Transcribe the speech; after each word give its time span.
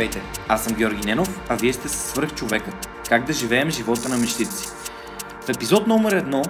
Здравейте, 0.00 0.22
аз 0.48 0.64
съм 0.64 0.74
Георги 0.74 1.06
Ненов, 1.06 1.40
а 1.48 1.56
вие 1.56 1.72
сте 1.72 1.88
свърх 1.88 2.34
човека. 2.34 2.72
Как 3.08 3.24
да 3.24 3.32
живеем 3.32 3.70
живота 3.70 4.08
на 4.08 4.16
мечтите 4.16 4.52
си. 4.52 4.68
В 5.46 5.48
епизод 5.48 5.86
номер 5.86 6.12
едно 6.12 6.42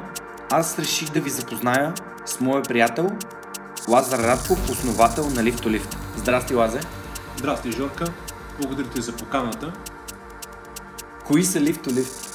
аз 0.51 0.79
реших 0.79 1.11
да 1.11 1.21
ви 1.21 1.31
запозная 1.31 1.95
с 2.27 2.41
моя 2.41 2.63
приятел 2.63 3.11
Лазар 3.89 4.19
Радков, 4.19 4.71
основател 4.71 5.25
на 5.25 5.43
to 5.43 5.79
Lift. 5.79 5.97
Здрасти, 6.17 6.55
Лазе! 6.55 6.81
Здрасти, 7.37 7.73
Жорка! 7.73 8.05
Благодаря 8.61 8.89
ти 8.89 9.03
за 9.03 9.17
поканата. 9.17 9.73
Кои 11.27 11.45
са 11.45 11.61
to 11.61 11.91
Lift? 11.91 12.27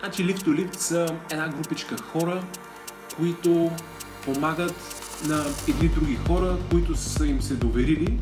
Значи 0.00 0.26
to 0.26 0.48
Lift 0.48 0.76
са 0.76 1.06
една 1.30 1.48
групичка 1.48 1.96
хора, 2.12 2.42
които 3.16 3.70
помагат 4.24 4.74
на 5.26 5.44
едни 5.68 5.88
други 5.88 6.18
хора, 6.28 6.56
които 6.70 6.96
са 6.96 7.26
им 7.26 7.42
се 7.42 7.54
доверили 7.54 8.18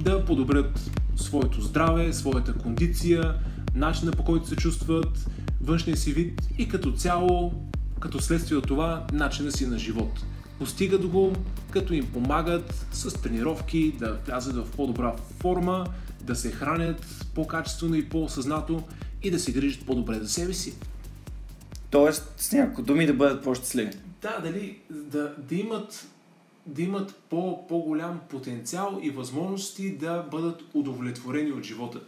да 0.00 0.24
подобрят 0.24 0.99
своето 1.22 1.60
здраве, 1.60 2.12
своята 2.12 2.54
кондиция, 2.54 3.34
начина 3.74 4.12
по 4.12 4.24
който 4.24 4.48
се 4.48 4.56
чувстват, 4.56 5.26
външния 5.60 5.96
си 5.96 6.12
вид 6.12 6.42
и 6.58 6.68
като 6.68 6.92
цяло, 6.92 7.52
като 8.00 8.20
следствие 8.20 8.58
от 8.58 8.66
това, 8.66 9.06
начина 9.12 9.52
си 9.52 9.66
на 9.66 9.78
живот. 9.78 10.24
Постигат 10.58 11.06
го, 11.06 11.32
като 11.70 11.94
им 11.94 12.12
помагат 12.12 12.86
с 12.92 13.22
тренировки 13.22 13.94
да 13.98 14.18
влязат 14.26 14.56
в 14.56 14.70
по-добра 14.76 15.14
форма, 15.40 15.86
да 16.22 16.36
се 16.36 16.50
хранят 16.50 17.26
по-качествено 17.34 17.94
и 17.94 18.08
по-осъзнато 18.08 18.82
и 19.22 19.30
да 19.30 19.38
се 19.38 19.52
грижат 19.52 19.86
по-добре 19.86 20.18
за 20.18 20.28
себе 20.28 20.52
си. 20.52 20.74
Тоест, 21.90 22.34
с 22.36 22.52
няколко 22.52 22.82
думи 22.82 23.06
да 23.06 23.14
бъдат 23.14 23.44
по-щастливи. 23.44 23.90
Да, 24.22 24.40
дали 24.42 24.78
да, 24.90 25.34
да 25.48 25.54
имат 25.54 26.06
да 26.66 26.82
имат 26.82 27.14
по, 27.30 27.66
по-голям 27.66 28.20
потенциал 28.30 29.00
и 29.02 29.10
възможности 29.10 29.96
да 29.96 30.22
бъдат 30.30 30.64
удовлетворени 30.74 31.52
от 31.52 31.64
живота. 31.64 32.00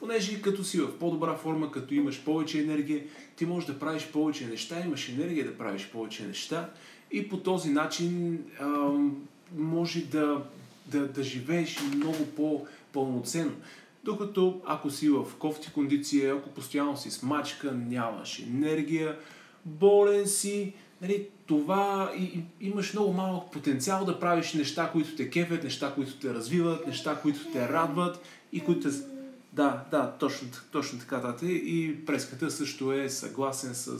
Понеже 0.00 0.42
като 0.42 0.64
си 0.64 0.80
в 0.80 0.98
по-добра 0.98 1.34
форма, 1.34 1.70
като 1.70 1.94
имаш 1.94 2.24
повече 2.24 2.60
енергия, 2.60 3.04
ти 3.36 3.46
можеш 3.46 3.66
да 3.66 3.78
правиш 3.78 4.08
повече 4.12 4.46
неща, 4.46 4.80
имаш 4.80 5.08
енергия 5.08 5.46
да 5.46 5.58
правиш 5.58 5.90
повече 5.92 6.26
неща 6.26 6.70
и 7.12 7.28
по 7.28 7.36
този 7.36 7.70
начин 7.70 8.38
а, 8.60 8.90
може 9.56 10.00
да, 10.00 10.42
да, 10.86 11.08
да 11.08 11.22
живееш 11.22 11.78
много 11.96 12.26
по-пълноценно. 12.36 13.56
Докато 14.04 14.60
ако 14.66 14.90
си 14.90 15.08
в 15.08 15.24
кофти 15.38 15.72
кондиция, 15.72 16.34
ако 16.34 16.50
постоянно 16.50 16.96
си 16.96 17.10
смачка, 17.10 17.72
нямаш 17.72 18.38
енергия, 18.38 19.18
болен 19.64 20.26
си, 20.26 20.72
нали, 21.02 21.28
това 21.46 22.12
и, 22.18 22.22
и, 22.22 22.44
имаш 22.60 22.92
много 22.92 23.12
малък 23.12 23.52
потенциал 23.52 24.04
да 24.04 24.20
правиш 24.20 24.54
неща, 24.54 24.90
които 24.92 25.16
те 25.16 25.30
кефят, 25.30 25.64
неща, 25.64 25.92
които 25.94 26.16
те 26.16 26.34
развиват, 26.34 26.86
неща, 26.86 27.18
които 27.22 27.52
те 27.52 27.68
радват 27.68 28.20
и 28.52 28.60
които 28.60 28.90
те... 28.90 28.96
Да, 29.52 29.84
да, 29.90 30.12
точно, 30.18 30.48
точно 30.72 30.98
така, 30.98 31.20
тате. 31.20 31.46
И 31.46 32.04
преската 32.06 32.50
също 32.50 32.92
е 32.92 33.08
съгласен 33.08 33.74
с, 33.74 33.98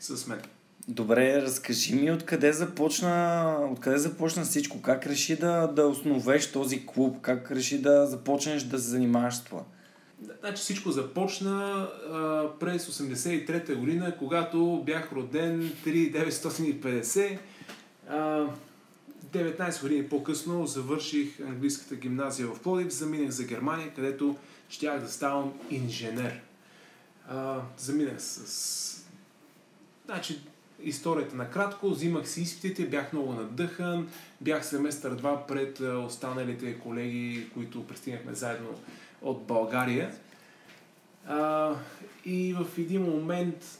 с 0.00 0.26
мен. 0.26 0.40
Добре, 0.88 1.42
разкажи 1.42 1.94
ми 1.94 2.10
откъде 2.10 2.52
започна, 2.52 3.56
откъде 3.72 3.98
започна 3.98 4.44
всичко, 4.44 4.82
как 4.82 5.06
реши 5.06 5.36
да, 5.36 5.66
да 5.66 5.86
основеш 5.86 6.52
този 6.52 6.86
клуб, 6.86 7.16
как 7.20 7.50
реши 7.50 7.82
да 7.82 8.06
започнеш 8.06 8.62
да 8.62 8.78
се 8.78 8.88
занимаваш 8.88 9.34
с 9.34 9.44
това? 9.44 9.62
Значи 10.40 10.62
всичко 10.62 10.90
започна 10.90 11.88
а, 12.10 12.48
през 12.60 12.86
83-та 12.86 13.74
година, 13.74 14.16
когато 14.18 14.82
бях 14.86 15.12
роден 15.12 15.72
3950. 15.86 17.38
А, 18.08 18.46
19 19.32 19.82
години 19.82 20.08
по-късно 20.08 20.66
завърших 20.66 21.40
английската 21.40 21.96
гимназия 21.96 22.46
в 22.48 22.60
Плодив, 22.60 22.92
заминах 22.92 23.30
за 23.30 23.44
Германия, 23.44 23.94
където 23.94 24.36
щях 24.68 25.00
да 25.00 25.08
ставам 25.08 25.52
инженер. 25.70 26.40
А, 27.28 27.60
заминах 27.78 28.22
с... 28.22 29.06
Значи, 30.04 30.40
историята 30.82 31.36
накратко, 31.36 31.90
взимах 31.90 32.28
си 32.28 32.42
изпитите, 32.42 32.86
бях 32.86 33.12
много 33.12 33.32
надъхан, 33.32 34.08
бях 34.40 34.66
семестър 34.66 35.16
2 35.16 35.46
пред 35.46 35.80
останалите 35.80 36.78
колеги, 36.78 37.50
които 37.54 37.86
пристигнахме 37.86 38.34
заедно 38.34 38.68
от 39.22 39.42
България. 39.42 40.14
А, 41.26 41.74
и 42.24 42.54
в 42.54 42.78
един 42.78 43.02
момент 43.02 43.78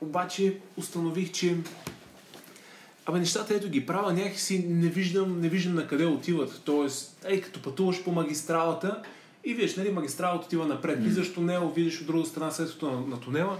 обаче 0.00 0.58
установих, 0.76 1.32
че 1.32 1.56
Абе, 3.06 3.18
нещата, 3.18 3.54
ето 3.54 3.68
ги 3.68 3.86
правя, 3.86 4.12
някакси 4.12 4.64
не 4.68 4.88
виждам, 4.88 5.40
не 5.40 5.48
виждам 5.48 5.74
на 5.74 5.86
къде 5.86 6.06
отиват. 6.06 6.60
Тоест, 6.64 7.26
ей, 7.28 7.40
като 7.40 7.62
пътуваш 7.62 8.04
по 8.04 8.12
магистралата 8.12 9.02
и 9.44 9.54
виж, 9.54 9.76
нали, 9.76 9.92
магистралата 9.92 10.46
отива 10.46 10.66
напред. 10.66 10.98
Mm. 10.98 11.02
Влизаш 11.02 11.34
тунел, 11.34 11.72
видиш 11.76 12.00
от 12.00 12.06
друга 12.06 12.26
страна 12.26 12.50
средството 12.50 12.90
на, 12.90 13.06
на 13.06 13.20
тунела. 13.20 13.58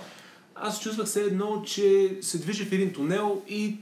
Аз 0.54 0.82
чувствах 0.82 1.08
се 1.08 1.22
едно, 1.22 1.62
че 1.66 2.16
се 2.20 2.38
движа 2.38 2.64
в 2.64 2.72
един 2.72 2.92
тунел 2.92 3.42
и 3.48 3.76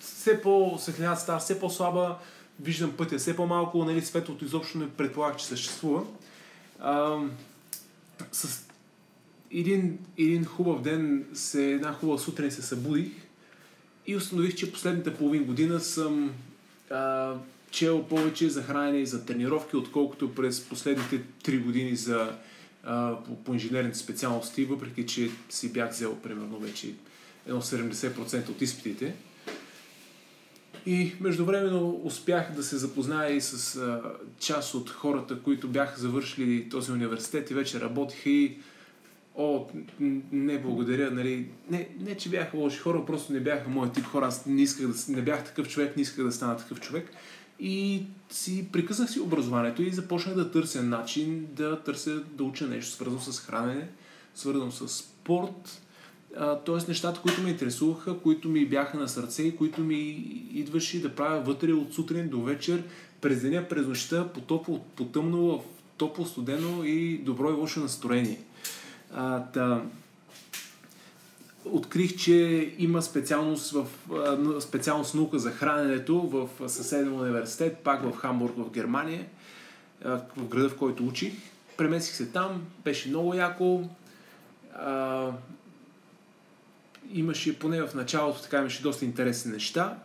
все 0.00 0.42
по 0.42 0.76
светлината 0.78 1.20
става 1.20 1.38
все 1.38 1.60
по-слаба, 1.60 2.16
виждам 2.60 2.92
пътя 2.92 3.18
все 3.18 3.36
по-малко, 3.36 3.84
нали, 3.84 4.02
светлото 4.02 4.44
изобщо 4.44 4.78
не 4.78 4.90
предполага, 4.90 5.36
че 5.36 5.46
съществува 5.46 6.02
а, 6.80 7.18
с 8.32 8.66
един, 9.50 9.98
един 10.18 10.44
хубав 10.44 10.82
ден, 10.82 11.26
се, 11.34 11.72
една 11.72 11.92
хубава 11.92 12.18
сутрин 12.18 12.50
се 12.50 12.62
събудих 12.62 13.12
и 14.06 14.16
установих, 14.16 14.54
че 14.54 14.72
последната 14.72 15.14
половин 15.14 15.44
година 15.44 15.80
съм 15.80 16.32
а, 16.90 17.34
чел 17.70 18.02
повече 18.02 18.50
за 18.50 18.62
хранене 18.62 18.98
и 18.98 19.06
за 19.06 19.24
тренировки, 19.24 19.76
отколкото 19.76 20.34
през 20.34 20.68
последните 20.68 21.22
три 21.42 21.58
години 21.58 21.96
за, 21.96 22.36
а, 22.84 23.16
по, 23.24 23.36
по 23.36 23.54
инженерните 23.54 23.98
специалности, 23.98 24.64
въпреки 24.64 25.06
че 25.06 25.30
си 25.50 25.72
бях 25.72 25.90
взел 25.90 26.16
примерно 26.16 26.58
вече 26.58 26.94
едно 27.46 27.62
70% 27.62 28.48
от 28.48 28.62
изпитите. 28.62 29.14
И 30.86 31.12
междувременно 31.20 32.00
успях 32.04 32.52
да 32.52 32.62
се 32.62 32.76
запозная 32.76 33.36
и 33.36 33.40
с 33.40 33.76
а, 33.76 34.02
част 34.38 34.74
от 34.74 34.90
хората, 34.90 35.42
които 35.42 35.68
бяха 35.68 36.00
завършили 36.00 36.68
този 36.68 36.92
университет 36.92 37.50
и 37.50 37.54
вече 37.54 37.80
работиха 37.80 38.30
и 38.30 38.58
о, 39.38 39.66
не 40.32 40.60
благодаря, 40.62 41.10
нали, 41.10 41.48
не, 41.70 41.88
не, 42.00 42.16
че 42.16 42.28
бяха 42.28 42.56
лоши 42.56 42.78
хора, 42.78 43.06
просто 43.06 43.32
не 43.32 43.40
бяха 43.40 43.68
моят 43.68 43.92
тип 43.92 44.04
хора, 44.04 44.26
аз 44.26 44.46
не 44.46 44.62
исках 44.62 44.86
да, 44.86 45.12
не 45.12 45.22
бях 45.22 45.44
такъв 45.44 45.68
човек, 45.68 45.96
не 45.96 46.02
исках 46.02 46.24
да 46.24 46.32
стана 46.32 46.56
такъв 46.56 46.80
човек. 46.80 47.10
И 47.60 48.02
си 48.30 48.68
прекъснах 48.72 49.10
си 49.10 49.20
образованието 49.20 49.82
и 49.82 49.90
започнах 49.90 50.34
да 50.34 50.50
търся 50.50 50.82
начин 50.82 51.46
да 51.52 51.82
търся 51.82 52.20
да 52.20 52.44
уча 52.44 52.66
нещо 52.66 52.92
свързано 52.92 53.20
с 53.20 53.40
хранене, 53.40 53.88
свързано 54.34 54.70
с 54.70 54.88
спорт, 54.88 55.82
т.е. 56.36 56.88
нещата, 56.88 57.20
които 57.20 57.42
ме 57.42 57.50
интересуваха, 57.50 58.18
които 58.18 58.48
ми 58.48 58.66
бяха 58.66 58.98
на 58.98 59.08
сърце 59.08 59.42
и 59.42 59.56
които 59.56 59.80
ми 59.80 59.98
идваше 60.52 61.02
да 61.02 61.14
правя 61.14 61.40
вътре 61.40 61.72
от 61.72 61.94
сутрин 61.94 62.28
до 62.28 62.42
вечер, 62.42 62.82
през 63.20 63.42
деня, 63.42 63.68
през 63.68 63.86
нощта, 63.86 64.28
по 64.28 64.40
топло, 64.40 64.84
по 64.96 65.04
тъмно, 65.04 65.58
в 65.58 65.60
топло, 65.96 66.26
студено 66.26 66.84
и 66.84 67.18
добро 67.18 67.50
и 67.50 67.52
лошо 67.52 67.80
настроение. 67.80 68.40
А, 69.14 69.42
та, 69.42 69.82
открих, 71.64 72.16
че 72.16 72.70
има 72.78 73.02
специалност, 73.02 73.72
в, 73.72 73.86
специалност 74.60 75.14
наука 75.14 75.38
за 75.38 75.50
храненето 75.50 76.20
в 76.20 76.68
съседен 76.68 77.12
университет, 77.12 77.78
пак 77.84 78.02
в 78.02 78.16
Хамбург, 78.16 78.54
в 78.56 78.70
Германия, 78.70 79.26
в 80.36 80.48
града, 80.48 80.68
в 80.68 80.76
който 80.76 81.06
учих. 81.06 81.32
Премесих 81.76 82.14
се 82.14 82.26
там, 82.26 82.62
беше 82.84 83.08
много 83.08 83.34
яко 83.34 83.88
имаше, 87.12 87.58
поне 87.58 87.82
в 87.82 87.94
началото, 87.94 88.42
така 88.42 88.58
имаше 88.58 88.82
доста 88.82 89.04
интересни 89.04 89.52
неща. 89.52 89.98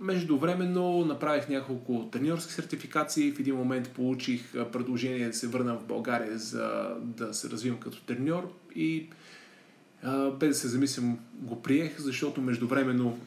Междувременно 0.00 1.04
направих 1.04 1.48
няколко 1.48 2.08
треньорски 2.12 2.52
сертификации. 2.52 3.32
В 3.32 3.40
един 3.40 3.56
момент 3.56 3.90
получих 3.90 4.52
предложение 4.52 5.26
да 5.26 5.32
се 5.32 5.48
върна 5.48 5.76
в 5.76 5.84
България 5.84 6.38
за 6.38 6.96
да 7.00 7.34
се 7.34 7.50
развивам 7.50 7.80
като 7.80 8.02
треньор 8.02 8.52
и 8.76 9.08
без 10.40 10.48
да 10.48 10.54
се 10.54 10.68
замислям 10.68 11.18
го 11.34 11.62
приех, 11.62 11.98
защото 11.98 12.40
междувременно 12.40 13.18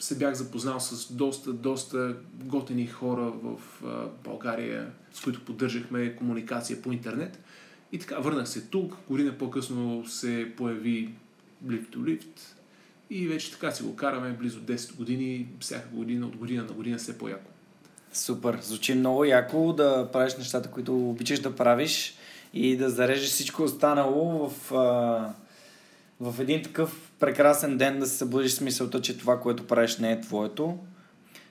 се 0.00 0.18
бях 0.18 0.34
запознал 0.34 0.80
с 0.80 1.12
доста, 1.12 1.52
доста 1.52 2.16
готени 2.44 2.86
хора 2.86 3.32
в 3.42 3.58
България, 4.24 4.90
с 5.12 5.20
които 5.20 5.44
поддържахме 5.44 6.16
комуникация 6.16 6.82
по 6.82 6.92
интернет. 6.92 7.38
И 7.92 7.98
така, 7.98 8.18
върнах 8.18 8.48
се 8.48 8.60
тук. 8.60 8.96
Година 9.08 9.38
по-късно 9.38 10.06
се 10.06 10.52
появи 10.56 11.14
lift 11.66 11.96
to 11.96 11.98
lift. 11.98 12.40
И 13.10 13.28
вече 13.28 13.52
така 13.52 13.70
си 13.70 13.82
го 13.82 13.96
караме 13.96 14.32
близо 14.32 14.60
10 14.60 14.96
години, 14.96 15.46
всяка 15.60 15.88
година, 15.88 16.26
от 16.26 16.36
година 16.36 16.62
на 16.62 16.72
година 16.72 16.98
все 16.98 17.18
по-яко. 17.18 17.50
Супер. 18.12 18.58
Звучи 18.62 18.94
много 18.94 19.24
яко 19.24 19.72
да 19.72 20.08
правиш 20.12 20.36
нещата, 20.36 20.70
които 20.70 21.08
обичаш 21.10 21.40
да 21.40 21.56
правиш 21.56 22.14
и 22.54 22.76
да 22.76 22.90
зарежеш 22.90 23.30
всичко 23.30 23.62
останало 23.62 24.48
в, 24.48 24.70
в 26.20 26.40
един 26.40 26.62
такъв 26.62 27.10
прекрасен 27.20 27.78
ден 27.78 27.98
да 27.98 28.06
се 28.06 28.16
събудиш 28.16 28.52
с 28.52 28.60
мисълта, 28.60 29.00
че 29.00 29.18
това, 29.18 29.40
което 29.40 29.66
правиш 29.66 29.96
не 29.96 30.12
е 30.12 30.20
твоето. 30.20 30.78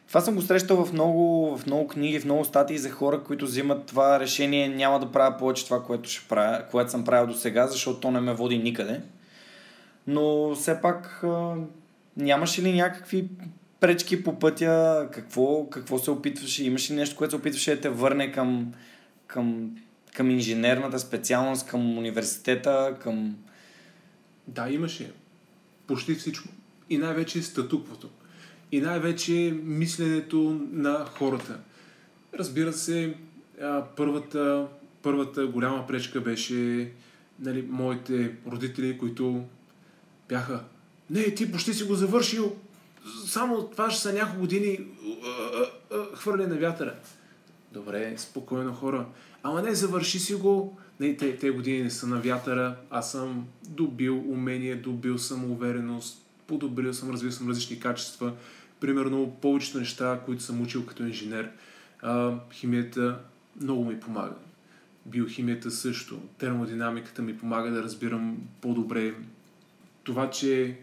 Това 0.08 0.22
съм 0.22 0.36
го 0.36 0.42
срещал 0.42 0.86
в 0.86 0.94
много, 0.94 1.58
в 1.58 1.66
много 1.66 1.88
книги, 1.88 2.20
в 2.20 2.26
много 2.26 2.46
статии 2.46 2.78
за 2.78 2.90
хора, 2.90 3.24
които 3.24 3.46
взимат 3.46 3.86
това 3.86 4.20
решение, 4.20 4.70
няма 4.70 5.00
да 5.00 5.12
правя 5.12 5.38
повече 5.38 5.66
това, 5.66 5.84
което, 5.84 6.10
ще 6.10 6.28
правя, 6.30 6.64
което 6.72 6.92
съм 6.92 7.04
правил 7.04 7.34
до 7.34 7.40
сега, 7.40 7.68
защото 7.68 8.00
то 8.00 8.12
не 8.12 8.20
ме 8.20 8.34
води 8.34 8.58
никъде. 8.58 9.02
Но 10.08 10.56
все 10.56 10.82
пак 10.82 11.24
нямаше 12.18 12.62
ли 12.62 12.74
някакви 12.74 13.28
пречки 13.80 14.24
по 14.24 14.40
пътя? 14.40 15.08
Какво, 15.14 15.70
какво 15.70 16.00
се 16.00 16.12
опитваше? 16.12 16.64
Имаше 16.64 16.94
ли 16.94 16.98
нещо, 16.98 17.16
което 17.16 17.32
се 17.32 17.38
опитваше 17.38 17.76
да 17.76 17.82
те 17.82 17.90
върне 17.90 18.32
към, 18.32 18.74
към, 19.28 19.76
към 20.16 20.30
инженерната 20.30 21.00
специалност, 21.00 21.68
към 21.68 21.98
университета, 21.98 22.98
към... 23.04 23.38
Да, 24.48 24.70
имаше. 24.70 25.12
Почти 25.88 26.16
всичко. 26.16 26.50
И 26.90 26.98
най-вече 26.98 27.42
статуквото. 27.42 28.10
И 28.72 28.82
най-вече 28.82 29.60
мисленето 29.64 30.62
на 30.72 31.06
хората. 31.06 31.60
Разбира 32.34 32.74
се, 32.74 33.16
първата, 33.98 34.68
първата 35.02 35.48
голяма 35.48 35.88
пречка 35.88 36.22
беше 36.22 36.92
нали, 37.40 37.68
моите 37.70 38.32
родители, 38.48 38.98
които 38.98 39.44
бяха 40.32 40.60
не, 41.12 41.36
ти 41.36 41.52
почти 41.52 41.74
си 41.74 41.84
го 41.84 41.96
завършил, 41.96 42.56
само 43.26 43.68
това 43.68 43.92
ще 43.92 44.02
са 44.02 44.14
няколко 44.14 44.40
години 44.40 44.80
хвърля 46.16 46.48
на 46.48 46.56
вятъра. 46.56 46.96
Добре, 47.72 48.14
спокойно 48.18 48.74
хора. 48.74 49.06
Ама 49.44 49.62
не, 49.62 49.76
завърши 49.76 50.20
си 50.20 50.34
го. 50.34 50.78
Не, 51.00 51.18
те, 51.18 51.38
те 51.38 51.50
години 51.50 51.84
не 51.84 51.90
са 51.90 52.08
на 52.08 52.22
вятъра. 52.22 52.76
Аз 52.90 53.12
съм 53.12 53.48
добил 53.68 54.32
умение, 54.32 54.76
добил 54.76 55.18
съм 55.18 55.52
увереност, 55.52 56.26
подобрил 56.48 56.94
съм, 56.94 57.12
развил 57.12 57.32
съм 57.32 57.50
различни 57.50 57.80
качества. 57.80 58.34
Примерно, 58.80 59.38
повечето 59.42 59.80
неща, 59.80 60.20
които 60.26 60.44
съм 60.44 60.62
учил 60.62 60.86
като 60.86 61.04
инженер, 61.04 61.52
химията 62.52 63.20
много 63.62 63.86
ми 63.86 64.00
помага. 64.00 64.36
Биохимията 65.06 65.72
също. 65.72 66.20
Термодинамиката 66.38 67.22
ми 67.22 67.38
помага 67.38 67.72
да 67.72 67.84
разбирам 67.84 68.38
по-добре 68.62 69.14
това, 70.04 70.30
че 70.30 70.78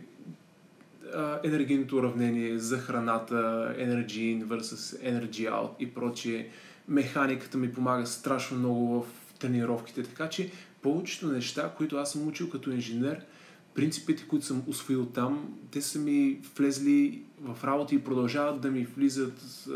енергийното 1.45 1.97
уравнение 1.97 2.59
за 2.59 2.79
храната, 2.79 3.35
Energy 3.79 4.39
in 4.39 4.45
versus 4.45 5.03
Energy 5.03 5.51
out 5.51 5.71
и 5.79 5.95
прочие. 5.95 6.49
Механиката 6.89 7.59
ми 7.59 7.73
помага 7.73 8.07
страшно 8.07 8.59
много 8.59 9.03
в 9.03 9.07
тренировките, 9.39 10.03
така 10.03 10.29
че 10.29 10.51
повечето 10.83 11.27
неща, 11.27 11.73
които 11.77 11.97
аз 11.97 12.13
съм 12.13 12.29
учил 12.29 12.51
като 12.51 12.71
инженер, 12.71 13.21
принципите, 13.75 14.25
които 14.29 14.47
съм 14.47 14.63
освоил 14.67 15.07
там, 15.07 15.59
те 15.71 15.83
са 15.83 15.99
ми 15.99 16.41
влезли 16.57 17.23
в 17.41 17.65
работа 17.65 17.95
и 17.95 18.05
продължават 18.05 18.61
да 18.61 18.71
ми 18.71 18.85
влизат, 18.97 19.67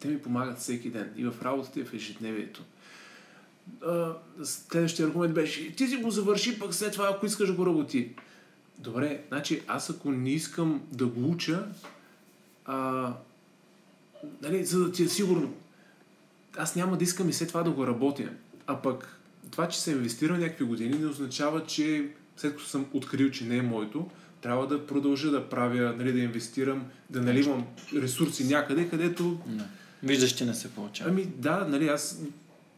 те 0.00 0.08
ми 0.08 0.22
помагат 0.22 0.58
всеки 0.58 0.90
ден 0.90 1.12
и 1.16 1.24
в 1.24 1.34
работата 1.42 1.80
и 1.80 1.84
в 1.84 1.94
ежедневието. 1.94 2.62
Следващия 4.42 5.06
аргумент 5.06 5.34
беше, 5.34 5.76
ти 5.76 5.86
си 5.86 5.96
го 5.96 6.10
завърши, 6.10 6.58
пък 6.58 6.74
след 6.74 6.92
това, 6.92 7.10
ако 7.14 7.26
искаш 7.26 7.48
да 7.48 7.54
го 7.54 7.66
работи. 7.66 8.08
Добре, 8.78 9.22
значи 9.28 9.62
аз 9.66 9.90
ако 9.90 10.10
не 10.10 10.30
искам 10.30 10.82
да 10.92 11.06
го 11.06 11.30
уча, 11.30 11.66
а, 12.64 13.12
нали, 14.42 14.64
за 14.64 14.78
да 14.78 14.92
ти 14.92 15.02
е 15.02 15.08
сигурно, 15.08 15.54
аз 16.56 16.76
няма 16.76 16.96
да 16.96 17.04
искам 17.04 17.28
и 17.28 17.32
след 17.32 17.48
това 17.48 17.62
да 17.62 17.70
го 17.70 17.86
работя. 17.86 18.28
А 18.66 18.82
пък 18.82 19.18
това, 19.50 19.68
че 19.68 19.80
се 19.80 19.90
инвестира 19.90 20.38
някакви 20.38 20.64
години, 20.64 20.98
не 20.98 21.06
означава, 21.06 21.66
че 21.66 22.08
след 22.36 22.52
като 22.52 22.64
съм 22.64 22.86
открил, 22.92 23.30
че 23.30 23.44
не 23.44 23.56
е 23.56 23.62
моето, 23.62 24.10
трябва 24.40 24.66
да 24.66 24.86
продължа 24.86 25.30
да 25.30 25.48
правя, 25.48 25.94
нали, 25.98 26.12
да 26.12 26.18
инвестирам, 26.18 26.84
да 27.10 27.22
наливам 27.22 27.66
ресурси 27.94 28.44
някъде, 28.44 28.88
където... 28.88 29.38
Не. 29.46 29.64
Виждаш, 30.02 30.32
че 30.32 30.44
не 30.44 30.54
се 30.54 30.70
получава. 30.70 31.10
Ами 31.10 31.24
да, 31.24 31.66
нали, 31.68 31.88
аз... 31.88 32.20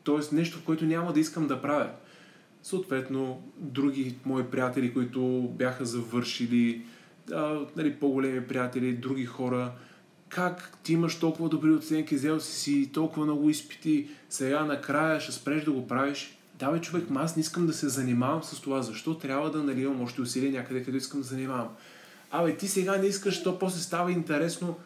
Тоест 0.04 0.32
нещо, 0.32 0.64
което 0.64 0.84
няма 0.84 1.12
да 1.12 1.20
искам 1.20 1.46
да 1.46 1.62
правя. 1.62 1.90
Съответно, 2.66 3.42
други 3.56 4.14
мои 4.24 4.44
приятели, 4.44 4.94
които 4.94 5.50
бяха 5.58 5.84
завършили, 5.84 6.82
а, 7.32 7.60
нали, 7.76 7.94
по-големи 7.94 8.46
приятели, 8.46 8.92
други 8.92 9.24
хора, 9.24 9.72
как 10.28 10.78
ти 10.82 10.92
имаш 10.92 11.18
толкова 11.18 11.48
добри 11.48 11.70
оценки, 11.70 12.14
взел 12.14 12.40
си 12.40 12.60
си 12.60 12.90
толкова 12.92 13.26
много 13.26 13.50
изпити, 13.50 14.08
сега 14.30 14.64
накрая 14.64 15.20
ще 15.20 15.32
спреш 15.32 15.64
да 15.64 15.72
го 15.72 15.86
правиш. 15.86 16.38
Давай 16.58 16.80
човек, 16.80 17.04
аз 17.14 17.36
не 17.36 17.40
искам 17.40 17.66
да 17.66 17.72
се 17.72 17.88
занимавам 17.88 18.42
с 18.42 18.60
това, 18.60 18.82
защо 18.82 19.14
трябва 19.14 19.50
да 19.50 19.62
наливам 19.62 20.02
още 20.02 20.20
усилия 20.20 20.52
някъде, 20.52 20.82
където 20.82 20.96
искам 20.96 21.20
да 21.20 21.26
занимавам. 21.26 21.68
Абе, 22.30 22.56
ти 22.56 22.68
сега 22.68 22.96
не 22.96 23.06
искаш, 23.06 23.42
то 23.42 23.58
после 23.58 23.80
става 23.80 24.12
интересно. 24.12 24.76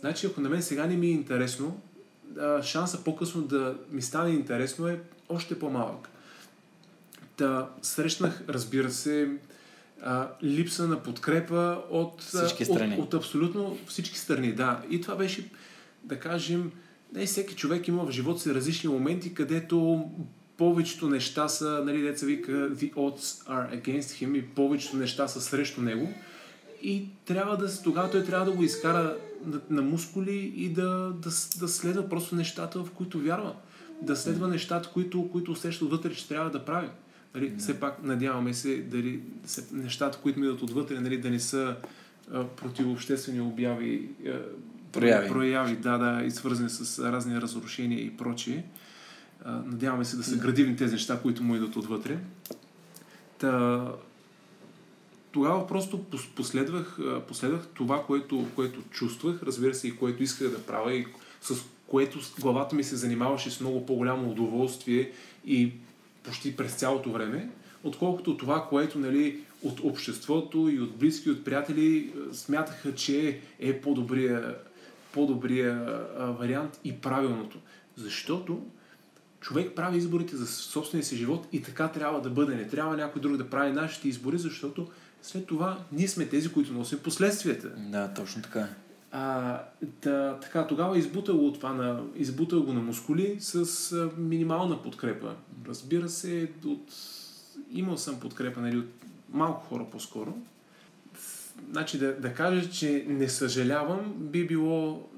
Значи, 0.00 0.26
ако 0.26 0.40
на 0.40 0.48
мен 0.48 0.62
сега 0.62 0.86
не 0.86 0.96
ми 0.96 1.06
е 1.06 1.10
интересно, 1.10 1.80
шанса 2.62 3.04
по-късно 3.04 3.42
да 3.42 3.78
ми 3.90 4.02
стане 4.02 4.30
интересно 4.30 4.88
е 4.88 5.00
още 5.28 5.58
по-малък. 5.58 6.08
Та 7.38 7.68
срещнах, 7.82 8.42
разбира 8.48 8.90
се, 8.90 9.30
а, 10.02 10.28
липса 10.42 10.88
на 10.88 11.02
подкрепа 11.02 11.82
от, 11.90 12.22
всички 12.22 12.64
страни. 12.64 12.94
От, 12.94 13.00
от 13.00 13.14
абсолютно 13.14 13.78
всички 13.86 14.18
страни. 14.18 14.52
Да. 14.52 14.82
И 14.90 15.00
това 15.00 15.16
беше, 15.16 15.50
да 16.04 16.20
кажем, 16.20 16.72
не 17.14 17.26
всеки 17.26 17.54
човек 17.54 17.88
има 17.88 18.04
в 18.04 18.10
живота 18.10 18.40
си 18.40 18.54
различни 18.54 18.90
моменти, 18.90 19.34
където 19.34 20.04
повечето 20.56 21.08
неща 21.08 21.48
са, 21.48 21.82
нали, 21.84 22.02
деца 22.02 22.26
вика, 22.26 22.52
the 22.52 22.94
odds 22.94 23.46
are 23.46 23.82
against 23.82 24.00
him 24.00 24.38
и 24.38 24.42
повечето 24.42 24.96
неща 24.96 25.28
са 25.28 25.40
срещу 25.40 25.82
него. 25.82 26.14
И 26.82 27.04
трябва 27.24 27.56
да, 27.56 27.82
тогава 27.82 28.10
той 28.10 28.24
трябва 28.24 28.44
да 28.44 28.52
го 28.52 28.62
изкара 28.62 29.16
на, 29.44 29.60
на 29.70 29.82
мускули 29.82 30.52
и 30.56 30.68
да, 30.68 31.12
да, 31.22 31.30
да 31.58 31.68
следва 31.68 32.08
просто 32.08 32.34
нещата, 32.34 32.78
в 32.78 32.90
които 32.90 33.20
вярва. 33.20 33.54
Да 34.02 34.16
следва 34.16 34.48
нещата, 34.48 34.90
които, 34.92 35.28
които 35.32 35.52
усеща 35.52 35.84
отвътре, 35.84 36.14
че 36.14 36.28
трябва 36.28 36.50
да 36.50 36.64
прави. 36.64 36.88
Нали. 37.34 37.54
Все 37.58 37.80
пак 37.80 38.02
надяваме 38.02 38.54
се 38.54 38.76
дали, 38.76 39.20
нещата, 39.72 40.18
които 40.18 40.40
ми 40.40 40.46
идват 40.46 40.62
отвътре, 40.62 41.00
нали, 41.00 41.18
да 41.18 41.30
не 41.30 41.40
са 41.40 41.76
а, 42.32 42.44
противообществени 42.44 43.40
обяви, 43.40 44.08
а, 44.26 44.40
прояви. 44.92 45.28
прояви, 45.28 45.76
да, 45.76 45.98
да, 45.98 46.24
и 46.24 46.30
свързани 46.30 46.70
с 46.70 47.12
разни 47.12 47.40
разрушения 47.40 48.00
и 48.00 48.16
прочие. 48.16 48.64
А, 49.44 49.52
надяваме 49.52 50.04
се 50.04 50.16
да 50.16 50.24
са 50.24 50.36
градивни 50.36 50.76
тези 50.76 50.92
неща, 50.92 51.20
които 51.22 51.42
му 51.42 51.54
идват 51.56 51.76
отвътре. 51.76 52.18
Та, 53.38 53.84
тогава 55.32 55.66
просто 55.66 56.04
последвах, 56.36 56.98
последвах 57.28 57.66
това, 57.74 58.04
което, 58.06 58.46
което 58.54 58.82
чувствах, 58.90 59.42
разбира 59.42 59.74
се, 59.74 59.88
и 59.88 59.96
което 59.96 60.22
исках 60.22 60.50
да 60.50 60.62
правя, 60.62 60.94
и 60.94 61.06
с 61.40 61.54
което 61.86 62.18
главата 62.40 62.76
ми 62.76 62.84
се 62.84 62.96
занимаваше 62.96 63.50
с 63.50 63.60
много 63.60 63.86
по-голямо 63.86 64.30
удоволствие 64.30 65.12
и 65.46 65.72
почти 66.28 66.56
през 66.56 66.74
цялото 66.74 67.12
време, 67.12 67.48
отколкото 67.84 68.36
това, 68.36 68.66
което 68.68 68.98
нали, 68.98 69.40
от 69.62 69.80
обществото 69.80 70.68
и 70.68 70.80
от 70.80 70.96
близки, 70.96 71.30
от 71.30 71.44
приятели 71.44 72.12
смятаха, 72.32 72.94
че 72.94 73.40
е 73.58 73.80
по-добрия, 73.80 74.56
по-добрия 75.12 76.04
вариант 76.38 76.80
и 76.84 76.92
правилното. 76.92 77.58
Защото 77.96 78.66
човек 79.40 79.72
прави 79.76 79.98
изборите 79.98 80.36
за 80.36 80.46
собствения 80.46 81.04
си 81.04 81.16
живот 81.16 81.48
и 81.52 81.62
така 81.62 81.88
трябва 81.88 82.20
да 82.20 82.30
бъде. 82.30 82.54
Не 82.54 82.68
трябва 82.68 82.96
някой 82.96 83.22
друг 83.22 83.36
да 83.36 83.50
прави 83.50 83.72
нашите 83.72 84.08
избори, 84.08 84.38
защото 84.38 84.88
след 85.22 85.46
това 85.46 85.78
ние 85.92 86.08
сме 86.08 86.26
тези, 86.26 86.52
които 86.52 86.72
носим 86.72 86.98
последствията. 86.98 87.68
Да, 87.68 88.14
точно 88.14 88.42
така 88.42 88.60
е. 88.60 88.87
А, 89.10 89.62
да, 90.02 90.38
така, 90.42 90.66
тогава 90.66 90.98
избутал, 90.98 91.52
това 91.52 91.72
на, 91.72 92.02
избутал 92.16 92.62
го 92.62 92.72
на 92.72 92.80
мускули 92.80 93.36
с 93.40 93.92
а, 93.92 94.10
минимална 94.20 94.82
подкрепа. 94.82 95.34
Разбира 95.68 96.08
се, 96.08 96.50
от, 96.64 96.92
имал 97.70 97.96
съм 97.96 98.20
подкрепа 98.20 98.60
нали, 98.60 98.78
от 98.78 98.88
малко 99.32 99.66
хора 99.66 99.86
по-скоро. 99.92 100.34
Значи 101.70 101.98
да, 101.98 102.20
да 102.20 102.34
кажа, 102.34 102.70
че 102.70 103.04
не 103.08 103.28
съжалявам, 103.28 104.14
би 104.18 104.46
било 104.46 105.08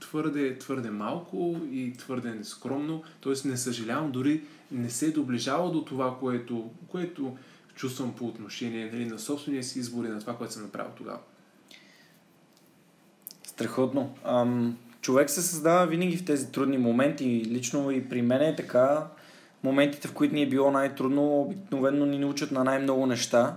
твърде, 0.00 0.58
твърде 0.58 0.90
малко 0.90 1.60
и 1.70 1.92
твърде 1.98 2.34
нескромно. 2.34 3.02
Тоест 3.20 3.44
не 3.44 3.56
съжалявам, 3.56 4.12
дори 4.12 4.42
не 4.72 4.90
се 4.90 5.10
доближава 5.10 5.72
до 5.72 5.84
това, 5.84 6.18
което, 6.18 6.70
което 6.88 7.36
чувствам 7.74 8.14
по 8.14 8.26
отношение 8.26 8.90
нали, 8.92 9.04
на 9.04 9.18
собствения 9.18 9.64
си 9.64 9.78
избор 9.78 10.04
и 10.04 10.08
на 10.08 10.20
това, 10.20 10.36
което 10.36 10.52
съм 10.52 10.62
направил 10.62 10.92
тогава. 10.96 11.18
Страхотно. 13.56 14.10
Ам, 14.24 14.76
човек 15.00 15.30
се 15.30 15.42
създава 15.42 15.86
винаги 15.86 16.16
в 16.16 16.24
тези 16.24 16.52
трудни 16.52 16.78
моменти. 16.78 17.42
Лично 17.46 17.90
и 17.90 18.08
при 18.08 18.22
мен 18.22 18.42
е 18.42 18.56
така. 18.56 19.06
Моментите, 19.64 20.08
в 20.08 20.12
които 20.12 20.34
ни 20.34 20.42
е 20.42 20.48
било 20.48 20.70
най-трудно, 20.70 21.40
обикновено 21.40 22.06
ни 22.06 22.18
научат 22.18 22.50
на 22.50 22.64
най-много 22.64 23.06
неща. 23.06 23.56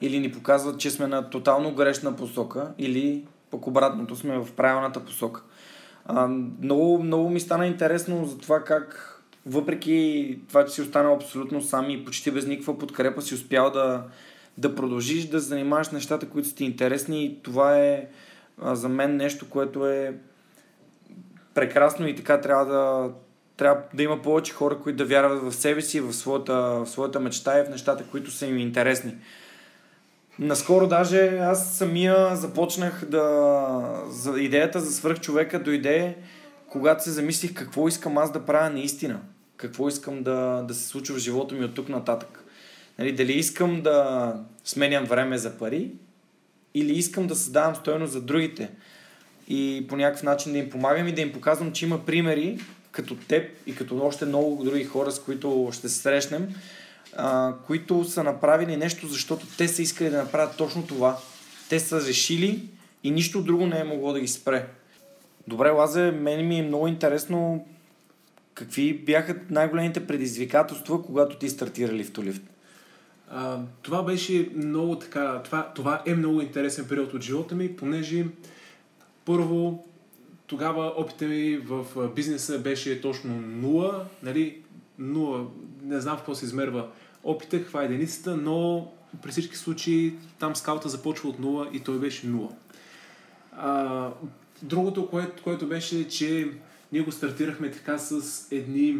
Или 0.00 0.18
ни 0.18 0.32
показват, 0.32 0.80
че 0.80 0.90
сме 0.90 1.06
на 1.06 1.30
тотално 1.30 1.74
грешна 1.74 2.16
посока, 2.16 2.72
или 2.78 3.24
пък 3.50 3.66
обратното 3.66 4.16
сме 4.16 4.38
в 4.38 4.52
правилната 4.52 5.00
посока. 5.04 5.42
А, 6.06 6.28
много, 6.62 7.02
много 7.02 7.30
ми 7.30 7.40
стана 7.40 7.66
интересно 7.66 8.26
за 8.26 8.38
това 8.38 8.64
как 8.64 9.10
въпреки 9.46 10.38
това, 10.48 10.64
че 10.64 10.72
си 10.72 10.82
останал 10.82 11.14
абсолютно 11.14 11.62
сам 11.62 11.90
и 11.90 12.04
почти 12.04 12.30
без 12.30 12.46
никаква 12.46 12.78
подкрепа, 12.78 13.22
си 13.22 13.34
успял 13.34 13.70
да, 13.70 14.04
да 14.58 14.74
продължиш 14.74 15.24
да 15.24 15.40
занимаваш 15.40 15.90
нещата, 15.90 16.28
които 16.28 16.48
са 16.48 16.54
ти 16.54 16.64
интересни 16.64 17.24
и 17.24 17.42
това 17.42 17.78
е 17.78 18.06
за 18.62 18.88
мен 18.88 19.16
нещо, 19.16 19.50
което 19.50 19.86
е 19.86 20.14
прекрасно 21.54 22.08
и 22.08 22.14
така 22.16 22.40
трябва 22.40 22.64
да, 22.64 23.10
трябва 23.56 23.82
да 23.94 24.02
има 24.02 24.22
повече 24.22 24.52
хора, 24.52 24.78
които 24.78 24.96
да 24.96 25.04
вярват 25.04 25.42
в 25.42 25.52
себе 25.52 25.82
си, 25.82 26.00
в 26.00 26.12
своята, 26.12 26.54
в 26.54 26.86
своята 26.86 27.20
мечта 27.20 27.60
и 27.60 27.64
в 27.64 27.70
нещата, 27.70 28.04
които 28.10 28.30
са 28.30 28.46
им 28.46 28.58
интересни. 28.58 29.16
Наскоро 30.38 30.86
даже 30.86 31.38
аз 31.38 31.76
самия 31.76 32.36
започнах 32.36 33.04
да... 33.04 34.04
За 34.08 34.40
идеята 34.40 34.80
за 34.80 34.92
свръхчовека 34.92 35.62
дойде, 35.62 36.16
когато 36.68 37.04
се 37.04 37.10
замислих 37.10 37.54
какво 37.54 37.88
искам 37.88 38.18
аз 38.18 38.32
да 38.32 38.46
правя 38.46 38.70
наистина. 38.70 39.20
Какво 39.56 39.88
искам 39.88 40.22
да, 40.22 40.64
да 40.68 40.74
се 40.74 40.88
случва 40.88 41.16
в 41.16 41.18
живота 41.18 41.54
ми 41.54 41.64
от 41.64 41.74
тук 41.74 41.88
нататък. 41.88 42.44
Нали, 42.98 43.12
дали 43.12 43.32
искам 43.32 43.82
да 43.82 44.34
сменям 44.64 45.04
време 45.04 45.38
за 45.38 45.58
пари 45.58 45.90
или 46.74 46.92
искам 46.92 47.26
да 47.26 47.36
създавам 47.36 47.76
стоеност 47.76 48.12
за 48.12 48.20
другите 48.20 48.70
и 49.48 49.86
по 49.88 49.96
някакъв 49.96 50.22
начин 50.22 50.52
да 50.52 50.58
им 50.58 50.70
помагам 50.70 51.08
и 51.08 51.12
да 51.12 51.20
им 51.20 51.32
показвам, 51.32 51.72
че 51.72 51.84
има 51.84 52.06
примери 52.06 52.58
като 52.90 53.16
теб 53.16 53.50
и 53.66 53.74
като 53.74 53.98
още 53.98 54.24
много 54.24 54.64
други 54.64 54.84
хора, 54.84 55.12
с 55.12 55.22
които 55.22 55.70
ще 55.72 55.88
се 55.88 55.98
срещнем, 55.98 56.54
а, 57.16 57.54
които 57.66 58.04
са 58.04 58.24
направили 58.24 58.76
нещо, 58.76 59.06
защото 59.06 59.46
те 59.58 59.68
са 59.68 59.82
искали 59.82 60.10
да 60.10 60.18
направят 60.18 60.56
точно 60.56 60.86
това. 60.86 61.18
Те 61.68 61.80
са 61.80 62.00
решили 62.00 62.68
и 63.04 63.10
нищо 63.10 63.42
друго 63.42 63.66
не 63.66 63.80
е 63.80 63.84
могло 63.84 64.12
да 64.12 64.20
ги 64.20 64.28
спре. 64.28 64.66
Добре, 65.48 65.70
Лазе, 65.70 66.10
мен 66.10 66.48
ми 66.48 66.58
е 66.58 66.62
много 66.62 66.88
интересно 66.88 67.66
какви 68.54 68.94
бяха 68.94 69.36
най-големите 69.50 70.06
предизвикателства, 70.06 71.02
когато 71.02 71.38
ти 71.38 71.48
стартира 71.48 71.92
лифтолифт? 71.92 72.42
А, 73.30 73.58
това 73.82 74.02
беше 74.02 74.50
много 74.56 74.98
така, 74.98 75.42
това, 75.44 75.72
това 75.74 76.02
е 76.06 76.14
много 76.14 76.40
интересен 76.40 76.88
период 76.88 77.14
от 77.14 77.22
живота 77.22 77.54
ми, 77.54 77.76
понеже 77.76 78.26
първо 79.24 79.84
тогава 80.46 80.92
опита 80.96 81.24
ми 81.24 81.56
в 81.56 81.86
бизнеса 82.14 82.58
беше 82.58 83.00
точно 83.00 83.40
нула, 83.40 84.06
нали, 84.22 84.62
нула, 84.98 85.46
не 85.82 86.00
знам 86.00 86.16
в 86.16 86.18
какво 86.18 86.34
се 86.34 86.44
измерва 86.44 86.88
опита, 87.24 87.58
каква 87.58 87.82
е 87.82 87.84
единицата, 87.84 88.36
но 88.36 88.88
при 89.22 89.30
всички 89.30 89.56
случаи 89.56 90.14
там 90.38 90.56
скаута 90.56 90.88
започва 90.88 91.28
от 91.28 91.38
нула 91.38 91.68
и 91.72 91.80
той 91.80 91.98
беше 91.98 92.26
нула. 92.26 92.50
А, 93.52 94.10
другото, 94.62 95.08
което, 95.08 95.42
което 95.42 95.66
беше, 95.66 96.08
че 96.08 96.48
ние 96.92 97.02
го 97.02 97.12
стартирахме 97.12 97.70
така 97.70 97.98
с 97.98 98.46
едни 98.52 98.96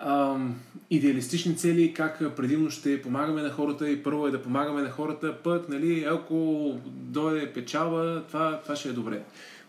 ам, 0.00 0.60
идеалистични 0.90 1.56
цели, 1.56 1.94
как 1.94 2.36
предимно 2.36 2.70
ще 2.70 3.02
помагаме 3.02 3.42
на 3.42 3.50
хората 3.50 3.90
и 3.90 4.02
първо 4.02 4.26
е 4.26 4.30
да 4.30 4.42
помагаме 4.42 4.82
на 4.82 4.90
хората, 4.90 5.36
пък, 5.42 5.68
нали, 5.68 6.04
ако 6.10 6.72
дойде 6.86 7.52
печала, 7.52 8.22
това, 8.26 8.60
това 8.62 8.76
ще 8.76 8.88
е 8.88 8.92
добре. 8.92 9.22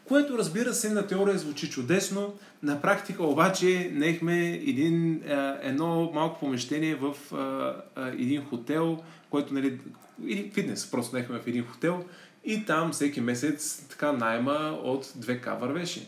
Което 0.06 0.38
разбира 0.38 0.74
се 0.74 0.90
на 0.90 1.08
теория 1.08 1.38
звучи 1.38 1.70
чудесно, 1.70 2.34
на 2.64 2.82
практика 2.82 3.24
обаче 3.24 3.92
нехме 3.94 4.50
един, 4.50 5.22
едно 5.62 6.12
малко 6.14 6.40
помещение 6.40 6.96
в 6.96 7.14
един 7.98 8.46
хотел, 8.46 9.04
който 9.30 9.54
нали, 9.54 9.80
или 10.26 10.52
фитнес, 10.54 10.92
просто 10.92 11.16
нехме 11.16 11.40
в 11.40 11.48
един 11.48 11.66
хотел 11.66 12.06
и 12.46 12.66
там 12.66 12.92
всеки 12.92 13.22
месец 13.22 13.86
така 13.90 14.12
найма 14.12 14.80
от 14.84 15.06
2К 15.06 15.60
вървеше. 15.60 16.08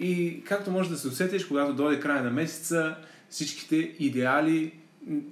И 0.00 0.42
както 0.44 0.70
може 0.70 0.90
да 0.90 0.98
се 0.98 1.08
усетиш, 1.08 1.44
когато 1.44 1.74
дойде 1.74 2.00
края 2.00 2.22
на 2.22 2.30
месеца, 2.30 2.96
всичките 3.30 3.76
идеали 3.76 4.72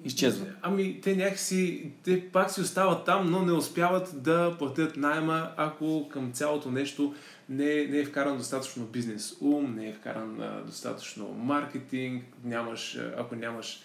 изчезват. 0.05 0.49
Ами, 0.63 1.01
те 1.01 1.17
някакси, 1.17 1.91
те 2.03 2.29
пак 2.29 2.51
си 2.51 2.61
остават 2.61 3.05
там, 3.05 3.31
но 3.31 3.43
не 3.43 3.53
успяват 3.53 4.23
да 4.23 4.57
платят 4.59 4.97
найма, 4.97 5.51
ако 5.57 6.09
към 6.09 6.33
цялото 6.33 6.71
нещо 6.71 7.15
не, 7.49 7.87
не 7.87 7.99
е 7.99 8.05
вкаран 8.05 8.39
достатъчно 8.39 8.85
бизнес 8.85 9.37
ум, 9.41 9.75
не 9.75 9.89
е 9.89 9.93
вкаран 9.93 10.41
а, 10.41 10.63
достатъчно 10.67 11.29
маркетинг, 11.29 12.25
нямаш, 12.45 12.99
ако 13.17 13.35
нямаш 13.35 13.81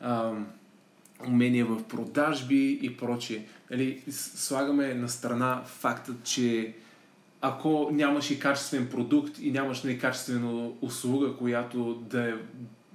ам, 0.00 0.46
умения 1.26 1.66
в 1.66 1.84
продажби 1.84 2.78
и 2.82 2.96
прочие. 2.96 3.46
Нали, 3.70 4.02
слагаме 4.10 4.94
на 4.94 5.08
страна 5.08 5.62
фактът, 5.66 6.24
че 6.24 6.74
ако 7.40 7.88
нямаш 7.92 8.30
и 8.30 8.38
качествен 8.38 8.88
продукт 8.88 9.38
и 9.40 9.50
нямаш 9.50 9.82
некачествена 9.82 10.70
услуга, 10.80 11.36
която 11.36 11.94
да 11.94 12.28
е 12.28 12.34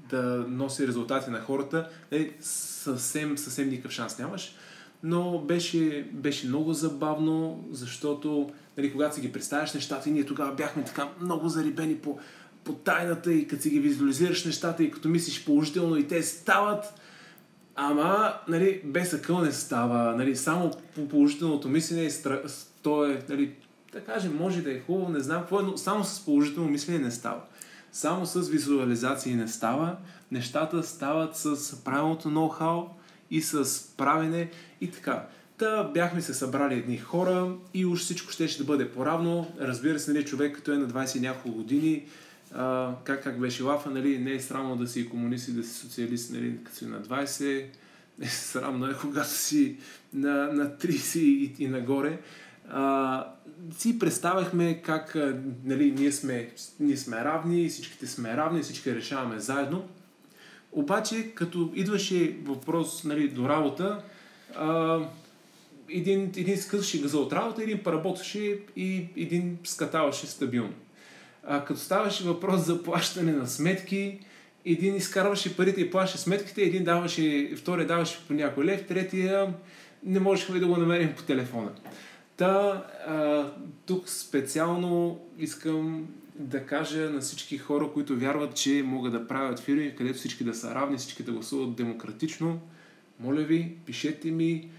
да 0.09 0.45
носи 0.49 0.87
резултати 0.87 1.29
на 1.29 1.41
хората, 1.41 1.89
е, 2.11 2.31
съвсем, 2.39 3.37
съвсем 3.37 3.69
никакъв 3.69 3.91
шанс 3.91 4.19
нямаш. 4.19 4.55
Но 5.03 5.39
беше, 5.39 6.07
беше 6.13 6.47
много 6.47 6.73
забавно, 6.73 7.65
защото 7.71 8.49
нали, 8.77 8.91
когато 8.91 9.15
си 9.15 9.21
ги 9.21 9.31
представяш 9.31 9.73
нещата, 9.73 10.09
и 10.09 10.13
ние 10.13 10.25
тогава 10.25 10.55
бяхме 10.55 10.83
така 10.83 11.09
много 11.21 11.49
зарибени 11.49 11.95
по, 11.95 12.19
по 12.63 12.73
тайната 12.73 13.33
и 13.33 13.47
като 13.47 13.61
си 13.61 13.69
ги 13.69 13.79
визуализираш 13.79 14.45
нещата 14.45 14.83
и 14.83 14.91
като 14.91 15.09
мислиш 15.09 15.45
положително 15.45 15.97
и 15.97 16.07
те 16.07 16.23
стават, 16.23 16.93
ама 17.75 18.33
нали, 18.47 18.81
без 18.85 19.13
акъл 19.13 19.41
не 19.41 19.51
става. 19.51 20.15
Нали, 20.15 20.35
само 20.35 20.71
по 20.95 21.07
положителното 21.07 21.69
мислене 21.69 22.09
стра... 22.09 22.41
то 22.83 23.05
е, 23.05 23.23
нали, 23.29 23.51
да 23.95 24.01
кажем, 24.01 24.37
може 24.37 24.61
да 24.61 24.71
е 24.71 24.79
хубаво, 24.79 25.11
не 25.11 25.19
знам 25.19 25.41
какво 25.41 25.59
е, 25.59 25.63
но 25.63 25.77
само 25.77 26.03
с 26.03 26.25
положително 26.25 26.69
мислене 26.69 26.99
не 26.99 27.11
става. 27.11 27.41
Само 27.91 28.25
с 28.25 28.49
визуализации 28.49 29.35
не 29.35 29.47
става. 29.47 29.97
Нещата 30.31 30.83
стават 30.83 31.35
с 31.35 31.75
правилното 31.83 32.29
ноу-хау 32.29 32.87
и 33.31 33.41
с 33.41 33.83
правене 33.97 34.49
и 34.81 34.91
така. 34.91 35.27
Та 35.57 35.83
бяхме 35.83 36.21
се 36.21 36.33
събрали 36.33 36.75
едни 36.75 36.97
хора 36.97 37.55
и 37.73 37.85
уж 37.85 37.99
всичко 37.99 38.31
ще, 38.31 38.47
ще 38.47 38.63
да 38.63 38.65
бъде 38.65 38.91
поравно. 38.91 39.51
Разбира 39.59 39.99
се, 39.99 40.13
нали, 40.13 40.25
човек 40.25 40.55
като 40.55 40.71
е 40.71 40.77
на 40.77 40.87
20 40.87 41.19
няколко 41.19 41.57
години, 41.57 42.05
а, 42.53 42.93
как, 43.03 43.23
как 43.23 43.39
беше 43.39 43.63
лафа, 43.63 43.89
нали, 43.89 44.19
не 44.19 44.33
е 44.33 44.39
срамно 44.39 44.75
да 44.75 44.87
си 44.87 45.09
комунист 45.09 45.47
и 45.47 45.51
да 45.51 45.63
си 45.63 45.73
социалист, 45.73 46.31
нали, 46.33 46.57
като 46.63 46.77
си 46.77 46.85
на 46.85 47.01
20. 47.01 47.65
Не 48.19 48.25
е 48.25 48.29
срамно 48.29 48.89
е, 48.89 48.93
когато 49.01 49.29
си 49.29 49.77
на, 50.13 50.53
на 50.53 50.69
30 50.69 51.19
и, 51.19 51.53
и 51.59 51.67
нагоре. 51.67 52.19
А, 52.69 53.27
си 53.77 53.99
представяхме 53.99 54.81
как 54.81 55.17
нали, 55.63 55.91
ние, 55.91 56.11
сме, 56.11 56.49
ние 56.79 56.97
сме 56.97 57.17
равни, 57.17 57.69
всичките 57.69 58.07
сме 58.07 58.37
равни, 58.37 58.61
всички 58.61 58.95
решаваме 58.95 59.39
заедно. 59.39 59.87
Обаче, 60.71 61.31
като 61.35 61.71
идваше 61.75 62.35
въпрос 62.43 63.03
нали, 63.03 63.27
до 63.27 63.49
работа, 63.49 64.03
а, 64.55 64.99
един, 65.89 66.31
един 66.37 66.57
скъсваше 66.57 67.01
газа 67.01 67.17
от 67.17 67.33
работа, 67.33 67.63
един 67.63 67.83
поработваше 67.83 68.59
и 68.75 69.07
един 69.17 69.57
скатаваше 69.63 70.27
стабилно. 70.27 70.73
А, 71.43 71.65
като 71.65 71.79
ставаше 71.79 72.23
въпрос 72.23 72.65
за 72.65 72.83
плащане 72.83 73.31
на 73.31 73.47
сметки, 73.47 74.19
един 74.65 74.95
изкарваше 74.95 75.57
парите 75.57 75.81
и 75.81 75.91
плащаше 75.91 76.23
сметките, 76.23 76.61
един 76.61 76.83
даваше, 76.83 77.51
втория 77.57 77.87
даваше 77.87 78.27
по 78.27 78.33
някой 78.33 78.65
лев, 78.65 78.87
третия 78.87 79.53
не 80.03 80.19
можехме 80.19 80.59
да 80.59 80.67
го 80.67 80.77
намерим 80.77 81.13
по 81.15 81.23
телефона. 81.23 81.69
Та, 82.37 82.85
а, 83.07 83.51
тук 83.85 84.09
специално 84.09 85.19
искам 85.37 86.07
да 86.35 86.65
кажа 86.65 87.09
на 87.09 87.19
всички 87.19 87.57
хора, 87.57 87.89
които 87.93 88.15
вярват, 88.15 88.55
че 88.55 88.83
могат 88.85 89.11
да 89.11 89.27
правят 89.27 89.59
фирми, 89.59 89.95
където 89.95 90.17
всички 90.17 90.43
да 90.43 90.53
са 90.53 90.75
равни, 90.75 90.97
всички 90.97 91.23
да 91.23 91.31
гласуват 91.31 91.75
демократично. 91.75 92.59
Моля 93.19 93.41
ви, 93.41 93.75
пишете 93.85 94.31
ми, 94.31 94.69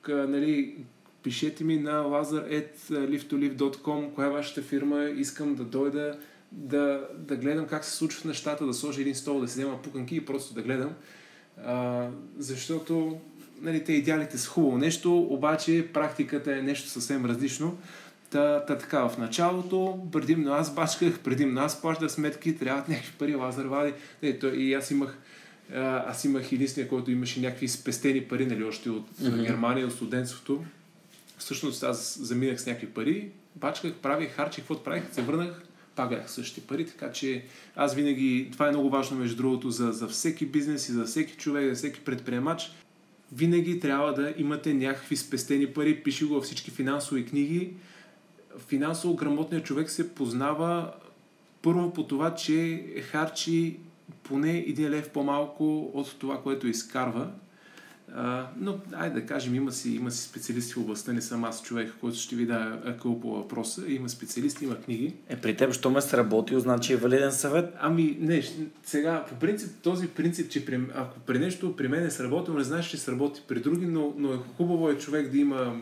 къ, 0.00 0.26
нали, 0.28 0.76
пишете 1.22 1.64
ми 1.64 1.78
на 1.78 1.90
lazar.liftolive.com 1.90 4.12
коя 4.12 4.26
е 4.26 4.30
вашата 4.30 4.62
фирма, 4.62 5.04
искам 5.04 5.54
да 5.54 5.64
дойда 5.64 6.18
да, 6.52 7.08
да 7.18 7.36
гледам 7.36 7.66
как 7.66 7.84
се 7.84 7.96
случват 7.96 8.24
нещата, 8.24 8.66
да 8.66 8.74
сложа 8.74 9.00
един 9.00 9.14
стол, 9.14 9.40
да 9.40 9.48
си 9.48 9.54
взема 9.54 9.82
пуканки 9.82 10.16
и 10.16 10.24
просто 10.24 10.54
да 10.54 10.62
гледам. 10.62 10.94
А, 11.64 12.08
защото 12.38 13.18
нали, 13.64 13.84
те 13.84 13.92
идеалите 13.92 14.38
са 14.38 14.48
хубаво 14.48 14.78
нещо, 14.78 15.18
обаче 15.18 15.88
практиката 15.92 16.56
е 16.56 16.62
нещо 16.62 16.88
съвсем 16.88 17.24
различно. 17.24 17.78
Та, 18.30 18.64
та 18.66 18.78
така, 18.78 19.08
в 19.08 19.18
началото, 19.18 19.98
предимно 20.12 20.52
аз 20.52 20.74
бачках, 20.74 21.18
предимно 21.18 21.60
аз 21.60 21.80
плащах 21.80 22.10
сметки, 22.10 22.58
трябват 22.58 22.88
някакви 22.88 23.12
пари, 23.18 23.34
Лазар 23.34 23.64
вади. 23.64 23.92
Не, 24.22 24.38
то, 24.38 24.54
и 24.54 24.74
аз 24.74 24.90
имах, 24.90 25.18
аз 26.06 26.24
имах 26.24 26.52
единствения, 26.52 26.88
който 26.88 27.10
имаше 27.10 27.40
някакви 27.40 27.68
спестени 27.68 28.20
пари, 28.20 28.46
нали, 28.46 28.64
още 28.64 28.90
от 28.90 29.10
mm-hmm. 29.10 29.46
Германия, 29.46 29.86
от 29.86 29.92
студентството. 29.92 30.64
Всъщност 31.38 31.82
аз 31.82 32.18
заминах 32.22 32.60
с 32.60 32.66
някакви 32.66 32.86
пари, 32.86 33.28
бачках, 33.56 33.92
правих, 33.92 34.30
харчих, 34.30 34.64
каквото 34.64 34.84
правих, 34.84 35.02
се 35.12 35.22
върнах, 35.22 35.62
пак 35.96 36.08
бях 36.08 36.30
същите 36.30 36.66
пари, 36.66 36.86
така 36.86 37.12
че 37.12 37.44
аз 37.76 37.94
винаги, 37.94 38.48
това 38.52 38.68
е 38.68 38.70
много 38.70 38.90
важно 38.90 39.18
между 39.18 39.36
другото 39.36 39.70
за, 39.70 39.92
за 39.92 40.08
всеки 40.08 40.46
бизнес 40.46 40.88
и 40.88 40.92
за 40.92 41.04
всеки 41.04 41.36
човек, 41.36 41.68
за 41.68 41.74
всеки 41.74 42.00
предприемач, 42.00 42.72
винаги 43.32 43.80
трябва 43.80 44.14
да 44.14 44.34
имате 44.36 44.74
някакви 44.74 45.16
спестени 45.16 45.66
пари, 45.66 46.02
пиши 46.02 46.24
го 46.24 46.34
във 46.34 46.44
всички 46.44 46.70
финансови 46.70 47.26
книги. 47.26 47.72
Финансово 48.68 49.14
грамотният 49.14 49.64
човек 49.64 49.90
се 49.90 50.14
познава 50.14 50.92
първо 51.62 51.92
по 51.92 52.06
това, 52.06 52.34
че 52.34 52.84
харчи 53.02 53.76
поне 54.22 54.58
един 54.58 54.90
лев 54.90 55.10
по-малко 55.10 55.90
от 55.94 56.16
това, 56.18 56.42
което 56.42 56.66
изкарва. 56.66 57.30
А, 58.16 58.46
но, 58.60 58.78
айде 58.92 59.20
да 59.20 59.26
кажем, 59.26 59.54
има 59.54 59.72
си, 59.72 59.94
има 59.94 60.10
си 60.10 60.28
специалисти 60.28 60.74
в 60.74 60.78
областта, 60.78 61.12
не 61.12 61.22
съм 61.22 61.44
аз 61.44 61.62
човек, 61.62 61.92
който 62.00 62.18
ще 62.18 62.36
ви 62.36 62.46
да 62.46 62.80
акъл 62.84 63.20
по 63.20 63.30
въпроса. 63.30 63.82
Има 63.88 64.08
специалисти, 64.08 64.64
има 64.64 64.80
книги. 64.80 65.14
Е, 65.28 65.36
при 65.36 65.56
теб, 65.56 65.72
що 65.72 65.90
ме 65.90 66.00
сработил, 66.00 66.60
значи 66.60 66.92
е 66.92 66.96
валиден 66.96 67.32
съвет. 67.32 67.74
Ами, 67.80 68.16
не, 68.20 68.42
сега, 68.84 69.24
по 69.28 69.34
принцип, 69.34 69.70
този 69.82 70.08
принцип, 70.08 70.50
че 70.50 70.66
при, 70.66 70.80
ако 70.94 71.20
при 71.20 71.38
нещо 71.38 71.76
при 71.76 71.88
мен 71.88 72.06
е 72.06 72.10
сработил, 72.10 72.54
не 72.54 72.64
знаеш, 72.64 72.86
че 72.86 72.98
сработи 72.98 73.42
при 73.48 73.60
други, 73.60 73.86
но, 73.86 74.14
но 74.16 74.34
е 74.34 74.36
хубаво 74.56 74.90
е 74.90 74.98
човек 74.98 75.30
да 75.30 75.38
има, 75.38 75.80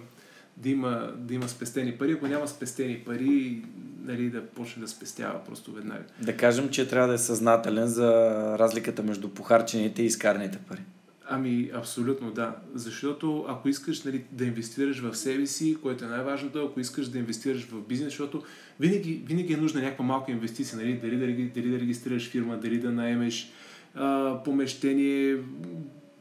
да, 0.56 0.68
има, 0.68 1.12
да 1.16 1.34
има 1.34 1.48
спестени 1.48 1.92
пари. 1.92 2.12
Ако 2.12 2.26
няма 2.26 2.48
спестени 2.48 2.98
пари, 2.98 3.62
нали, 4.04 4.30
да 4.30 4.46
почне 4.46 4.82
да 4.82 4.88
спестява 4.88 5.44
просто 5.44 5.72
веднага. 5.72 6.04
Да 6.22 6.36
кажем, 6.36 6.68
че 6.68 6.88
трябва 6.88 7.08
да 7.08 7.14
е 7.14 7.18
съзнателен 7.18 7.86
за 7.86 8.08
разликата 8.58 9.02
между 9.02 9.28
похарчените 9.28 10.02
и 10.02 10.06
изкарните 10.06 10.58
пари. 10.58 10.80
Ами, 11.34 11.70
абсолютно 11.74 12.30
да. 12.30 12.56
Защото 12.74 13.44
ако 13.48 13.68
искаш 13.68 14.02
нали, 14.02 14.24
да 14.32 14.44
инвестираш 14.44 15.00
в 15.00 15.16
себе 15.16 15.46
си, 15.46 15.78
което 15.82 16.04
е 16.04 16.08
най-важното, 16.08 16.66
ако 16.66 16.80
искаш 16.80 17.08
да 17.08 17.18
инвестираш 17.18 17.64
в 17.64 17.80
бизнес, 17.88 18.08
защото 18.08 18.42
винаги, 18.80 19.22
винаги 19.26 19.52
е 19.52 19.56
нужна 19.56 19.82
някаква 19.82 20.04
малка 20.04 20.32
инвестиция, 20.32 20.78
нали, 20.78 21.00
дали, 21.02 21.16
да, 21.16 21.60
дали 21.60 21.70
да 21.70 21.80
регистрираш 21.80 22.30
фирма, 22.30 22.56
дали 22.56 22.78
да 22.78 22.92
наемеш 22.92 23.50
а, 23.94 24.38
помещение, 24.44 25.38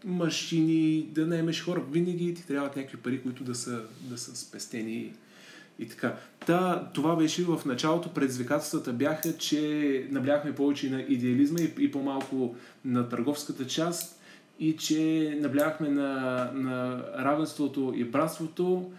машини, 0.05 1.07
да 1.11 1.27
наемеш 1.27 1.63
хора. 1.63 1.83
Винаги 1.91 2.33
ти 2.33 2.47
трябват 2.47 2.75
някакви 2.75 2.97
пари, 2.97 3.21
които 3.21 3.43
да 3.43 3.55
са, 3.55 3.81
да 4.01 4.17
са 4.17 4.35
спестени 4.35 5.13
и 5.79 5.87
така. 5.87 6.15
Та, 6.45 6.89
това 6.93 7.15
беше 7.15 7.43
в 7.43 7.61
началото. 7.65 8.13
Предизвикателствата 8.13 8.93
бяха, 8.93 9.37
че 9.37 10.07
набляхме 10.11 10.55
повече 10.55 10.89
на 10.89 11.01
идеализма 11.01 11.59
и, 11.59 11.73
и 11.79 11.91
по-малко 11.91 12.55
на 12.85 13.09
търговската 13.09 13.67
част 13.67 14.20
и 14.61 14.77
че 14.77 15.37
наблягахме 15.39 15.89
на, 15.89 16.51
на 16.53 17.03
равенството 17.19 17.93
и 17.95 18.03
братството. 18.03 18.91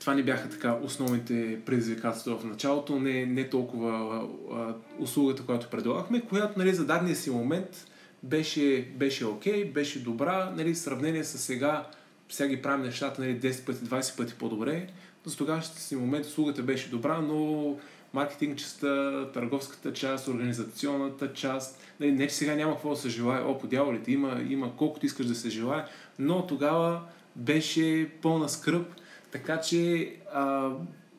Това 0.00 0.14
не 0.14 0.22
бяха 0.22 0.48
така 0.48 0.78
основните 0.82 1.60
предизвикателства 1.66 2.38
в 2.38 2.44
началото, 2.44 2.98
не, 2.98 3.26
не 3.26 3.48
толкова 3.48 4.22
а, 4.52 4.74
услугата, 4.98 5.42
която 5.42 5.70
предлагахме, 5.70 6.20
която 6.20 6.58
нали, 6.58 6.74
за 6.74 6.86
дадения 6.86 7.16
си 7.16 7.30
момент 7.30 7.86
беше, 8.22 8.88
беше 8.96 9.26
окей, 9.26 9.64
беше 9.64 10.02
добра, 10.02 10.52
нали, 10.56 10.74
в 10.74 10.78
сравнение 10.78 11.24
с 11.24 11.38
сега, 11.38 11.86
сега 12.28 12.48
ги 12.48 12.62
правим 12.62 12.84
нещата 12.84 13.22
нали, 13.22 13.40
10 13.40 13.66
пъти, 13.66 13.78
20 13.78 14.16
пъти 14.16 14.34
по-добре. 14.38 14.86
За 15.24 15.36
тогавашния 15.36 15.80
си 15.80 15.96
момент 15.96 16.26
услугата 16.26 16.62
беше 16.62 16.90
добра, 16.90 17.20
но 17.20 17.76
маркетинг 18.14 18.58
частта, 18.58 19.24
търговската 19.32 19.92
част, 19.92 20.28
организационната 20.28 21.32
част. 21.32 21.80
Не, 22.00 22.10
не 22.10 22.28
че 22.28 22.34
сега 22.34 22.54
няма 22.54 22.72
какво 22.72 22.90
да 22.90 22.96
се 22.96 23.08
желая, 23.08 23.50
о, 23.50 23.58
по 23.58 23.66
дяволите, 23.66 24.12
има, 24.12 24.40
има 24.48 24.76
колкото 24.76 25.06
искаш 25.06 25.26
да 25.26 25.34
се 25.34 25.50
желая, 25.50 25.86
но 26.18 26.46
тогава 26.46 27.00
беше 27.36 28.10
пълна 28.22 28.48
скръп, 28.48 28.86
така 29.32 29.60
че 29.60 30.12
а, 30.32 30.70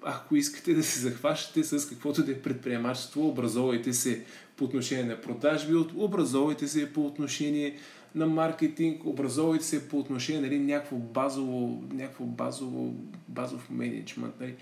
ако 0.04 0.36
искате 0.36 0.74
да 0.74 0.84
се 0.84 1.00
захващате 1.00 1.64
с 1.64 1.90
каквото 1.90 2.24
да 2.24 2.32
е 2.32 2.42
предприемачество, 2.42 3.28
образовайте 3.28 3.94
се 3.94 4.24
по 4.58 4.66
отношение 4.66 5.04
на 5.04 5.22
продажби, 5.22 5.75
образовайте 5.96 6.68
се 6.68 6.94
по 6.94 7.06
отношение 7.06 7.78
на 8.16 8.25
маркетинг, 8.25 9.05
образовайте 9.05 9.66
се 9.66 9.90
по 9.90 10.00
отношение 10.00 10.42
на 10.42 10.48
нали, 10.48 10.60
някакво 10.60 10.96
базово, 10.96 11.84
някакво 11.94 12.24
базово, 12.24 12.94
базов 13.27 13.70
менеджмент. 13.70 14.34
Нали. 14.40 14.55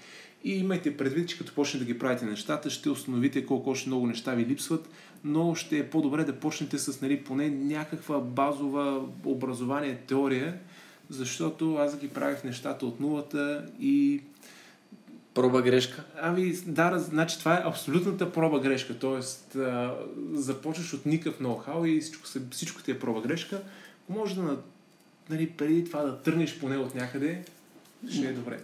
И 0.44 0.58
имайте 0.58 0.98
предвид, 0.98 1.30
че 1.30 1.38
като 1.38 1.54
почнете 1.54 1.86
да 1.86 1.94
ги 1.94 2.00
правите 2.00 2.26
нещата, 2.26 2.70
ще 2.70 2.90
установите 2.90 3.46
колко 3.46 3.70
още 3.70 3.90
много 3.90 4.08
неща 4.08 4.34
ви 4.34 4.46
липсват, 4.46 4.90
но 5.24 5.56
ще 5.56 5.78
е 5.78 5.90
по-добре 5.90 6.24
да 6.24 6.40
почнете 6.40 6.78
с 6.78 7.02
нали, 7.02 7.24
поне 7.24 7.50
някаква 7.50 8.20
базова 8.20 9.02
образование, 9.26 9.98
теория, 10.08 10.60
защото 11.10 11.76
аз 11.76 11.98
ги 11.98 12.08
правих 12.08 12.44
нещата 12.44 12.86
от 12.86 13.00
нулата 13.00 13.66
и 13.80 14.22
Проба 15.34 15.62
грешка? 15.62 16.04
Ами, 16.22 16.54
да, 16.66 17.00
значи 17.00 17.40
това 17.40 17.54
е 17.54 17.64
абсолютната 17.66 18.32
проба 18.32 18.60
грешка. 18.60 19.00
Тоест, 19.00 19.56
а, 19.56 19.96
започваш 20.34 20.94
от 20.94 21.06
никакъв 21.06 21.40
ноу-хау 21.40 21.86
и 21.86 22.02
всичко, 22.02 22.28
всичко 22.52 22.84
ти 22.84 22.92
е 22.92 23.00
проба 23.00 23.22
грешка. 23.22 23.62
Може 24.10 24.36
да, 24.36 24.58
нали, 25.30 25.50
преди 25.50 25.86
това 25.86 26.02
да 26.02 26.22
тръгнеш 26.22 26.60
поне 26.60 26.78
от 26.78 26.96
някъде, 26.96 27.44
ще 28.10 28.28
е 28.28 28.34
добре 28.34 28.60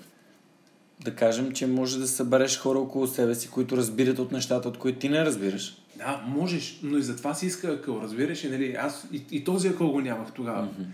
да 0.99 1.15
кажем, 1.15 1.51
че 1.51 1.67
може 1.67 1.99
да 1.99 2.07
събереш 2.07 2.59
хора 2.59 2.79
около 2.79 3.07
себе 3.07 3.35
си, 3.35 3.49
които 3.49 3.77
разбират 3.77 4.19
от 4.19 4.31
нещата, 4.31 4.69
от 4.69 4.77
които 4.77 4.99
ти 4.99 5.09
не 5.09 5.25
разбираш. 5.25 5.77
Да, 5.97 6.23
можеш, 6.27 6.79
но 6.83 6.97
и 6.97 7.03
затова 7.03 7.33
си 7.33 7.45
иска 7.45 7.67
акъл, 7.67 7.99
разбираш 8.03 8.45
ли? 8.45 8.49
Нали? 8.49 8.75
Аз 8.79 9.07
и, 9.13 9.23
и 9.31 9.43
този 9.43 9.67
акъл 9.67 9.91
го 9.91 10.01
нямах 10.01 10.31
тогава. 10.33 10.67
Mm-hmm. 10.67 10.85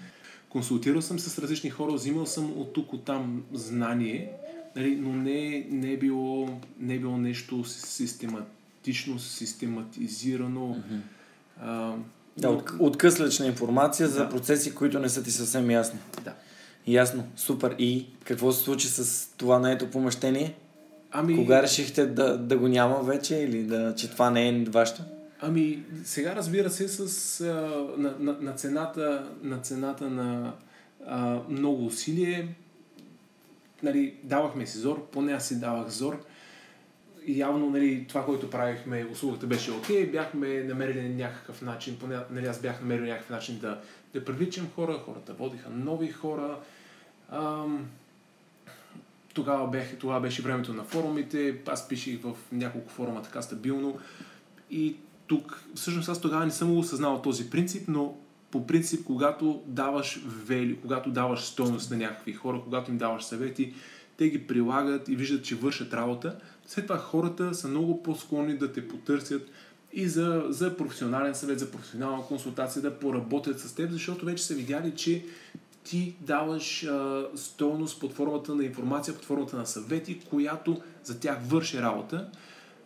Консултирал 0.49 1.01
съм 1.01 1.19
с 1.19 1.39
различни 1.39 1.69
хора, 1.69 1.93
взимал 1.93 2.25
съм 2.25 2.45
от 2.57 2.73
тук, 2.73 2.93
от 2.93 3.05
там 3.05 3.43
знание, 3.53 4.31
нали? 4.75 4.95
но 4.95 5.13
не, 5.13 5.67
не, 5.69 5.91
е 5.91 5.97
било, 5.97 6.49
не 6.79 6.93
е 6.93 6.99
било 6.99 7.17
нещо 7.17 7.63
систематично, 7.63 9.19
систематизирано. 9.19 10.75
Mm-hmm. 10.75 10.99
А, 11.61 11.95
да, 12.37 12.51
но... 12.51 12.63
откъслечна 12.79 13.45
информация 13.45 14.07
да. 14.07 14.13
за 14.13 14.29
процеси, 14.29 14.75
които 14.75 14.99
не 14.99 15.09
са 15.09 15.23
ти 15.23 15.31
съвсем 15.31 15.71
ясни. 15.71 15.99
Да. 16.23 16.33
Ясно, 16.87 17.23
супер. 17.35 17.75
И 17.79 18.05
какво 18.23 18.51
се 18.51 18.63
случи 18.63 18.87
с 18.87 19.29
това 19.37 19.59
наето 19.59 19.91
помещение? 19.91 20.55
Ами... 21.11 21.35
Кога 21.35 21.61
решихте 21.61 22.05
да, 22.05 22.37
да 22.37 22.57
го 22.57 22.67
няма 22.67 23.03
вече 23.03 23.35
или 23.35 23.63
да, 23.63 23.95
че 23.95 24.11
това 24.11 24.29
не 24.29 24.49
е 24.49 24.63
вашето? 24.63 25.01
Ами, 25.41 25.83
сега 26.03 26.35
разбира 26.35 26.69
се, 26.69 26.87
с, 26.87 27.41
а, 27.41 27.45
на, 27.97 28.15
на, 28.19 28.37
на, 28.41 28.53
цената, 28.53 29.29
на 29.43 29.57
цената 29.59 30.09
на 30.09 30.53
а, 31.07 31.39
много 31.49 31.85
усилие, 31.85 32.55
нали, 33.83 34.15
давахме 34.23 34.67
си 34.67 34.77
зор, 34.77 35.07
поне 35.11 35.33
аз 35.33 35.47
си 35.47 35.59
давах 35.59 35.89
зор. 35.89 36.25
И 37.27 37.39
явно 37.39 37.69
нали, 37.69 38.05
това, 38.07 38.25
което 38.25 38.49
правихме, 38.49 39.05
услугата 39.11 39.47
беше 39.47 39.71
окей, 39.71 40.05
бяхме 40.05 40.63
намерили 40.63 41.09
някакъв 41.09 41.61
начин, 41.61 41.97
поне 41.99 42.17
нали, 42.31 42.45
аз 42.45 42.61
бях 42.61 42.81
намерил 42.81 43.05
някакъв 43.05 43.29
начин 43.29 43.59
да, 43.59 43.81
да 44.13 44.25
привличам 44.25 44.69
хора, 44.75 45.01
хората 45.05 45.33
водиха 45.33 45.69
нови 45.69 46.11
хора, 46.11 46.59
Ам, 47.31 47.85
тогава, 49.33 49.67
бех, 49.67 49.97
тогава 49.99 50.21
беше 50.21 50.41
времето 50.41 50.73
на 50.73 50.83
форумите, 50.83 51.61
аз 51.67 51.87
пишех 51.87 52.21
в 52.21 52.33
няколко 52.51 52.89
форума 52.89 53.21
така 53.21 53.41
стабилно. 53.41 53.97
И 54.71 54.95
тук, 55.27 55.63
всъщност 55.75 56.09
аз 56.09 56.21
тогава 56.21 56.45
не 56.45 56.51
съм 56.51 56.77
осъзнал 56.77 57.21
този 57.21 57.49
принцип, 57.49 57.87
но 57.87 58.17
по 58.51 58.67
принцип, 58.67 59.05
когато 59.05 59.63
даваш 59.67 60.23
вели, 60.25 60.79
когато 60.81 61.11
даваш 61.11 61.41
стойност 61.41 61.91
на 61.91 61.97
някакви 61.97 62.33
хора, 62.33 62.61
когато 62.63 62.91
им 62.91 62.97
даваш 62.97 63.23
съвети, 63.23 63.73
те 64.17 64.29
ги 64.29 64.47
прилагат 64.47 65.09
и 65.09 65.15
виждат, 65.15 65.45
че 65.45 65.55
вършат 65.55 65.93
работа, 65.93 66.35
след 66.67 66.85
това 66.85 66.97
хората 66.97 67.53
са 67.53 67.67
много 67.67 68.03
по-склонни 68.03 68.57
да 68.57 68.71
те 68.71 68.87
потърсят 68.87 69.49
и 69.93 70.07
за, 70.07 70.43
за 70.49 70.77
професионален 70.77 71.35
съвет, 71.35 71.59
за 71.59 71.71
професионална 71.71 72.23
консултация, 72.23 72.81
да 72.81 72.99
поработят 72.99 73.59
с 73.59 73.75
теб, 73.75 73.91
защото 73.91 74.25
вече 74.25 74.43
са 74.43 74.53
видяли, 74.53 74.91
че 74.95 75.25
ти 75.85 76.15
даваш 76.21 76.83
а, 76.83 77.27
стойност 77.35 77.99
под 77.99 78.13
формата 78.13 78.55
на 78.55 78.63
информация, 78.63 79.13
под 79.13 79.25
формата 79.25 79.57
на 79.57 79.65
съвети, 79.65 80.19
която 80.19 80.81
за 81.03 81.19
тях 81.19 81.37
върши 81.47 81.81
работа. 81.81 82.29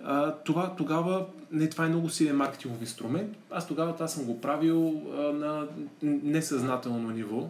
А, 0.04 0.36
това 0.36 0.76
тогава, 0.76 1.26
не 1.52 1.70
това 1.70 1.86
е 1.86 1.90
много 1.90 2.10
силен 2.10 2.36
маркетингов 2.36 2.82
инструмент. 2.82 3.38
Аз 3.52 3.68
тогава 3.68 3.94
това 3.94 4.08
съм 4.08 4.26
го 4.26 4.42
правил 4.42 5.02
а, 5.12 5.22
на 5.22 5.68
несъзнателно 6.04 7.12
ниво. 7.12 7.50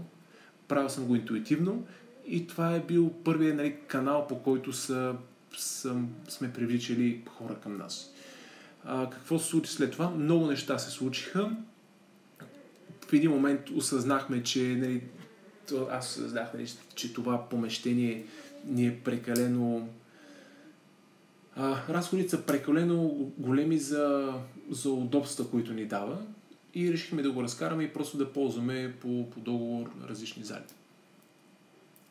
Правил 0.67 0.89
съм 0.89 1.05
го 1.05 1.15
интуитивно 1.15 1.83
и 2.27 2.47
това 2.47 2.75
е 2.75 2.79
бил 2.79 3.13
първият 3.23 3.57
нали, 3.57 3.75
канал, 3.88 4.27
по 4.27 4.43
който 4.43 4.73
са, 4.73 5.15
съм, 5.57 6.09
сме 6.27 6.53
привличали 6.53 7.21
хора 7.38 7.55
към 7.55 7.77
нас. 7.77 8.13
А, 8.85 9.09
какво 9.09 9.39
се 9.39 9.45
случи 9.45 9.71
след 9.71 9.91
това? 9.91 10.09
Много 10.09 10.47
неща 10.47 10.77
се 10.77 10.91
случиха. 10.91 11.51
В 13.09 13.13
един 13.13 13.31
момент 13.31 13.69
осъзнахме, 13.69 14.43
че 14.43 14.59
нали, 14.59 15.03
аз 15.91 16.10
създах, 16.10 16.53
нали, 16.53 16.67
че 16.95 17.13
това 17.13 17.49
помещение 17.49 18.25
ни 18.65 18.88
е 18.88 18.99
прекалено 18.99 19.88
а, 21.55 21.77
разходите 21.89 22.29
са 22.29 22.41
прекалено 22.41 23.32
големи 23.38 23.77
за, 23.77 24.34
за 24.69 24.89
удобства, 24.89 25.49
които 25.49 25.73
ни 25.73 25.86
дава 25.86 26.17
и 26.73 26.93
решихме 26.93 27.21
да 27.21 27.32
го 27.32 27.43
разкараме 27.43 27.84
и 27.84 27.93
просто 27.93 28.17
да 28.17 28.34
ползваме 28.34 28.93
по, 29.01 29.29
по 29.29 29.39
договор 29.39 29.89
различни 30.10 30.43
зали. 30.43 30.63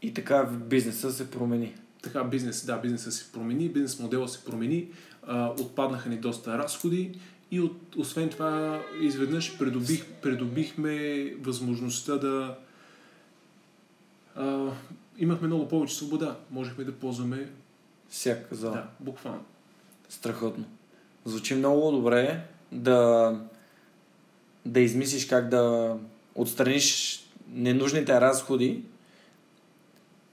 И 0.03 0.15
така 0.15 0.45
бизнеса 0.45 1.13
се 1.13 1.31
промени. 1.31 1.75
Така 2.03 2.25
бизнес, 2.25 2.67
да, 2.67 2.79
бизнеса 2.79 3.13
се 3.13 3.33
промени, 3.33 3.69
бизнес 3.69 3.99
модела 3.99 4.29
се 4.29 4.45
промени, 4.45 4.89
а, 5.27 5.51
отпаднаха 5.61 6.09
ни 6.09 6.17
доста 6.17 6.59
разходи 6.59 7.19
и 7.51 7.61
от, 7.61 7.97
освен 7.97 8.29
това 8.29 8.83
изведнъж 9.01 9.59
придобих, 9.59 10.05
придобихме 10.23 11.25
възможността 11.41 12.17
да, 12.17 12.59
а, 14.39 14.71
имахме 15.19 15.47
много 15.47 15.69
повече 15.69 15.95
свобода. 15.95 16.37
Можехме 16.51 16.85
да 16.85 16.93
ползваме 16.93 17.51
всяка 18.09 18.55
зала. 18.55 18.75
Да, 18.75 18.89
буквално. 19.01 19.45
Страхотно. 20.09 20.65
Звучи 21.25 21.55
много 21.55 21.91
добре 21.91 22.45
да, 22.73 23.33
да 24.67 24.81
измислиш 24.81 25.27
как 25.27 25.49
да 25.49 25.95
отстраниш 26.35 27.21
ненужните 27.49 28.21
разходи 28.21 28.83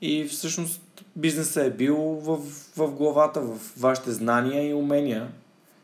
и 0.02 0.26
всъщност 0.26 0.82
бизнесът 1.16 1.68
е 1.68 1.72
бил 1.78 1.98
в, 1.98 2.38
в 2.78 2.92
главата, 2.92 3.42
в 3.42 3.78
вашите 3.78 4.12
знания 4.12 4.70
и 4.70 4.74
умения, 4.74 5.32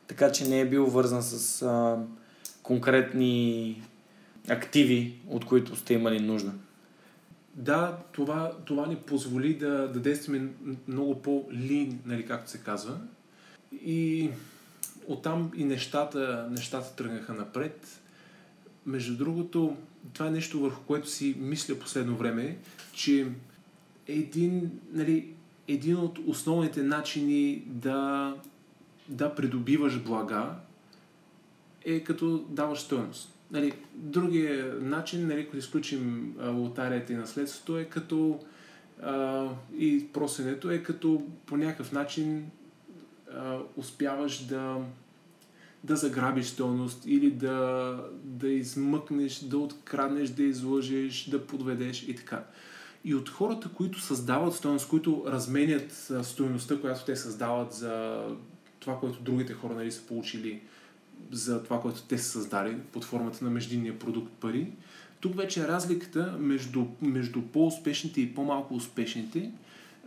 така 0.07 0.31
че 0.31 0.47
не 0.47 0.60
е 0.60 0.69
бил 0.69 0.86
вързан 0.86 1.23
с 1.23 1.62
а, 1.62 1.97
конкретни 2.63 3.81
активи, 4.49 5.15
от 5.29 5.45
които 5.45 5.75
сте 5.75 5.93
имали 5.93 6.19
нужда. 6.19 6.51
Да, 7.56 7.98
това, 8.12 8.52
това 8.66 8.88
ни 8.88 8.96
позволи 8.96 9.58
да, 9.58 9.88
да 9.88 10.00
действаме 10.00 10.50
много 10.88 11.22
по-лин, 11.22 12.00
нали, 12.06 12.26
както 12.26 12.52
се 12.52 12.58
казва. 12.58 12.98
И 13.86 14.30
оттам 15.08 15.52
и 15.56 15.64
нещата, 15.64 16.48
нещата 16.52 16.96
тръгнаха 16.96 17.34
напред. 17.34 18.02
Между 18.86 19.18
другото, 19.18 19.76
това 20.14 20.28
е 20.28 20.32
нещо 20.32 20.60
върху 20.60 20.84
което 20.84 21.10
си 21.10 21.36
мисля 21.40 21.80
последно 21.80 22.18
време, 22.18 22.58
че 22.94 23.28
един, 24.08 24.72
нали, 24.94 25.34
един 25.68 25.98
от 25.98 26.20
основните 26.28 26.84
начини 26.84 27.64
да, 27.66 28.34
да 29.08 29.36
придобиваш 29.36 30.00
блага 30.00 30.56
е 31.86 32.04
като 32.04 32.46
даваш 32.50 32.80
стоеност. 32.80 33.34
Нали, 33.52 33.74
другия 33.94 34.76
начин, 34.82 35.28
нали, 35.28 35.46
като 35.46 35.58
изключим 35.58 36.36
лотарията 36.44 37.14
и 37.14 37.16
наследството, 37.16 37.78
е 37.78 37.86
като 37.86 38.40
а, 39.04 39.48
и 39.78 40.08
просенето 40.14 40.72
е 40.72 40.84
като 40.84 41.24
по 41.46 41.58
някакъв 41.58 41.92
начин 41.92 42.52
а, 43.34 43.60
успяваш 43.76 44.46
да, 44.46 44.78
да 45.84 45.96
заграбиш 45.96 46.46
стойност 46.46 47.04
или 47.06 47.32
да, 47.32 47.96
да 48.24 48.48
измъкнеш, 48.50 49.40
да 49.40 49.58
откраднеш, 49.58 50.30
да 50.30 50.44
излъжеш, 50.44 51.26
да 51.26 51.48
подведеш 51.48 52.04
и 52.04 52.16
така. 52.16 52.44
И 53.06 53.16
от 53.16 53.30
хората, 53.30 53.70
които 53.70 54.00
създават 54.00 54.56
стойност, 54.56 54.88
които 54.88 55.24
разменят 55.28 56.12
стоеността, 56.24 56.82
която 56.82 57.06
те 57.06 57.16
създават 57.16 57.74
за 57.74 58.24
това, 58.80 59.00
което 59.00 59.22
другите 59.22 59.54
хора 59.54 59.74
нали, 59.74 59.92
са 59.92 60.02
получили 60.02 60.62
за 61.31 61.63
това, 61.63 61.81
което 61.81 62.01
те 62.01 62.17
са 62.17 62.29
създали 62.29 62.77
под 62.91 63.05
формата 63.05 63.45
на 63.45 63.51
междинния 63.51 63.99
продукт 63.99 64.31
пари. 64.34 64.71
Тук 65.19 65.36
вече 65.36 65.67
разликата 65.67 66.36
между, 66.39 66.86
между 67.01 67.41
по-успешните 67.41 68.21
и 68.21 68.36
по-малко 68.36 68.73
успешните 68.73 69.51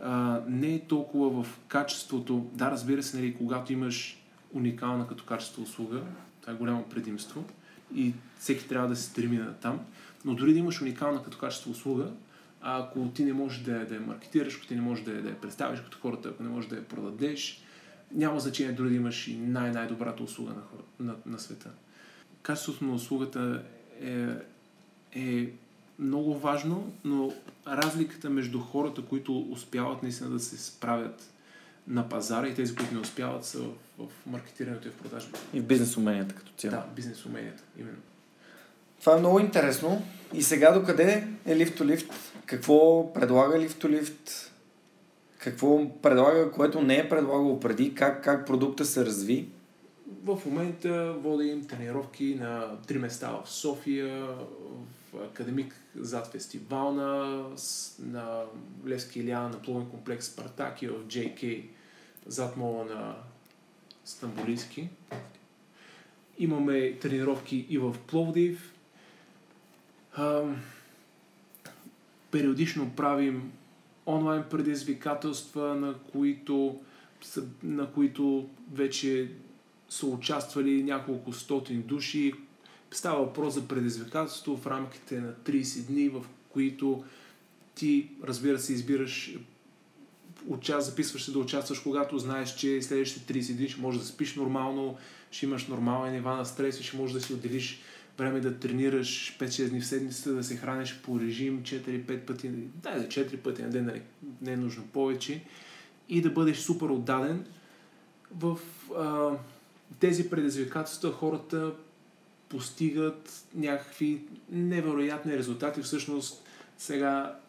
а, 0.01 0.41
не 0.47 0.73
е 0.73 0.79
толкова 0.79 1.43
в 1.43 1.59
качеството. 1.67 2.49
Да, 2.53 2.71
разбира 2.71 3.03
се, 3.03 3.17
нали, 3.17 3.35
когато 3.35 3.73
имаш 3.73 4.17
уникална 4.53 5.07
като 5.07 5.23
качество 5.23 5.61
услуга, 5.61 6.01
това 6.41 6.53
е 6.53 6.55
голямо 6.55 6.83
предимство 6.83 7.43
и 7.95 8.13
всеки 8.39 8.67
трябва 8.67 8.87
да 8.87 8.95
се 8.95 9.03
стреми 9.03 9.37
на 9.37 9.53
там, 9.53 9.79
но 10.25 10.35
дори 10.35 10.53
да 10.53 10.59
имаш 10.59 10.81
уникална 10.81 11.23
като 11.23 11.37
качество 11.37 11.71
услуга, 11.71 12.11
ако 12.61 13.09
ти 13.09 13.25
не 13.25 13.33
можеш 13.33 13.59
да, 13.59 13.85
да 13.85 13.95
я 13.95 14.01
маркетираш, 14.01 14.55
ако 14.57 14.65
ти 14.65 14.75
не 14.75 14.81
можеш 14.81 15.05
да, 15.05 15.21
да 15.21 15.29
я 15.29 15.41
представиш 15.41 15.79
като 15.79 15.97
хората, 16.01 16.29
ако 16.29 16.43
не 16.43 16.49
можеш 16.49 16.69
да 16.69 16.75
я 16.75 16.83
продадеш, 16.83 17.64
няма 18.11 18.39
значение 18.39 18.73
дори 18.73 18.89
да 18.89 18.95
имаш 18.95 19.27
и 19.27 19.37
най-най-добрата 19.37 20.23
услуга 20.23 20.49
на, 20.53 20.61
хора, 20.61 20.83
на, 20.99 21.15
на 21.25 21.39
света. 21.39 21.69
Качеството 22.41 22.85
на 22.85 22.93
услугата 22.93 23.63
е, 24.01 24.27
е 25.15 25.49
много 25.99 26.39
важно, 26.39 26.93
но 27.03 27.33
разликата 27.67 28.29
между 28.29 28.59
хората, 28.59 29.01
които 29.01 29.39
успяват 29.39 30.03
наистина 30.03 30.29
да 30.29 30.39
се 30.39 30.57
справят 30.57 31.31
на 31.87 32.09
пазара 32.09 32.47
и 32.47 32.55
тези, 32.55 32.75
които 32.75 32.93
не 32.93 32.99
успяват, 32.99 33.45
са 33.45 33.59
в, 33.59 33.71
в 33.99 34.25
маркетирането 34.25 34.87
и 34.87 34.91
в 34.91 34.95
продажбата. 34.95 35.39
И 35.53 35.59
в 35.59 35.65
бизнес 35.65 35.97
уменията 35.97 36.35
като 36.35 36.51
цяло. 36.57 36.71
Да, 36.71 36.85
бизнес 36.95 37.25
уменията, 37.25 37.63
именно. 37.79 37.97
Това 38.99 39.15
е 39.15 39.19
много 39.19 39.39
интересно. 39.39 40.05
И 40.33 40.43
сега 40.43 40.71
докъде 40.71 41.27
е 41.45 41.55
лифтолифт? 41.55 42.13
Какво 42.45 43.13
предлага 43.13 43.59
лифтолифт? 43.59 44.51
Какво 45.45 45.91
предлага, 46.01 46.51
което 46.51 46.81
не 46.81 46.97
е 46.97 47.09
предлагало 47.09 47.59
преди? 47.59 47.95
Как, 47.95 48.23
как 48.23 48.47
продукта 48.47 48.85
се 48.85 49.05
разви? 49.05 49.49
В 50.23 50.39
момента 50.45 51.13
водим 51.13 51.65
тренировки 51.65 52.35
на 52.39 52.77
три 52.87 52.97
места 52.97 53.31
в 53.31 53.49
София, 53.49 54.27
в 55.13 55.23
Академик 55.23 55.75
зад 55.95 56.31
фестивална, 56.31 57.43
на 57.99 58.43
Левски 58.87 59.19
Иляна 59.19 59.49
на 59.49 59.61
плувен 59.61 59.89
комплекс 59.89 60.25
Спартак 60.25 60.81
и 60.81 60.87
в 60.87 60.93
JK 61.07 61.63
зад 62.25 62.57
мола 62.57 62.85
на 62.85 63.15
Стамбулийски. 64.05 64.89
Имаме 66.37 66.99
тренировки 66.99 67.65
и 67.69 67.77
в 67.77 67.95
Пловдив. 68.07 68.73
Периодично 72.31 72.91
правим 72.95 73.51
онлайн 74.07 74.43
предизвикателства, 74.49 75.75
на 75.75 75.93
които, 76.11 76.79
на 77.63 77.91
които 77.91 78.49
вече 78.73 79.31
са 79.89 80.05
участвали 80.05 80.83
няколко 80.83 81.33
стотин 81.33 81.81
души. 81.81 82.33
Става 82.91 83.25
въпрос 83.25 83.53
за 83.53 83.67
предизвикателство 83.67 84.57
в 84.57 84.67
рамките 84.67 85.21
на 85.21 85.33
30 85.33 85.87
дни, 85.87 86.09
в 86.09 86.25
които 86.49 87.03
ти, 87.75 88.09
разбира 88.23 88.59
се, 88.59 88.73
избираш 88.73 89.35
участ, 90.47 90.89
записваш 90.89 91.23
се 91.23 91.31
да 91.31 91.39
участваш, 91.39 91.79
когато 91.79 92.19
знаеш, 92.19 92.55
че 92.55 92.81
следващите 92.81 93.33
30 93.33 93.53
дни 93.55 93.69
ще 93.69 93.81
можеш 93.81 94.01
да 94.01 94.07
спиш 94.07 94.35
нормално, 94.35 94.97
ще 95.31 95.45
имаш 95.45 95.67
нормални 95.67 96.11
нива 96.11 96.35
на 96.35 96.45
стрес 96.45 96.79
и 96.79 96.83
ще 96.83 96.97
можеш 96.97 97.13
да 97.13 97.21
си 97.21 97.33
отделиш 97.33 97.81
време 98.17 98.39
да 98.39 98.59
тренираш 98.59 99.37
5-6 99.39 99.69
дни 99.69 99.81
в 99.81 99.85
седмицата, 99.85 100.33
да 100.33 100.43
се 100.43 100.55
храниш 100.55 100.99
по 101.03 101.19
режим 101.19 101.63
4-5 101.63 102.19
пъти, 102.19 102.49
дай 102.75 102.99
да 102.99 103.07
4 103.07 103.37
пъти 103.37 103.61
на 103.61 103.69
ден, 103.69 103.85
нали, 103.85 104.01
не 104.41 104.51
е 104.51 104.57
нужно 104.57 104.83
повече, 104.83 105.41
и 106.09 106.21
да 106.21 106.29
бъдеш 106.29 106.57
супер 106.57 106.85
отдаден. 106.85 107.45
В 108.37 108.59
а, 108.97 109.31
тези 109.99 110.29
предизвикателства 110.29 111.11
хората 111.11 111.73
постигат 112.49 113.45
някакви 113.55 114.21
невероятни 114.51 115.37
резултати. 115.37 115.81
Всъщност, 115.81 116.43
сега 116.77 117.39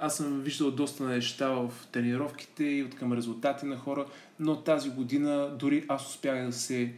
аз 0.00 0.16
съм 0.16 0.40
виждал 0.40 0.70
доста 0.70 1.04
неща 1.04 1.48
в 1.48 1.72
тренировките 1.92 2.64
и 2.64 2.82
от 2.82 2.94
към 2.94 3.12
резултати 3.12 3.66
на 3.66 3.76
хора, 3.76 4.06
но 4.40 4.62
тази 4.62 4.90
година 4.90 5.56
дори 5.58 5.84
аз 5.88 6.08
успях 6.08 6.46
да 6.46 6.52
се 6.52 6.92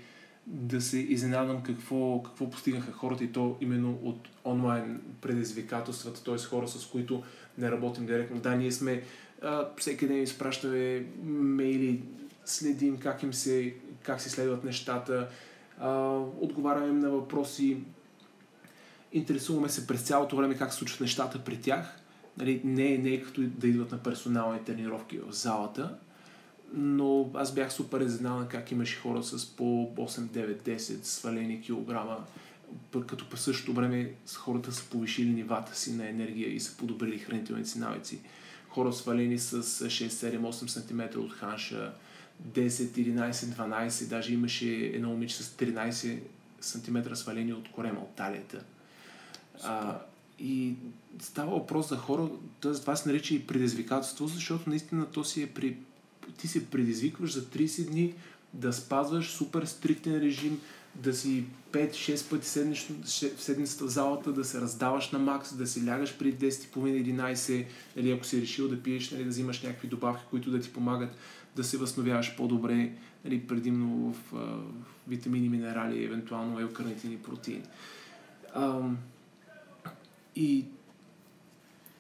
да 0.47 0.81
се 0.81 0.99
изненадам 0.99 1.63
какво, 1.63 2.23
какво 2.23 2.51
постигнаха 2.51 2.93
хората 2.93 3.25
и 3.25 3.33
то 3.33 3.57
именно 3.61 3.99
от 4.03 4.29
онлайн 4.45 5.01
предизвикателствата, 5.21 6.25
т.е. 6.25 6.39
хора 6.39 6.69
с 6.69 6.87
които 6.87 7.23
не 7.59 7.71
работим 7.71 8.07
директно. 8.07 8.41
Да, 8.41 8.57
ние 8.57 8.73
сме 8.73 9.03
а, 9.43 9.69
всеки 9.79 10.07
ден 10.07 10.23
изпращаме 10.23 11.07
мейли, 11.25 12.03
следим 12.45 12.99
как 12.99 13.23
им 13.23 13.33
се, 13.33 13.75
как 14.03 14.21
се 14.21 14.31
следват 14.31 14.65
нещата, 14.65 15.29
а, 15.79 16.19
отговаряме 16.41 16.93
на 16.93 17.11
въпроси, 17.11 17.77
интересуваме 19.13 19.69
се 19.69 19.87
през 19.87 20.03
цялото 20.03 20.37
време 20.37 20.55
как 20.55 20.73
се 20.73 20.79
случват 20.79 21.01
нещата 21.01 21.45
при 21.45 21.61
тях. 21.61 21.99
Нали, 22.39 22.61
не, 22.65 22.99
не 22.99 23.09
е 23.09 23.23
като 23.23 23.41
да 23.41 23.69
идват 23.69 23.93
на 23.93 23.99
персонални 23.99 24.65
тренировки 24.65 25.19
в 25.19 25.33
залата, 25.33 25.95
но 26.75 27.31
аз 27.35 27.55
бях 27.55 27.73
супер 27.73 28.01
изненадан 28.01 28.49
как 28.49 28.73
имаше 28.73 29.01
хора 29.01 29.23
с 29.23 29.47
по 29.57 29.65
8, 29.97 30.21
9, 30.21 30.77
10 30.77 31.05
свалени 31.05 31.61
килограма, 31.61 32.25
като 33.07 33.29
по 33.29 33.37
същото 33.37 33.73
време 33.73 34.13
хората 34.37 34.73
са 34.73 34.85
повишили 34.85 35.31
нивата 35.31 35.77
си 35.77 35.93
на 35.93 36.09
енергия 36.09 36.55
и 36.55 36.61
са 36.61 36.77
подобрили 36.77 37.19
хранителните 37.19 37.69
си 37.69 37.79
навици. 37.79 38.21
Хора 38.69 38.93
свалени 38.93 39.39
с 39.39 39.63
6, 39.63 40.09
7, 40.09 40.39
8 40.39 40.67
см 40.67 41.19
от 41.21 41.33
ханша, 41.33 41.93
10, 42.49 42.69
11, 42.69 43.33
12, 43.33 44.09
даже 44.09 44.35
имаше 44.35 44.69
едно 44.69 45.09
момиче 45.09 45.43
с 45.43 45.57
13 45.57 46.19
см 46.61 47.15
свалени 47.15 47.53
от 47.53 47.73
корема, 47.73 48.01
от 48.01 48.15
талията. 48.15 48.65
А, 49.63 49.99
и 50.39 50.75
става 51.21 51.51
въпрос 51.51 51.89
за 51.89 51.97
хора, 51.97 52.29
това 52.61 52.97
се 52.97 53.09
нарича 53.09 53.35
и 53.35 53.47
предизвикателство, 53.47 54.27
защото 54.27 54.71
наистина 54.71 55.07
то 55.07 55.25
си 55.25 55.43
е 55.43 55.47
при 55.47 55.77
ти 56.39 56.49
се 56.49 56.67
предизвикваш 56.67 57.33
за 57.33 57.45
30 57.45 57.91
дни 57.91 58.15
да 58.55 58.73
спазваш 58.73 59.31
супер 59.31 59.65
стриктен 59.65 60.19
режим, 60.19 60.61
да 60.95 61.15
си 61.15 61.45
5-6 61.73 62.31
пъти 62.31 62.47
в 63.37 63.43
седмицата 63.43 63.85
в 63.85 63.89
залата, 63.89 64.33
да 64.33 64.45
се 64.45 64.61
раздаваш 64.61 65.11
на 65.11 65.19
макс, 65.19 65.55
да 65.55 65.67
си 65.67 65.87
лягаш 65.87 66.19
при 66.19 66.35
10.30-11, 66.35 67.65
или 67.97 68.11
ако 68.11 68.25
си 68.25 68.43
решил 68.43 68.69
да 68.69 68.83
пиеш, 68.83 69.11
нали, 69.11 69.25
да 69.25 69.31
взимаш 69.31 69.63
някакви 69.63 69.89
добавки, 69.89 70.25
които 70.31 70.51
да 70.51 70.61
ти 70.61 70.73
помагат 70.73 71.17
да 71.57 71.65
се 71.65 71.79
възстановяваш 71.79 72.37
по-добре, 72.37 72.93
нали, 73.25 73.47
предимно 73.47 74.13
в 74.13 74.37
а, 74.37 74.57
витамини, 75.09 75.49
минерали, 75.49 76.05
евентуално 76.05 76.61
елкарнитини, 76.61 77.17
протеини. 77.17 77.65
А, 78.55 78.81
и 80.37 80.65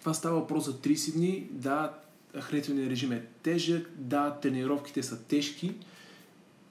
това 0.01 0.14
става 0.14 0.40
въпрос 0.40 0.64
за 0.64 0.79
30 0.79 1.12
дни. 1.12 1.47
Да, 1.51 1.95
хранителният 2.40 2.90
режим 2.90 3.12
е 3.12 3.27
тежък, 3.42 3.90
да, 3.97 4.38
тренировките 4.42 5.03
са 5.03 5.25
тежки, 5.25 5.75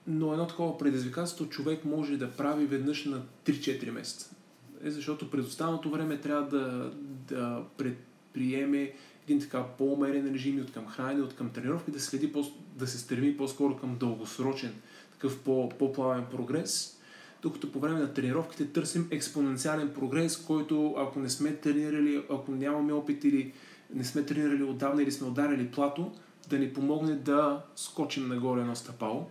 но 0.07 0.33
едно 0.33 0.47
такова 0.47 0.77
предизвикателство 0.77 1.49
човек 1.49 1.85
може 1.85 2.17
да 2.17 2.31
прави 2.31 2.65
веднъж 2.65 3.05
на 3.05 3.21
3-4 3.45 3.91
месеца. 3.91 4.35
е 4.83 4.91
защото 4.91 5.31
през 5.31 5.45
останалото 5.45 5.89
време 5.89 6.21
трябва 6.21 6.47
да, 6.47 6.91
да 7.27 7.63
предприеме 7.77 8.93
един 9.23 9.41
така 9.41 9.63
по-умерен 9.77 10.33
режим 10.33 10.57
и 10.57 10.61
от 10.61 10.71
към 10.71 10.87
хранене, 10.87 11.21
от 11.21 11.35
към 11.35 11.49
тренировки, 11.49 11.91
да, 11.91 11.99
следи 11.99 12.31
по, 12.31 12.45
да 12.75 12.87
се 12.87 12.97
стреми 12.97 13.37
по-скоро 13.37 13.77
към 13.77 13.97
дългосрочен, 13.97 14.73
такъв 15.11 15.39
по, 15.39 15.69
по-плавен 15.69 16.25
прогрес. 16.31 16.97
Докато 17.41 17.71
по 17.71 17.79
време 17.79 17.99
на 17.99 18.13
тренировките 18.13 18.67
търсим 18.67 19.07
експоненциален 19.11 19.93
прогрес, 19.93 20.37
който 20.37 20.95
ако 20.97 21.19
не 21.19 21.29
сме 21.29 21.55
тренирали, 21.55 22.23
ако 22.29 22.51
нямаме 22.51 22.93
опит 22.93 23.23
или 23.23 23.53
не 23.93 24.03
сме 24.03 24.23
тренирали 24.23 24.63
отдавна 24.63 25.03
или 25.03 25.11
сме 25.11 25.27
ударили 25.27 25.67
плато, 25.67 26.11
да 26.49 26.59
ни 26.59 26.73
помогне 26.73 27.15
да 27.15 27.61
скочим 27.75 28.27
нагоре 28.27 28.63
на 28.63 28.75
стъпало. 28.75 29.27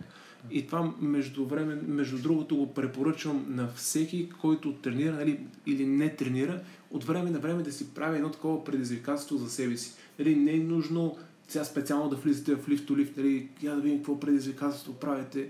И 0.51 0.67
това 0.67 0.93
между, 1.01 1.45
време, 1.45 1.75
между 1.87 2.17
другото 2.21 2.57
го 2.57 2.73
препоръчвам 2.73 3.45
на 3.49 3.67
всеки, 3.67 4.29
който 4.41 4.73
тренира 4.73 5.13
нали, 5.13 5.39
или 5.65 5.85
не 5.85 6.15
тренира, 6.15 6.61
от 6.91 7.03
време 7.03 7.31
на 7.31 7.39
време 7.39 7.63
да 7.63 7.71
си 7.71 7.93
прави 7.93 8.17
едно 8.17 8.31
такова 8.31 8.63
предизвикателство 8.63 9.37
за 9.37 9.49
себе 9.49 9.77
си. 9.77 9.93
Нали, 10.19 10.35
не 10.35 10.51
е 10.51 10.59
нужно 10.59 11.17
сега 11.47 11.65
специално 11.65 12.09
да 12.09 12.15
влизате 12.15 12.55
в 12.55 12.69
лифт 12.69 12.91
лифт, 12.91 13.17
нали, 13.17 13.49
я 13.63 13.75
да 13.75 13.81
видим 13.81 13.97
какво 13.97 14.19
предизвикателство 14.19 14.93
правите. 14.93 15.49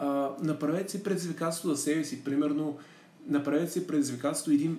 А, 0.00 0.30
направете 0.42 0.90
си 0.90 1.02
предизвикателство 1.02 1.68
за 1.70 1.76
себе 1.76 2.04
си. 2.04 2.24
Примерно, 2.24 2.78
направете 3.26 3.72
си 3.72 3.86
предизвикателство 3.86 4.52
един, 4.52 4.78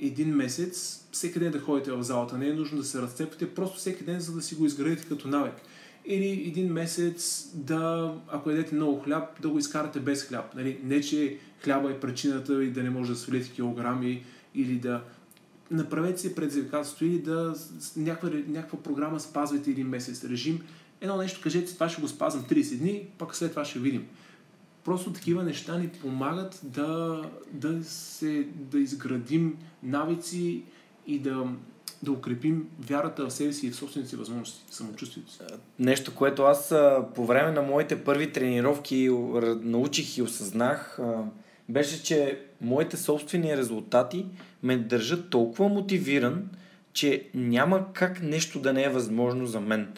един 0.00 0.34
месец, 0.34 1.04
всеки 1.12 1.38
ден 1.38 1.52
да 1.52 1.60
ходите 1.60 1.92
в 1.92 2.02
залата. 2.02 2.38
Не 2.38 2.48
е 2.48 2.54
нужно 2.54 2.78
да 2.78 2.84
се 2.84 3.02
разцепвате, 3.02 3.54
просто 3.54 3.78
всеки 3.78 4.04
ден, 4.04 4.20
за 4.20 4.32
да 4.32 4.42
си 4.42 4.54
го 4.54 4.66
изградите 4.66 5.08
като 5.08 5.28
навик 5.28 5.54
или 6.08 6.44
един 6.46 6.72
месец 6.72 7.48
да, 7.54 8.14
ако 8.28 8.50
едете 8.50 8.74
много 8.74 9.00
хляб, 9.00 9.42
да 9.42 9.48
го 9.48 9.58
изкарате 9.58 10.00
без 10.00 10.24
хляб. 10.24 10.54
Нали? 10.54 10.80
Не, 10.84 11.00
че 11.00 11.38
хляба 11.64 11.90
е 11.90 12.00
причината 12.00 12.64
и 12.64 12.70
да 12.70 12.82
не 12.82 12.90
може 12.90 13.12
да 13.12 13.18
свалите 13.18 13.50
килограми 13.50 14.24
или 14.54 14.74
да 14.74 15.02
направете 15.70 16.20
си 16.20 16.34
предизвикателство 16.34 17.04
или 17.04 17.18
да 17.18 17.54
някаква, 17.96 18.30
някаква 18.48 18.82
програма 18.82 19.20
спазвайте 19.20 19.70
един 19.70 19.88
месец 19.88 20.24
режим. 20.24 20.60
Едно 21.00 21.16
нещо 21.16 21.40
кажете, 21.42 21.74
това 21.74 21.88
ще 21.88 22.00
го 22.00 22.08
спазвам 22.08 22.44
30 22.44 22.78
дни, 22.78 23.08
пък 23.18 23.36
след 23.36 23.50
това 23.50 23.64
ще 23.64 23.78
видим. 23.78 24.06
Просто 24.84 25.12
такива 25.12 25.44
неща 25.44 25.78
ни 25.78 25.88
помагат 25.88 26.60
да, 26.62 27.22
да, 27.52 27.84
се, 27.84 28.48
да 28.54 28.78
изградим 28.78 29.56
навици 29.82 30.62
и 31.06 31.18
да 31.18 31.46
да 32.02 32.12
укрепим 32.12 32.68
вярата 32.80 33.26
в 33.26 33.30
себе 33.30 33.52
си 33.52 33.66
и 33.66 33.70
в 33.70 33.76
собствените 33.76 34.10
си 34.10 34.16
възможности, 34.16 34.74
самочувствието 34.74 35.32
си. 35.32 35.38
Нещо, 35.78 36.14
което 36.14 36.42
аз 36.42 36.74
по 37.14 37.26
време 37.26 37.52
на 37.52 37.62
моите 37.62 38.04
първи 38.04 38.32
тренировки 38.32 39.08
научих 39.62 40.18
и 40.18 40.22
осъзнах, 40.22 40.98
беше, 41.68 42.02
че 42.02 42.40
моите 42.60 42.96
собствени 42.96 43.56
резултати 43.56 44.26
ме 44.62 44.76
държат 44.76 45.30
толкова 45.30 45.68
мотивиран, 45.68 46.48
че 46.92 47.28
няма 47.34 47.92
как 47.92 48.22
нещо 48.22 48.60
да 48.60 48.72
не 48.72 48.82
е 48.82 48.88
възможно 48.88 49.46
за 49.46 49.60
мен. 49.60 49.94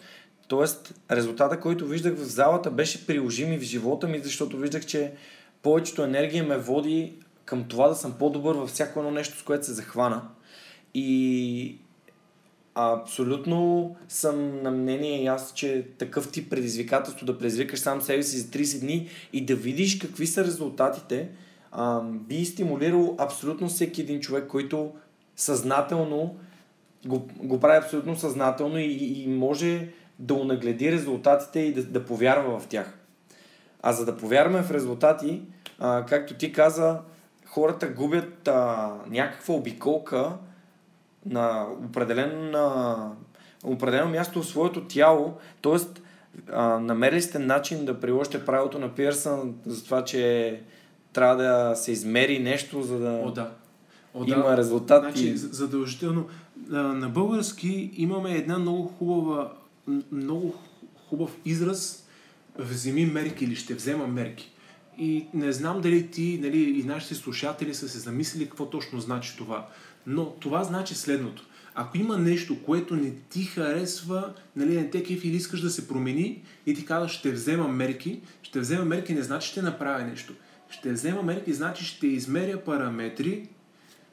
Тоест, 0.51 0.93
резултата, 1.11 1.59
който 1.59 1.87
виждах 1.87 2.15
в 2.15 2.23
залата, 2.23 2.71
беше 2.71 3.07
приложим 3.07 3.53
и 3.53 3.57
в 3.57 3.61
живота 3.61 4.07
ми, 4.07 4.19
защото 4.19 4.57
виждах, 4.57 4.85
че 4.85 5.11
повечето 5.61 6.03
енергия 6.03 6.43
ме 6.43 6.57
води 6.57 7.13
към 7.45 7.63
това 7.63 7.87
да 7.87 7.95
съм 7.95 8.13
по-добър 8.19 8.55
във 8.55 8.69
всяко 8.69 8.99
едно 8.99 9.11
нещо, 9.11 9.37
с 9.37 9.43
което 9.43 9.65
се 9.65 9.73
захвана. 9.73 10.21
И 10.93 11.77
Абсолютно 12.75 13.95
съм 14.09 14.63
на 14.63 14.71
мнение 14.71 15.23
и 15.23 15.27
аз, 15.27 15.53
че 15.55 15.87
такъв 15.97 16.31
тип 16.31 16.49
предизвикателство 16.49 17.25
да 17.25 17.37
предизвикаш 17.37 17.79
сам 17.79 18.01
себе 18.01 18.23
си 18.23 18.37
за 18.37 18.47
30 18.47 18.79
дни 18.79 19.09
и 19.33 19.45
да 19.45 19.55
видиш 19.55 19.97
какви 19.97 20.27
са 20.27 20.43
резултатите, 20.43 21.29
а, 21.71 22.01
би 22.01 22.45
стимулирал 22.45 23.15
абсолютно 23.19 23.67
всеки 23.67 24.01
един 24.01 24.19
човек, 24.19 24.47
който 24.47 24.91
съзнателно 25.35 26.35
го, 27.05 27.27
го 27.37 27.59
прави 27.59 27.85
абсолютно 27.85 28.17
съзнателно 28.17 28.79
и, 28.79 29.23
и 29.23 29.27
може 29.27 29.87
да 30.21 30.33
унагледи 30.33 30.91
резултатите 30.91 31.59
и 31.59 31.73
да, 31.73 31.83
да 31.83 32.05
повярва 32.05 32.59
в 32.59 32.67
тях. 32.67 32.97
А 33.81 33.93
за 33.93 34.05
да 34.05 34.17
повярваме 34.17 34.63
в 34.63 34.71
резултати, 34.71 35.41
а, 35.79 36.05
както 36.05 36.33
ти 36.33 36.51
каза, 36.51 36.99
хората 37.45 37.87
губят 37.87 38.47
а, 38.47 38.91
някаква 39.09 39.53
обиколка, 39.53 40.37
на 41.25 41.67
определен, 41.85 42.51
на 42.51 42.95
определено 43.63 44.09
място 44.09 44.41
в 44.41 44.47
своето 44.47 44.83
тяло, 44.87 45.33
т.е. 45.61 45.77
намерили 46.79 47.21
сте 47.21 47.39
начин 47.39 47.85
да 47.85 47.99
приложите 47.99 48.45
правилото 48.45 48.79
на 48.79 48.95
Пирсън 48.95 49.55
за 49.65 49.83
това, 49.83 50.03
че 50.03 50.61
трябва 51.13 51.35
да 51.35 51.75
се 51.75 51.91
измери 51.91 52.39
нещо, 52.39 52.81
за 52.81 52.99
да, 52.99 53.21
О, 53.25 53.31
да. 53.31 53.51
О, 54.13 54.23
има 54.27 54.43
да. 54.43 54.57
резултат. 54.57 55.03
Значи, 55.03 55.37
задължително. 55.37 56.27
На 56.69 57.09
български 57.09 57.91
имаме 57.93 58.31
една 58.31 58.59
много 58.59 58.87
хубава, 58.87 59.51
много 60.11 60.55
хубав 61.09 61.37
израз 61.45 62.07
вземи 62.59 63.05
мерки 63.05 63.45
или 63.45 63.55
ще 63.55 63.75
взема 63.75 64.07
мерки. 64.07 64.51
И 64.97 65.25
не 65.33 65.51
знам 65.51 65.81
дали 65.81 66.07
ти 66.07 66.39
нали, 66.41 66.79
и 66.79 66.83
нашите 66.83 67.15
слушатели 67.15 67.73
са 67.73 67.89
се 67.89 67.99
замислили 67.99 68.49
какво 68.49 68.69
точно 68.69 68.99
значи 68.99 69.37
това. 69.37 69.69
Но 70.07 70.25
това 70.25 70.63
значи 70.63 70.95
следното. 70.95 71.47
Ако 71.75 71.97
има 71.97 72.17
нещо, 72.17 72.63
което 72.63 72.95
не 72.95 73.11
ти 73.29 73.43
харесва, 73.43 74.33
нали, 74.55 74.75
не 74.75 74.89
те 74.89 75.03
кефи 75.03 75.27
или 75.27 75.35
искаш 75.35 75.61
да 75.61 75.69
се 75.69 75.87
промени 75.87 76.43
и 76.65 76.73
ти 76.73 76.85
казваш, 76.85 77.11
ще 77.11 77.31
взема 77.31 77.67
мерки, 77.67 78.21
ще 78.43 78.59
взема 78.59 78.85
мерки 78.85 79.13
не 79.13 79.21
значи 79.21 79.47
ще 79.47 79.61
направя 79.61 80.03
нещо. 80.03 80.33
Ще 80.69 80.91
взема 80.91 81.23
мерки 81.23 81.53
значи 81.53 81.85
ще 81.85 82.07
измеря 82.07 82.63
параметри, 82.63 83.47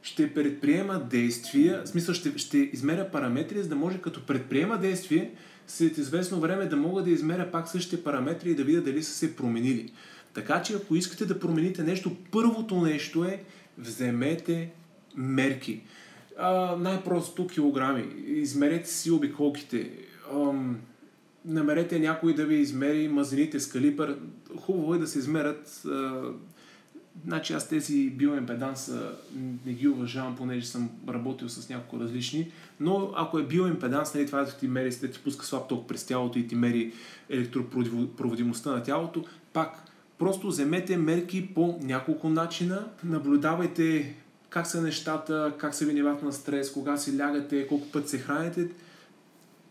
ще 0.03 0.35
предприема 0.35 1.05
действия, 1.11 1.83
в 1.85 1.89
смисъл 1.89 2.15
ще, 2.15 2.39
ще 2.39 2.59
измеря 2.59 3.11
параметри, 3.11 3.63
за 3.63 3.69
да 3.69 3.77
може 3.77 4.01
като 4.01 4.27
предприема 4.27 4.79
действие, 4.79 5.35
след 5.69 5.99
известно 5.99 6.41
време 6.41 6.67
да 6.67 6.77
мога 6.77 7.03
да 7.03 7.11
измеря 7.11 7.51
пак 7.51 7.69
същите 7.69 8.05
параметри 8.05 8.51
и 8.51 8.55
да 8.55 8.65
видя 8.65 8.81
дали 8.81 9.03
са 9.03 9.13
се 9.13 9.37
променили. 9.37 9.93
Така 10.35 10.63
че 10.63 10.75
ако 10.75 10.97
искате 10.97 11.27
да 11.27 11.39
промените 11.39 11.83
нещо, 11.83 12.17
първото 12.31 12.81
нещо 12.81 13.25
е 13.25 13.43
вземете 13.79 14.71
мерки. 15.17 15.81
А, 16.39 16.77
най-просто 16.77 17.47
килограми. 17.47 18.05
Измерете 18.27 18.91
си 18.91 19.11
обиколките. 19.11 19.91
Ам, 20.35 20.79
намерете 21.45 21.99
някой 21.99 22.35
да 22.35 22.47
ви 22.47 22.55
измери 22.55 23.09
мазнините 23.09 23.61
с 23.61 23.69
калипър. 23.69 24.19
Хубаво 24.57 24.95
е 24.95 24.99
да 24.99 25.07
се 25.07 25.19
измерят. 25.19 25.83
А, 25.87 26.23
значи 27.27 27.53
аз 27.53 27.69
тези 27.69 28.11
биоимпеданса 28.11 29.13
не 29.67 29.73
ги 29.73 29.89
уважавам, 29.89 30.37
понеже 30.37 30.67
съм 30.67 30.91
работил 31.09 31.49
с 31.49 31.69
няколко 31.69 32.05
различни. 32.05 32.53
Но 32.81 33.13
ако 33.17 33.39
е 33.39 33.47
биоимпеданс, 33.47 34.15
нали, 34.15 34.27
това 34.27 34.41
е 34.41 34.45
да 34.45 34.57
ти 34.57 34.69
мери, 34.69 34.91
да 34.91 35.11
ти 35.11 35.19
пуска 35.19 35.47
слаб 35.47 35.69
ток 35.69 35.89
през 35.89 36.05
тялото 36.05 36.39
и 36.39 36.47
ти 36.47 36.55
мери 36.55 36.93
електропроводимостта 37.31 38.71
на 38.71 38.83
тялото, 38.83 39.25
пак 39.53 39.85
просто 40.19 40.49
вземете 40.49 40.97
мерки 40.97 41.55
по 41.55 41.79
няколко 41.83 42.29
начина, 42.29 42.89
наблюдавайте 43.05 44.15
как 44.51 44.67
са 44.67 44.83
нещата, 44.83 45.55
как 45.59 45.75
са 45.75 45.85
ви 45.85 45.95
нивата 45.95 46.25
на 46.25 46.33
стрес, 46.33 46.73
кога 46.73 46.97
си 46.97 47.19
лягате, 47.19 47.67
колко 47.67 47.87
път 47.87 48.09
се 48.09 48.19
храните. 48.19 48.69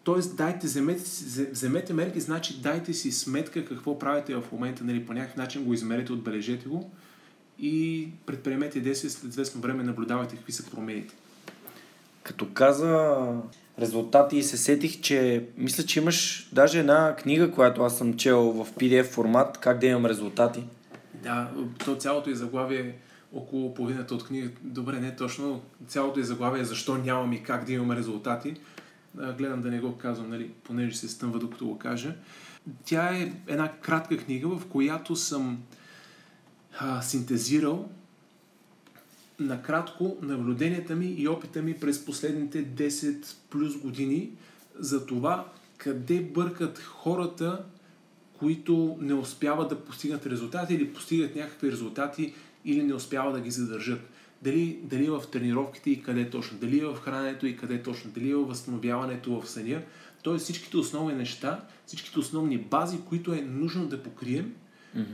Тоест, 0.04 0.38
дайте, 0.38 0.68
вземете, 0.68 1.04
вземете 1.52 1.94
мерки, 1.94 2.20
значи 2.20 2.62
дайте 2.62 2.94
си 2.94 3.12
сметка 3.12 3.66
какво 3.66 4.00
правите 4.00 4.36
в 4.36 4.44
момента, 4.52 4.84
нали, 4.84 5.06
по 5.06 5.14
някакъв 5.14 5.38
начин 5.38 5.64
го 5.64 5.74
измерете, 5.74 6.14
отбележете 6.14 6.70
го 6.70 6.92
и 7.60 8.08
предприемете 8.26 8.80
действия 8.80 9.12
след 9.12 9.32
известно 9.32 9.62
време, 9.62 9.84
наблюдавайте 9.84 10.36
какви 10.36 10.52
са 10.52 10.70
промените. 10.70 11.16
Като 12.24 12.48
каза 12.54 13.26
резултати 13.80 14.38
и 14.38 14.44
се 14.44 14.58
сетих, 14.58 15.02
че 15.02 15.46
мисля, 15.58 15.84
че 15.84 16.00
имаш 16.00 16.50
даже 16.54 16.80
една 16.80 17.16
книга, 17.16 17.52
която 17.52 17.84
аз 17.84 17.98
съм 17.98 18.14
чел 18.14 18.42
в 18.42 18.68
PDF 18.74 19.06
формат, 19.06 19.58
как 19.58 19.80
да 19.80 19.86
имам 19.86 20.06
резултати. 20.06 20.64
Да, 21.24 21.52
то 21.86 21.96
цялото 21.96 22.30
и 22.30 22.36
заглавие 22.36 22.96
около 23.34 23.74
половината 23.74 24.16
от 24.16 24.26
книга, 24.26 24.50
добре, 24.62 25.00
не 25.00 25.16
точно, 25.16 25.62
цялото 25.88 26.20
е 26.20 26.24
заглавие 26.24 26.64
защо 26.64 26.98
нямам 26.98 27.34
и 27.34 27.44
как 27.44 27.66
да 27.66 27.74
имаме 27.74 27.96
резултати. 27.96 28.54
Гледам 29.38 29.62
да 29.62 29.72
не 29.72 29.80
го 29.80 29.98
казвам, 29.98 30.30
нали, 30.30 30.52
понеже 30.64 30.98
се 30.98 31.10
стъмва 31.10 31.40
докато 31.40 31.68
го 31.68 31.78
кажа. 31.78 32.16
Тя 32.86 33.16
е 33.16 33.34
една 33.48 33.72
кратка 33.72 34.18
книга, 34.18 34.48
в 34.48 34.66
която 34.66 35.16
съм 35.16 35.60
а, 36.80 37.02
синтезирал 37.02 37.90
накратко 39.40 40.18
наблюденията 40.22 40.96
ми 40.96 41.06
и 41.06 41.28
опита 41.28 41.62
ми 41.62 41.74
през 41.74 42.06
последните 42.06 42.66
10 42.66 43.36
плюс 43.50 43.78
години 43.78 44.32
за 44.80 45.06
това 45.06 45.46
къде 45.78 46.22
бъркат 46.22 46.80
хората, 46.80 47.64
които 48.40 48.98
не 49.02 49.14
успяват 49.14 49.70
да 49.70 49.80
постигнат 49.80 50.26
резултати 50.26 50.74
или 50.74 50.94
постигат 50.94 51.36
някакви 51.36 51.72
резултати 51.72 52.34
или 52.66 52.84
не 52.84 52.94
успяват 52.94 53.34
да 53.34 53.42
ги 53.42 53.52
задържат. 53.52 54.00
Дали, 54.42 54.80
дали 54.84 55.10
в 55.10 55.24
тренировките 55.32 55.90
и 55.90 56.02
къде 56.02 56.30
точно, 56.30 56.58
дали 56.58 56.80
в 56.80 56.96
храненето 56.96 57.48
и 57.48 57.58
къде 57.58 57.84
точно, 57.84 58.12
дали 58.12 58.34
в 58.34 58.46
възстановяването 58.46 59.42
в 59.42 59.50
съня. 59.50 59.82
Тоест 60.24 60.44
всичките 60.44 60.78
основни 60.78 61.16
неща, 61.16 61.66
всичките 61.86 62.20
основни 62.20 62.58
бази, 62.58 62.98
които 63.10 63.34
е 63.34 63.42
нужно 63.42 63.88
да 63.88 64.04
покрием, 64.04 64.54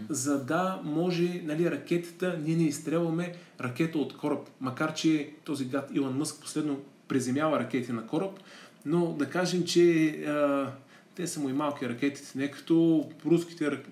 за 0.10 0.46
да 0.46 0.82
може 0.84 1.41
нали, 1.43 1.72
ракетата, 1.72 2.39
ние 2.46 2.56
не 2.56 2.63
изстрелваме 2.63 3.34
ракета 3.62 3.98
от 3.98 4.17
кораб. 4.17 4.50
Макар, 4.62 4.93
че 4.93 5.30
този 5.43 5.65
гад 5.65 5.89
Илон 5.93 6.17
Мъск 6.17 6.41
последно 6.41 6.80
приземява 7.08 7.60
ракети 7.60 7.91
на 7.91 8.08
кораб, 8.08 8.39
но 8.86 9.13
да 9.13 9.30
кажем, 9.30 9.63
че 9.63 10.10
а, 10.10 10.72
те 11.15 11.28
са 11.28 11.39
му 11.39 11.50
и 11.50 11.54
малки 11.54 11.89
ракетите, 11.89 12.32
не 12.36 12.52
като 12.52 13.10
руските 13.26 13.72
ракети. 13.72 13.91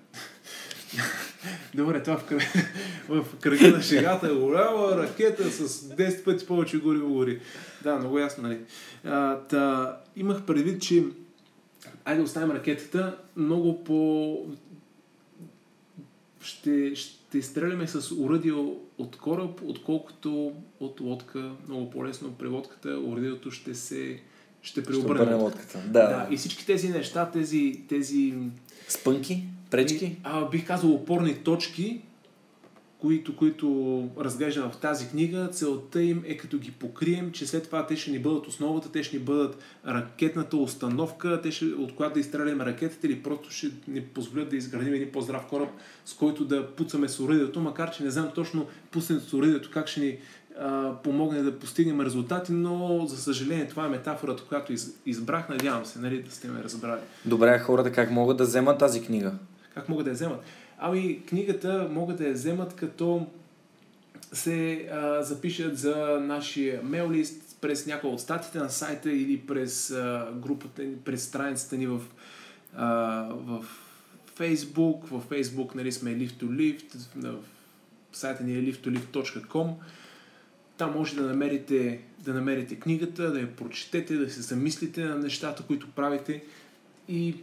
Добре, 1.74 2.02
това 2.02 2.16
в, 2.16 2.24
кръг... 2.24 2.42
в 3.08 3.24
кръга 3.40 3.68
на 3.68 3.82
шегата 3.82 4.26
е 4.26 4.34
голяма 4.34 4.96
ракета 4.96 5.50
с 5.50 5.88
10 5.88 6.24
пъти 6.24 6.46
повече 6.46 6.78
гориво 6.78 7.14
гори. 7.14 7.40
Да, 7.82 7.98
много 7.98 8.18
ясно, 8.18 8.42
нали? 8.42 8.58
А, 9.04 9.38
та, 9.38 9.96
имах 10.16 10.42
предвид, 10.42 10.82
че 10.82 11.04
айде 12.04 12.22
оставим 12.22 12.50
ракетата, 12.50 13.16
много 13.36 13.84
по... 13.84 14.36
Ще, 16.42 16.94
ще 16.94 17.42
стреляме 17.42 17.86
с 17.86 18.12
уръдие 18.12 18.52
от 18.98 19.16
кораб, 19.16 19.60
отколкото 19.64 20.52
от 20.80 21.00
лодка. 21.00 21.50
Много 21.68 21.90
по-лесно 21.90 22.32
при 22.32 22.46
лодката 22.46 22.98
уръдието 22.98 23.50
ще 23.50 23.74
се 23.74 24.20
ще 24.62 24.82
преобърне. 24.82 25.24
Ще 25.24 25.34
лодката. 25.34 25.78
Да. 25.78 26.08
да. 26.08 26.26
И 26.30 26.36
всички 26.36 26.66
тези 26.66 26.88
неща, 26.88 27.30
тези, 27.30 27.80
тези 27.88 28.34
Спънки? 28.88 29.44
Пречки? 29.70 30.16
А, 30.22 30.48
бих 30.48 30.66
казал 30.66 30.94
опорни 30.94 31.34
точки, 31.34 32.00
които, 33.02 33.36
които 33.36 34.08
разглеждам 34.20 34.70
в 34.70 34.76
тази 34.76 35.08
книга, 35.08 35.48
целта 35.52 36.02
им 36.02 36.22
е 36.26 36.36
като 36.36 36.58
ги 36.58 36.70
покрием, 36.70 37.32
че 37.32 37.46
след 37.46 37.64
това 37.64 37.86
те 37.86 37.96
ще 37.96 38.10
ни 38.10 38.18
бъдат 38.18 38.46
основата, 38.46 38.92
те 38.92 39.02
ще 39.02 39.16
ни 39.16 39.22
бъдат 39.22 39.58
ракетната 39.86 40.56
установка, 40.56 41.40
те 41.42 41.52
ще, 41.52 41.64
от 41.64 41.94
която 41.94 42.14
да 42.14 42.20
изстреляме 42.20 42.66
ракетата 42.66 43.06
или 43.06 43.22
просто 43.22 43.50
ще 43.50 43.70
ни 43.88 44.00
позволят 44.00 44.48
да 44.48 44.56
изградим 44.56 44.94
един 44.94 45.12
по-здрав 45.12 45.46
кораб, 45.46 45.68
с 46.04 46.14
който 46.14 46.44
да 46.44 46.66
пуцаме 46.66 47.08
с 47.08 47.20
оръдието, 47.20 47.60
макар 47.60 47.90
че 47.90 48.04
не 48.04 48.10
знам 48.10 48.30
точно 48.34 48.66
пуснето 48.90 49.28
с 49.28 49.34
оръдието 49.34 49.70
как 49.72 49.88
ще 49.88 50.00
ни 50.00 50.18
а, 50.58 50.92
помогне 51.04 51.42
да 51.42 51.58
постигнем 51.58 52.00
резултати, 52.00 52.52
но 52.52 53.06
за 53.06 53.16
съжаление 53.16 53.68
това 53.68 53.86
е 53.86 53.88
метафората, 53.88 54.42
която 54.48 54.72
из, 54.72 54.94
избрах. 55.06 55.48
Надявам 55.48 55.84
се, 55.84 55.98
нали, 55.98 56.22
да 56.22 56.30
сте 56.30 56.48
ме 56.48 56.62
разбрали. 56.62 57.00
Добре, 57.24 57.58
хората 57.58 57.92
как 57.92 58.10
могат 58.10 58.36
да 58.36 58.44
вземат 58.44 58.78
тази 58.78 59.02
книга? 59.02 59.32
Как 59.74 59.88
могат 59.88 60.04
да 60.04 60.10
я 60.10 60.14
вземат? 60.14 60.40
Ами, 60.84 61.22
книгата 61.26 61.88
могат 61.90 62.18
да 62.18 62.26
я 62.26 62.32
вземат 62.32 62.76
като 62.76 63.26
се 64.32 64.88
а, 64.92 65.22
запишат 65.22 65.78
за 65.78 66.20
нашия 66.20 66.82
мейл 66.82 67.10
лист 67.10 67.56
през 67.60 67.86
някои 67.86 68.10
от 68.10 68.20
статите 68.20 68.58
на 68.58 68.70
сайта 68.70 69.12
или 69.12 69.40
през 69.40 69.90
а, 69.90 70.32
групата, 70.34 70.82
през 71.04 71.24
страницата 71.24 71.76
ни 71.76 71.86
в, 71.86 72.00
а, 72.76 72.86
в 73.32 73.64
Facebook. 74.38 75.04
В 75.04 75.22
Facebook 75.30 75.74
нали, 75.74 75.92
сме 75.92 76.10
Lift 76.10 76.42
to 76.42 76.44
Lift, 76.44 76.96
в 78.12 78.16
сайта 78.16 78.44
ни 78.44 78.52
е 78.52 78.62
lift2lift.com. 78.62 79.72
Там 80.76 80.92
може 80.92 81.16
да 81.16 81.22
намерите, 81.22 82.00
да 82.18 82.34
намерите 82.34 82.80
книгата, 82.80 83.32
да 83.32 83.40
я 83.40 83.56
прочетете, 83.56 84.16
да 84.16 84.30
се 84.30 84.40
замислите 84.40 85.04
на 85.04 85.18
нещата, 85.18 85.62
които 85.62 85.90
правите 85.90 86.42
и 87.08 87.34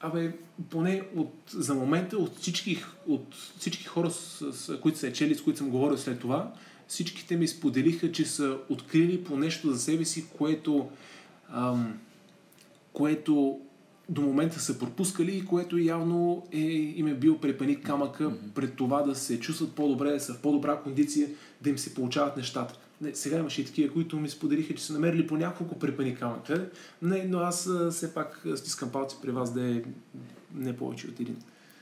Абе, 0.00 0.32
поне 0.70 1.02
от, 1.16 1.32
за 1.48 1.74
момента 1.74 2.16
от 2.16 2.38
всички, 2.38 2.84
от 3.06 3.34
всички 3.58 3.84
хора, 3.84 4.10
с, 4.10 4.52
с, 4.52 4.80
които 4.80 4.98
са 4.98 5.06
е 5.06 5.12
чели, 5.12 5.34
с 5.34 5.42
които 5.42 5.58
съм 5.58 5.70
говорил 5.70 5.98
след 5.98 6.20
това, 6.20 6.52
всичките 6.88 7.36
ми 7.36 7.48
споделиха, 7.48 8.12
че 8.12 8.24
са 8.24 8.58
открили 8.68 9.24
по 9.24 9.36
нещо 9.36 9.72
за 9.72 9.78
себе 9.78 10.04
си, 10.04 10.26
което, 10.38 10.88
ам, 11.52 11.98
което 12.92 13.60
до 14.08 14.22
момента 14.22 14.60
са 14.60 14.78
пропускали 14.78 15.36
и 15.36 15.44
което 15.44 15.78
явно 15.78 16.46
е, 16.52 16.58
им 16.58 17.06
е 17.06 17.14
бил 17.14 17.38
препани 17.38 17.80
камъка 17.80 18.24
mm-hmm. 18.24 18.52
пред 18.54 18.74
това 18.74 19.02
да 19.02 19.14
се 19.14 19.40
чувстват 19.40 19.72
по-добре, 19.72 20.12
да 20.12 20.20
са 20.20 20.34
в 20.34 20.40
по-добра 20.40 20.76
кондиция, 20.76 21.28
да 21.62 21.70
им 21.70 21.78
се 21.78 21.94
получават 21.94 22.36
нещата. 22.36 22.78
Не, 23.00 23.14
сега 23.14 23.38
имаше 23.38 23.60
и 23.60 23.64
такива, 23.64 23.92
които 23.92 24.16
ми 24.16 24.28
споделиха, 24.28 24.74
че 24.74 24.84
са 24.84 24.92
намерили 24.92 25.26
по 25.26 25.36
няколко. 25.36 25.78
Не, 27.02 27.24
но 27.28 27.38
аз 27.38 27.68
все 27.90 28.14
пак 28.14 28.44
стискам 28.56 28.92
палци 28.92 29.16
при 29.22 29.30
вас 29.30 29.52
да 29.52 29.70
е 29.70 29.82
не 30.54 30.76
повече 30.76 31.06
от 31.06 31.20
един. 31.20 31.36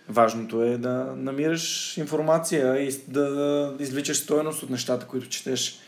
Важното 0.09 0.63
е 0.63 0.79
да 0.79 1.15
намираш 1.17 1.97
информация 1.97 2.89
и 2.89 2.97
да 3.09 3.77
извличаш 3.79 4.17
стоеност 4.17 4.63
от 4.63 4.71
нещата, 4.71 5.07
които 5.07 5.29
четеш. 5.29 5.81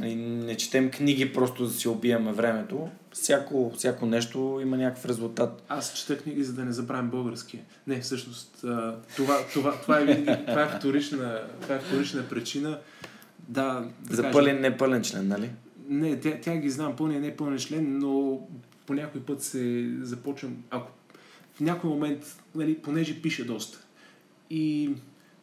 Нали, 0.00 0.14
не 0.14 0.56
четем 0.56 0.90
книги 0.90 1.32
просто 1.32 1.64
да 1.64 1.70
си 1.70 1.88
убиваме 1.88 2.32
времето. 2.32 2.88
Всяко, 3.12 3.72
всяко 3.76 4.06
нещо 4.06 4.58
има 4.62 4.76
някакъв 4.76 5.04
резултат. 5.04 5.62
Аз 5.68 5.94
чета 5.94 6.18
книги, 6.22 6.44
за 6.44 6.52
да 6.52 6.64
не 6.64 6.72
забравим 6.72 7.10
българския. 7.10 7.62
Не, 7.86 8.00
всъщност, 8.00 8.64
това, 9.16 9.44
това, 9.54 9.80
това, 9.80 10.00
е, 10.00 10.24
това, 10.46 10.62
е, 10.62 10.78
вторична, 10.78 11.40
това 11.62 11.74
е 11.74 11.78
вторична 11.78 12.28
причина. 12.28 12.78
Да, 13.48 13.88
да 14.00 14.16
За 14.16 14.30
пълен, 14.30 14.60
непълен 14.60 15.02
член, 15.02 15.28
нали? 15.28 15.50
Не, 15.88 16.20
тя, 16.20 16.38
тя 16.42 16.56
ги 16.56 16.70
знам, 16.70 16.96
пълния, 16.96 17.20
не 17.20 17.36
пълен 17.36 17.58
член, 17.58 17.98
но 17.98 18.40
по 18.86 18.94
някой 18.94 19.20
път 19.20 19.42
се 19.42 19.90
започвам, 20.00 20.56
ако 20.70 20.90
в 21.54 21.60
някой 21.60 21.90
момент, 21.90 22.40
нали, 22.54 22.78
понеже 22.78 23.22
пише 23.22 23.44
доста. 23.44 23.86
И 24.50 24.90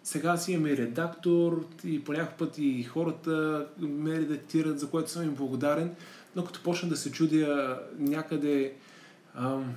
сега 0.04 0.38
си 0.38 0.52
имаме 0.52 0.78
редактор 0.78 1.68
и 1.84 2.04
по 2.04 2.14
някой 2.14 2.48
път 2.48 2.58
и 2.58 2.84
хората 2.84 3.68
ме 3.80 4.20
редактират, 4.20 4.80
за 4.80 4.90
което 4.90 5.12
съм 5.12 5.24
им 5.24 5.36
благодарен, 5.36 5.92
но 6.36 6.46
като 6.46 6.64
почна 6.64 6.90
да 6.90 6.98
се 6.98 7.12
чудя 7.12 7.80
някъде 7.98 8.74
ам, 9.36 9.74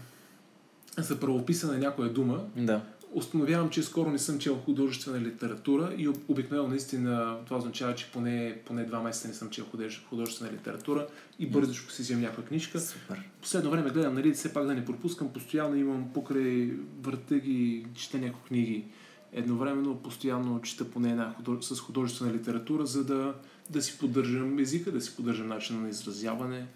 за 0.99 1.21
правописа 1.21 1.67
на 1.67 1.79
някоя 1.79 2.13
дума, 2.13 2.45
да 2.57 2.83
установявам, 3.15 3.71
че 3.71 3.83
скоро 3.83 4.11
не 4.11 4.19
съм 4.19 4.39
чел 4.39 4.57
художествена 4.57 5.21
литература 5.21 5.95
и 5.97 6.09
обикновено 6.29 6.69
наистина 6.69 7.37
това 7.45 7.57
означава, 7.57 7.95
че 7.95 8.11
поне, 8.13 8.59
поне 8.67 8.85
два 8.85 9.03
месеца 9.03 9.29
не 9.29 9.35
съм 9.35 9.51
чел 9.51 9.65
художествена 10.11 10.53
литература 10.53 11.07
и 11.39 11.47
бързо 11.47 11.75
си 11.75 12.03
взема 12.03 12.21
някаква 12.21 12.45
книжка. 12.45 12.81
Супер. 12.81 13.23
Последно 13.43 13.71
време 13.71 13.91
гледам, 13.91 14.15
нали, 14.15 14.33
все 14.33 14.53
пак 14.53 14.67
да 14.67 14.75
не 14.75 14.85
пропускам, 14.85 15.33
постоянно 15.33 15.77
имам 15.77 16.11
покрай 16.15 16.73
върта 17.03 17.39
ги, 17.39 17.87
чета 17.95 18.19
някои 18.19 18.43
книги 18.49 18.85
едновременно, 19.33 19.97
постоянно 19.97 20.63
чета 20.63 20.91
поне 20.91 21.11
една 21.11 21.35
худож... 21.37 21.65
с 21.65 21.81
художествена 21.81 22.33
литература, 22.33 22.87
за 22.87 23.05
да, 23.05 23.35
да 23.71 23.83
си 23.83 23.99
поддържам 23.99 24.59
езика, 24.59 24.93
да 24.93 25.01
си 25.01 25.17
поддържам 25.17 25.49
начина 25.49 25.81
на 25.81 25.89
изразяване. 25.89 26.67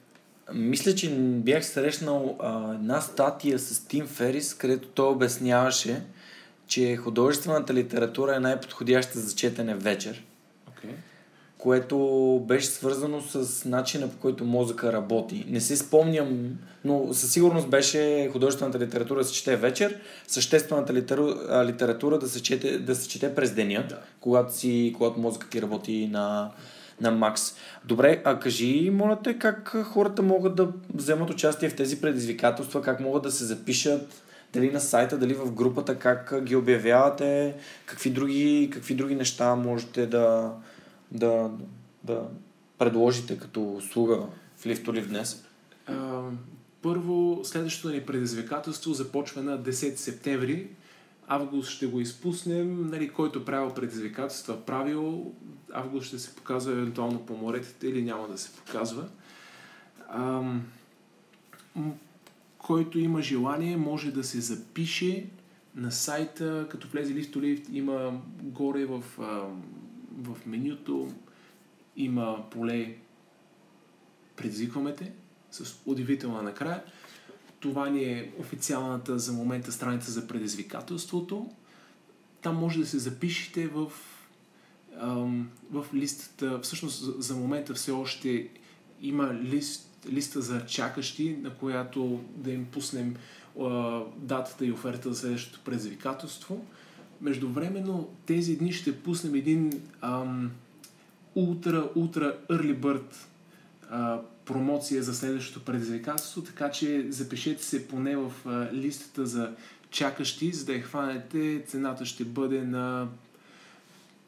Мисля, 0.54 0.94
че 0.94 1.16
бях 1.18 1.66
срещнал 1.66 2.36
а, 2.40 2.74
една 2.74 3.00
статия 3.00 3.58
с 3.58 3.86
Тим 3.86 4.06
Ферис, 4.06 4.54
където 4.54 4.88
той 4.88 5.08
обясняваше, 5.08 6.02
че 6.66 6.96
художествената 6.96 7.74
литература 7.74 8.36
е 8.36 8.40
най-подходяща 8.40 9.18
за 9.18 9.34
четене 9.34 9.74
вечер. 9.74 10.24
Okay. 10.68 10.90
Което 11.58 11.98
беше 12.48 12.66
свързано 12.66 13.20
с 13.20 13.64
начина 13.68 14.08
по 14.08 14.16
който 14.16 14.44
мозъка 14.44 14.92
работи. 14.92 15.44
Не 15.48 15.60
се 15.60 15.76
спомням, 15.76 16.58
но 16.84 17.14
със 17.14 17.32
сигурност 17.32 17.68
беше 17.68 18.28
художествената 18.32 18.78
литература 18.78 19.18
да 19.18 19.24
се 19.24 19.34
чете 19.34 19.56
вечер, 19.56 20.00
съществената 20.26 20.94
литература, 20.94 21.64
литература 21.64 22.18
да, 22.18 22.28
се 22.28 22.42
чете, 22.42 22.78
да 22.78 22.94
се 22.94 23.08
чете 23.08 23.34
през 23.34 23.54
деня, 23.54 23.86
да. 23.88 23.98
когато, 24.20 24.56
си, 24.56 24.94
когато 24.96 25.20
мозъкът 25.20 25.50
ти 25.50 25.62
работи 25.62 26.08
на, 26.12 26.50
на 27.00 27.10
макс. 27.10 27.54
Добре, 27.84 28.22
а 28.24 28.38
кажи, 28.38 28.90
моля 28.90 29.18
те, 29.24 29.38
как 29.38 29.76
хората 29.84 30.22
могат 30.22 30.54
да 30.54 30.68
вземат 30.94 31.30
участие 31.30 31.68
в 31.68 31.76
тези 31.76 32.00
предизвикателства, 32.00 32.82
как 32.82 33.00
могат 33.00 33.22
да 33.22 33.30
се 33.30 33.44
запишат, 33.44 34.22
дали 34.52 34.70
на 34.70 34.80
сайта, 34.80 35.18
дали 35.18 35.34
в 35.34 35.52
групата, 35.52 35.98
как 35.98 36.44
ги 36.44 36.56
обявявате, 36.56 37.56
какви 37.86 38.10
други, 38.10 38.70
какви 38.72 38.94
други 38.94 39.14
неща 39.14 39.54
можете 39.54 40.06
да, 40.06 40.52
да, 41.10 41.50
да 42.04 42.28
предложите 42.78 43.38
като 43.38 43.74
услуга 43.74 44.26
в 44.56 44.66
Лифтолив 44.66 45.08
днес? 45.08 45.44
А, 45.86 46.22
първо, 46.82 47.40
следващото 47.44 47.94
ни 47.94 48.00
предизвикателство 48.00 48.92
започва 48.92 49.42
на 49.42 49.58
10 49.58 49.96
септември. 49.96 50.68
Август 51.26 51.70
ще 51.70 51.86
го 51.86 52.00
изпуснем. 52.00 52.90
Нали, 52.90 53.08
който 53.08 53.44
правил 53.44 53.74
предизвикателства, 53.74 54.66
правил. 54.66 55.32
Август 55.72 56.06
ще 56.06 56.18
се 56.18 56.36
показва 56.36 56.72
евентуално 56.72 57.26
по 57.26 57.36
моретите 57.36 57.88
или 57.88 58.02
няма 58.02 58.28
да 58.28 58.38
се 58.38 58.50
показва. 58.52 59.04
Ам, 60.14 60.62
който 62.62 62.98
има 62.98 63.22
желание, 63.22 63.76
може 63.76 64.10
да 64.10 64.24
се 64.24 64.40
запише 64.40 65.26
на 65.74 65.92
сайта, 65.92 66.66
като 66.70 66.88
влезе 66.88 67.14
to 67.14 67.36
Lift, 67.36 67.70
има 67.72 68.20
горе 68.42 68.84
в, 68.84 69.02
в 70.12 70.46
менюто, 70.46 71.12
има 71.96 72.50
поле 72.50 72.96
предизвикваме 74.36 74.94
те 74.94 75.12
с 75.50 75.76
удивителна 75.86 76.42
накрая. 76.42 76.82
Това 77.60 77.88
ни 77.90 78.04
е 78.04 78.32
официалната 78.38 79.18
за 79.18 79.32
момента 79.32 79.72
страница 79.72 80.10
за 80.10 80.28
предизвикателството. 80.28 81.50
Там 82.42 82.56
може 82.56 82.78
да 82.78 82.86
се 82.86 82.98
запишете 82.98 83.68
в, 83.68 83.92
в 85.70 85.86
листата. 85.94 86.60
Всъщност 86.62 87.22
за 87.22 87.36
момента 87.36 87.74
все 87.74 87.90
още 87.90 88.48
има 89.00 89.34
лист 89.34 89.91
листа 90.10 90.42
за 90.42 90.66
чакащи, 90.66 91.36
на 91.42 91.50
която 91.50 92.20
да 92.36 92.50
им 92.50 92.66
пуснем 92.72 93.16
а, 93.60 94.00
датата 94.16 94.66
и 94.66 94.72
оферта 94.72 95.12
за 95.12 95.20
следващото 95.20 95.60
предизвикателство. 95.64 96.64
Междувременно 97.20 98.08
тези 98.26 98.56
дни 98.56 98.72
ще 98.72 98.98
пуснем 98.98 99.34
един 99.34 99.82
ам, 100.00 100.50
ултра, 101.34 101.90
ултра 101.94 102.38
early 102.48 102.78
bird 102.78 103.14
а, 103.90 104.20
промоция 104.44 105.02
за 105.02 105.14
следващото 105.14 105.64
предизвикателство, 105.64 106.42
така 106.42 106.70
че 106.70 107.06
запишете 107.08 107.64
се 107.64 107.88
поне 107.88 108.16
в 108.16 108.32
а, 108.46 108.68
листата 108.72 109.26
за 109.26 109.54
чакащи, 109.90 110.52
за 110.52 110.64
да 110.64 110.72
я 110.72 110.82
хванете. 110.82 111.64
Цената 111.66 112.06
ще 112.06 112.24
бъде 112.24 112.62
на 112.62 113.08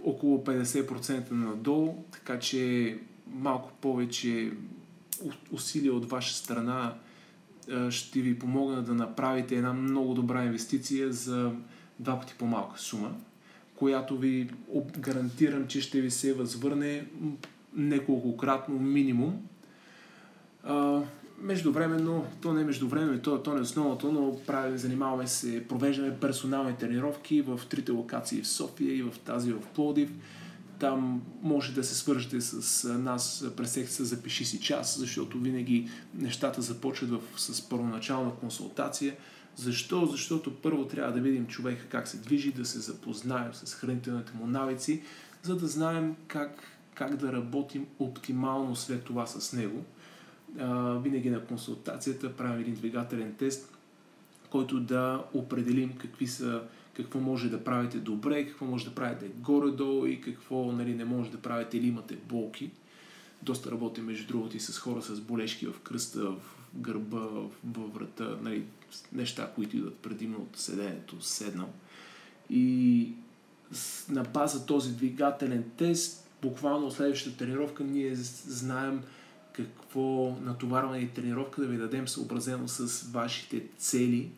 около 0.05 0.45
50% 0.45 1.31
надолу, 1.31 2.05
така 2.13 2.39
че 2.39 2.99
малко 3.27 3.73
повече 3.81 4.53
усилия 5.53 5.95
от 5.95 6.11
ваша 6.11 6.35
страна 6.35 6.95
ще 7.91 8.21
ви 8.21 8.39
помогна 8.39 8.83
да 8.83 8.95
направите 8.95 9.57
една 9.57 9.73
много 9.73 10.15
добра 10.15 10.45
инвестиция 10.45 11.13
за 11.13 11.53
два 11.99 12.21
пъти 12.21 12.35
по-малка 12.39 12.81
сума, 12.81 13.15
която 13.77 14.19
ви 14.19 14.51
гарантирам, 14.99 15.67
че 15.67 15.81
ще 15.81 16.01
ви 16.01 16.11
се 16.11 16.35
възвърне 16.35 17.07
неколкократно 17.77 18.79
минимум. 18.79 19.43
Междувременно, 21.39 22.27
то 22.43 22.53
не 22.53 22.61
е 22.61 22.65
междувременно, 22.65 23.21
то, 23.21 23.43
то 23.43 23.53
не 23.53 23.59
е 23.59 23.63
основното, 23.63 24.13
но 24.13 24.39
правим, 24.47 24.79
занимаваме 24.79 25.27
се, 25.27 25.69
провеждаме 25.69 26.17
персонални 26.21 26.77
тренировки 26.77 27.43
в 27.43 27.61
трите 27.71 27.93
локации 27.93 28.43
в 28.43 28.49
София 28.49 28.97
и 28.97 29.03
в 29.03 29.13
тази 29.25 29.53
в 29.53 29.61
Плодив. 29.75 30.11
Там 30.79 31.23
може 31.43 31.73
да 31.73 31.85
се 31.85 31.95
свържете 31.95 32.41
с 32.41 32.89
нас 32.99 33.47
през 33.57 33.71
секция 33.71 34.07
Запиши 34.07 34.45
си 34.45 34.61
час, 34.61 34.99
защото 34.99 35.39
винаги 35.39 35.89
нещата 36.15 36.63
започват 36.63 37.11
в, 37.11 37.21
с 37.37 37.69
първоначална 37.69 38.35
консултация. 38.35 39.17
Защо? 39.57 40.07
Защото 40.07 40.55
първо 40.55 40.85
трябва 40.85 41.13
да 41.13 41.21
видим 41.21 41.47
човека 41.47 41.87
как 41.89 42.09
се 42.09 42.17
движи, 42.17 42.53
да 42.53 42.65
се 42.65 42.79
запознаем 42.79 43.55
с 43.55 43.75
хранителните 43.75 44.33
му 44.35 44.47
навици, 44.47 45.03
за 45.43 45.57
да 45.57 45.67
знаем 45.67 46.17
как, 46.27 46.63
как 46.95 47.17
да 47.17 47.33
работим 47.33 47.87
оптимално 47.99 48.77
след 48.77 49.05
това 49.05 49.27
с 49.27 49.53
него 49.53 49.85
а, 50.59 50.99
винаги 50.99 51.31
на 51.31 51.45
консултацията 51.45 52.37
правим 52.37 52.61
един 52.61 52.75
двигателен 52.75 53.35
тест, 53.35 53.79
който 54.51 54.81
да 54.81 55.25
определим 55.35 55.93
какви 55.99 56.27
са, 56.27 56.63
какво 56.97 57.21
може 57.21 57.51
да 57.51 57.65
правите 57.65 57.99
добре, 57.99 58.47
какво 58.47 58.65
може 58.65 58.85
да 58.85 58.95
правите 58.95 59.29
горе-долу 59.29 60.07
и 60.07 60.21
какво 60.21 60.73
нали, 60.73 60.95
не 60.95 61.05
може 61.05 61.31
да 61.31 61.39
правите 61.39 61.79
или 61.79 61.87
имате 61.87 62.17
болки. 62.17 62.71
Доста 63.43 63.71
работим, 63.71 64.05
между 64.05 64.27
другото, 64.27 64.57
и 64.57 64.61
с 64.61 64.79
хора 64.79 65.03
с 65.03 65.21
болешки 65.21 65.67
в 65.67 65.81
кръста, 65.81 66.31
в 66.31 66.41
гърба, 66.75 67.29
във 67.65 67.95
врата, 67.95 68.37
нали, 68.43 68.65
неща, 69.13 69.53
които 69.55 69.77
идват 69.77 69.99
предимно 69.99 70.39
от 70.39 70.59
седенето, 70.59 71.21
седнал. 71.21 71.69
И 72.51 73.09
на 74.09 74.23
база 74.23 74.67
този 74.67 74.97
двигателен 74.97 75.65
тест, 75.77 76.29
буквално 76.43 76.91
следващата 76.91 77.37
тренировка, 77.37 77.85
ние 77.85 78.15
знаем 78.15 79.03
какво 79.53 80.37
натоварване 80.43 80.99
и 80.99 81.09
тренировка 81.09 81.61
да 81.61 81.67
ви 81.67 81.77
дадем 81.77 82.09
съобразено 82.09 82.69
с 82.69 83.03
вашите 83.11 83.63
цели, 83.79 84.31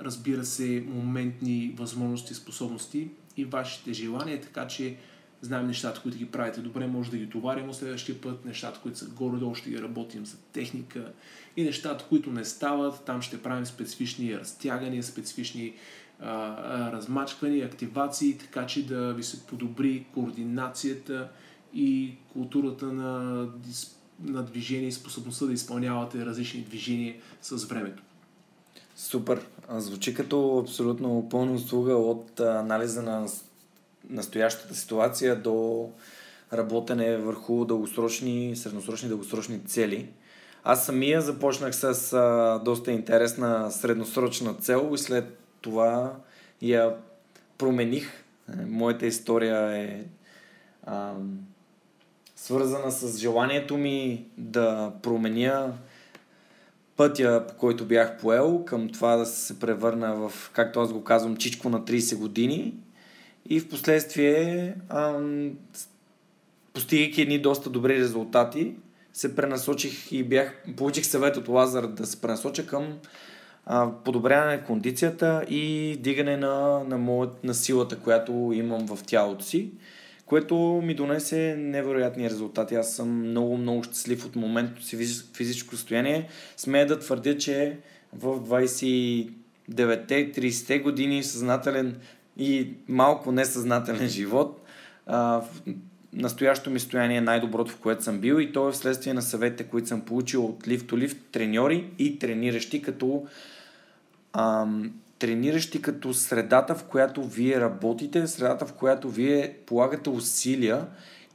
разбира 0.00 0.44
се, 0.44 0.84
моментни 0.88 1.74
възможности, 1.78 2.34
способности 2.34 3.08
и 3.36 3.44
вашите 3.44 3.92
желания, 3.92 4.40
така 4.40 4.66
че 4.66 4.96
знаем 5.40 5.66
нещата, 5.66 6.02
които 6.02 6.18
ги 6.18 6.26
правите 6.26 6.60
добре, 6.60 6.86
може 6.86 7.10
да 7.10 7.16
ги 7.16 7.30
товарим 7.30 7.74
следващия 7.74 8.20
път, 8.20 8.44
нещата, 8.44 8.80
които 8.80 8.98
са 8.98 9.06
горе-долу, 9.06 9.54
ще 9.54 9.70
ги 9.70 9.82
работим 9.82 10.26
за 10.26 10.36
техника 10.52 11.12
и 11.56 11.62
нещата, 11.62 12.04
които 12.08 12.30
не 12.30 12.44
стават, 12.44 13.04
там 13.04 13.22
ще 13.22 13.42
правим 13.42 13.66
специфични 13.66 14.38
разтягания, 14.38 15.02
специфични 15.02 15.74
а, 16.20 16.28
а, 16.28 16.92
размачквания, 16.92 17.66
активации, 17.66 18.38
така 18.38 18.66
че 18.66 18.86
да 18.86 19.14
ви 19.14 19.22
се 19.22 19.46
подобри 19.46 20.06
координацията, 20.14 21.28
и 21.76 22.14
културата 22.32 22.86
на, 22.86 23.48
на 24.22 24.42
движение 24.42 24.88
и 24.88 24.92
способността 24.92 25.46
да 25.46 25.52
изпълнявате 25.52 26.26
различни 26.26 26.60
движения 26.60 27.16
с 27.42 27.64
времето. 27.64 28.02
Супер. 28.96 29.46
Звучи 29.70 30.14
като 30.14 30.58
абсолютно 30.58 31.28
пълна 31.30 31.52
услуга 31.52 31.96
от 31.96 32.40
анализа 32.40 33.02
на 33.02 33.26
настоящата 34.10 34.74
ситуация 34.74 35.36
до 35.36 35.88
работене 36.52 37.16
върху 37.16 37.64
дългосрочни, 37.64 38.56
средносрочни, 38.56 39.08
дългосрочни 39.08 39.64
цели. 39.64 40.08
Аз 40.64 40.86
самия 40.86 41.20
започнах 41.20 41.76
с 41.76 42.12
а, 42.12 42.58
доста 42.64 42.92
интересна 42.92 43.70
средносрочна 43.70 44.54
цел 44.54 44.90
и 44.94 44.98
след 44.98 45.38
това 45.60 46.12
я 46.62 46.96
промених. 47.58 48.24
Моята 48.66 49.06
история 49.06 49.76
е 49.76 50.04
а, 50.84 51.12
свързана 52.36 52.90
с 52.90 53.18
желанието 53.18 53.78
ми 53.78 54.26
да 54.38 54.92
променя 55.02 55.72
пътя, 56.96 57.44
по 57.48 57.54
който 57.54 57.84
бях 57.84 58.18
поел, 58.18 58.64
към 58.64 58.88
това 58.88 59.16
да 59.16 59.26
се 59.26 59.60
превърна 59.60 60.14
в, 60.14 60.50
както 60.52 60.80
аз 60.80 60.92
го 60.92 61.04
казвам, 61.04 61.36
чичко 61.36 61.68
на 61.68 61.80
30 61.80 62.18
години. 62.18 62.74
И 63.48 63.60
в 63.60 63.68
последствие, 63.68 64.74
постигайки 66.74 67.22
едни 67.22 67.38
доста 67.38 67.70
добри 67.70 67.98
резултати, 67.98 68.74
се 69.12 69.36
пренасочих 69.36 70.12
и 70.12 70.24
бях, 70.24 70.62
получих 70.76 71.06
съвет 71.06 71.36
от 71.36 71.48
Лазар 71.48 71.86
да 71.86 72.06
се 72.06 72.20
пренасоча 72.20 72.66
към 72.66 72.98
а, 73.66 73.90
подобряване 74.04 74.56
на 74.56 74.64
кондицията 74.64 75.44
и 75.48 75.96
дигане 76.00 76.36
на, 76.36 76.84
на, 76.84 76.98
моят, 76.98 77.44
на 77.44 77.54
силата, 77.54 77.98
която 77.98 78.32
имам 78.54 78.86
в 78.86 78.98
тялото 79.06 79.44
си 79.44 79.70
което 80.26 80.56
ми 80.84 80.94
донесе 80.94 81.56
невероятни 81.58 82.30
резултати. 82.30 82.74
Аз 82.74 82.94
съм 82.94 83.28
много, 83.28 83.56
много 83.56 83.82
щастлив 83.82 84.26
от 84.26 84.36
моментното 84.36 84.84
си 84.84 84.96
физическо 85.34 85.76
състояние. 85.76 86.28
Смея 86.56 86.86
да 86.86 86.98
твърдя, 86.98 87.38
че 87.38 87.76
в 88.12 88.40
29-те, 88.40 90.32
30-те 90.32 90.78
години 90.78 91.22
съзнателен 91.22 91.96
и 92.36 92.70
малко 92.88 93.32
несъзнателен 93.32 94.08
живот, 94.08 94.62
а, 95.06 95.42
настоящото 96.12 96.70
ми 96.70 96.80
състояние 96.80 97.16
е 97.16 97.20
най-доброто, 97.20 97.72
в 97.72 97.78
което 97.78 98.04
съм 98.04 98.20
бил 98.20 98.40
и 98.40 98.52
то 98.52 98.68
е 98.68 98.72
вследствие 98.72 99.14
на 99.14 99.22
съветите, 99.22 99.64
които 99.64 99.88
съм 99.88 100.00
получил 100.00 100.44
от 100.44 100.68
лифт 100.68 100.92
лифт 100.92 101.18
треньори 101.32 101.90
и 101.98 102.18
трениращи, 102.18 102.82
като 102.82 103.26
ам, 104.32 104.92
трениращи 105.18 105.82
като 105.82 106.14
средата, 106.14 106.74
в 106.74 106.84
която 106.84 107.24
вие 107.24 107.60
работите, 107.60 108.26
средата, 108.26 108.66
в 108.66 108.72
която 108.72 109.10
вие 109.10 109.56
полагате 109.66 110.10
усилия 110.10 110.86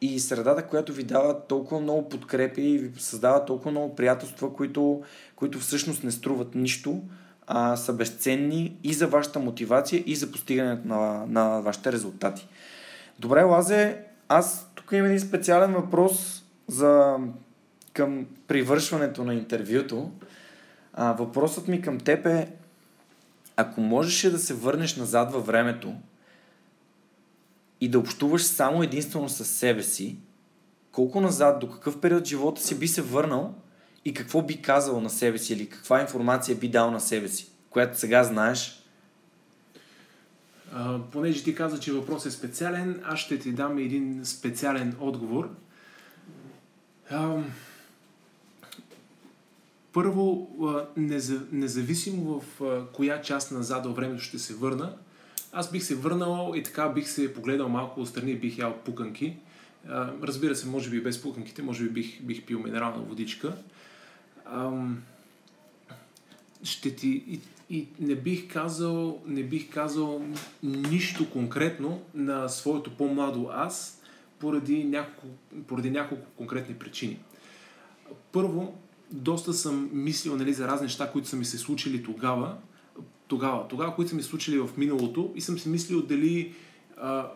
и 0.02 0.20
средата, 0.20 0.68
която 0.68 0.94
ви 0.94 1.04
дава 1.04 1.48
толкова 1.48 1.82
много 1.82 2.10
подкрепи 2.10 2.62
и 2.62 2.78
ви 2.78 3.00
създава 3.00 3.46
толкова 3.46 3.72
много 3.72 3.96
приятелства, 3.96 4.54
които, 4.54 5.04
които 5.36 5.60
всъщност 5.60 6.04
не 6.04 6.12
струват 6.12 6.56
нищо, 6.56 7.02
а 7.48 7.76
са 7.76 7.94
безценни 7.94 8.78
и 8.84 8.94
за 8.94 9.08
вашата 9.08 9.40
мотивация, 9.40 10.04
и 10.06 10.16
за 10.16 10.32
постигането 10.32 10.88
на, 10.88 11.26
на 11.28 11.62
вашите 11.62 11.92
резултати. 11.92 12.48
Добре, 13.20 13.44
Лазе, 13.44 13.98
аз 14.30 14.72
тук 14.76 14.92
имам 14.92 15.06
един 15.06 15.20
специален 15.20 15.74
въпрос 15.74 16.44
за 16.68 17.18
към 17.94 18.26
привършването 18.48 19.24
на 19.24 19.34
интервюто. 19.34 20.12
А, 20.94 21.14
въпросът 21.14 21.68
ми 21.68 21.82
към 21.82 22.00
теб 22.00 22.26
е 22.26 22.52
ако 23.62 23.82
можеше 23.82 24.32
да 24.32 24.40
се 24.40 24.54
върнеш 24.54 24.96
назад 24.96 25.32
във 25.32 25.46
времето 25.46 25.96
и 27.82 27.90
да 27.90 28.00
общуваш 28.00 28.44
само 28.44 28.84
единствено 28.84 29.30
с 29.30 29.46
себе 29.46 29.84
си, 29.84 30.18
колко 30.92 31.22
назад, 31.22 31.60
до 31.60 31.70
какъв 31.70 32.00
период 32.00 32.26
живота 32.26 32.62
си 32.62 32.80
би 32.80 32.88
се 32.88 33.02
върнал 33.02 33.54
и 34.06 34.14
какво 34.14 34.42
би 34.42 34.62
казал 34.62 35.02
на 35.02 35.10
себе 35.10 35.38
си 35.38 35.54
или 35.54 35.70
каква 35.70 36.02
информация 36.02 36.56
би 36.56 36.68
дал 36.68 36.92
на 36.92 37.00
себе 37.00 37.28
си, 37.28 37.52
която 37.70 38.00
сега 38.00 38.24
знаеш? 38.24 38.84
А, 40.74 41.00
понеже 41.12 41.44
ти 41.44 41.56
каза, 41.56 41.80
че 41.80 41.94
въпрос 41.94 42.26
е 42.26 42.32
специален, 42.32 43.02
аз 43.06 43.20
ще 43.20 43.40
ти 43.40 43.52
дам 43.52 43.78
един 43.78 44.26
специален 44.26 44.96
отговор. 45.00 45.50
А, 47.10 47.38
първо, 49.94 50.50
независимо 51.52 52.40
в 52.40 52.62
коя 52.94 53.22
част 53.22 53.52
назад 53.52 53.86
във 53.86 53.96
времето 53.96 54.24
ще 54.24 54.40
се 54.40 54.54
върна, 54.54 54.94
аз 55.52 55.72
бих 55.72 55.84
се 55.84 55.96
върнал 55.96 56.54
и 56.56 56.64
така 56.64 56.90
бих 56.90 57.10
се 57.10 57.34
погледал 57.34 57.70
малко 57.70 58.02
отстрани 58.02 58.36
бих 58.36 58.58
ял 58.58 58.78
пуканки. 58.86 59.38
Разбира 60.24 60.56
се, 60.56 60.68
може 60.68 60.90
би 60.90 61.04
без 61.04 61.22
пуканките, 61.22 61.62
може 61.62 61.84
би 61.84 61.90
бих, 61.90 62.22
бих 62.22 62.46
пил 62.46 62.60
минерална 62.60 63.04
водичка. 63.04 63.54
Ще 66.64 66.96
ти, 66.96 67.08
и, 67.28 67.40
и 67.70 67.88
не 68.00 68.16
бих 68.16 68.54
казал, 68.54 69.22
не 69.26 69.44
бих 69.44 69.74
казал 69.74 70.26
нищо 70.64 71.30
конкретно 71.30 72.02
на 72.14 72.50
своето 72.50 72.98
по-младо 72.98 73.50
аз 73.54 74.02
поради 74.40 74.84
няколко, 74.84 75.28
поради 75.68 75.92
няколко 75.92 76.26
конкретни 76.38 76.76
причини. 76.76 77.20
Първо, 78.32 78.78
доста 79.12 79.54
съм 79.54 79.90
мислил 79.94 80.36
нали, 80.36 80.54
за 80.54 80.68
разни 80.68 80.86
неща, 80.86 81.12
които 81.12 81.28
са 81.28 81.36
ми 81.36 81.46
се 81.46 81.58
случили 81.58 82.04
тогава. 82.04 82.56
тогава. 83.28 83.68
Тогава, 83.68 83.96
които 83.96 84.10
са 84.10 84.16
ми 84.16 84.24
случили 84.24 84.60
в 84.60 84.70
миналото 84.78 85.32
и 85.36 85.42
съм 85.42 85.60
си 85.60 85.70
мислил 85.70 86.02
дали 86.02 86.54
а, 86.98 87.28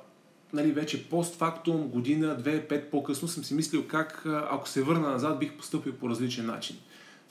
нали, 0.53 0.71
вече 0.71 1.09
постфактум, 1.09 1.88
година, 1.88 2.38
две, 2.38 2.67
пет 2.67 2.91
по-късно 2.91 3.28
съм 3.28 3.43
си 3.43 3.53
мислил 3.53 3.88
как, 3.88 4.26
ако 4.26 4.69
се 4.69 4.84
върна 4.84 5.09
назад, 5.09 5.39
бих 5.39 5.57
поступил 5.57 5.93
по 5.93 6.09
различен 6.09 6.45
начин. 6.45 6.76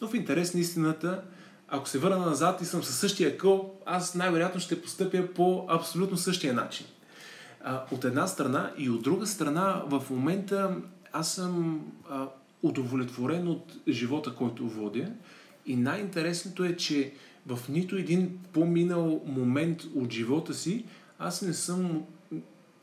Но 0.01 0.09
в 0.09 0.15
интерес 0.15 0.55
на 0.55 0.61
истината, 0.61 1.23
ако 1.69 1.89
се 1.89 1.99
върна 1.99 2.27
назад 2.27 2.61
и 2.63 2.65
съм 2.65 2.83
със 2.83 2.99
същия 2.99 3.39
къл, 3.39 3.75
аз 3.87 4.15
най-вероятно 4.15 4.61
ще 4.61 4.83
постъпя 4.83 5.27
по 5.35 5.67
абсолютно 5.69 6.17
същия 6.17 6.55
начин. 6.55 6.87
А, 7.65 7.85
от 7.91 8.05
една 8.05 8.27
страна 8.27 8.73
и 8.79 8.91
от 8.91 9.03
друга 9.03 9.27
страна, 9.27 9.83
в 9.87 10.03
момента 10.11 10.77
аз 11.13 11.33
съм 11.33 11.81
а, 12.11 12.29
удовлетворен 12.65 13.49
от 13.49 13.77
живота, 13.89 14.35
който 14.35 14.69
водя. 14.69 15.13
И 15.67 15.77
най-интересното 15.77 16.65
е, 16.65 16.77
че 16.77 17.13
в 17.47 17.59
нито 17.69 17.97
един 17.97 18.39
по-минал 18.53 19.23
момент 19.27 19.85
от 19.95 20.13
живота 20.13 20.55
си 20.55 20.85
аз 21.19 21.43
не 21.43 21.53
съм 21.53 22.05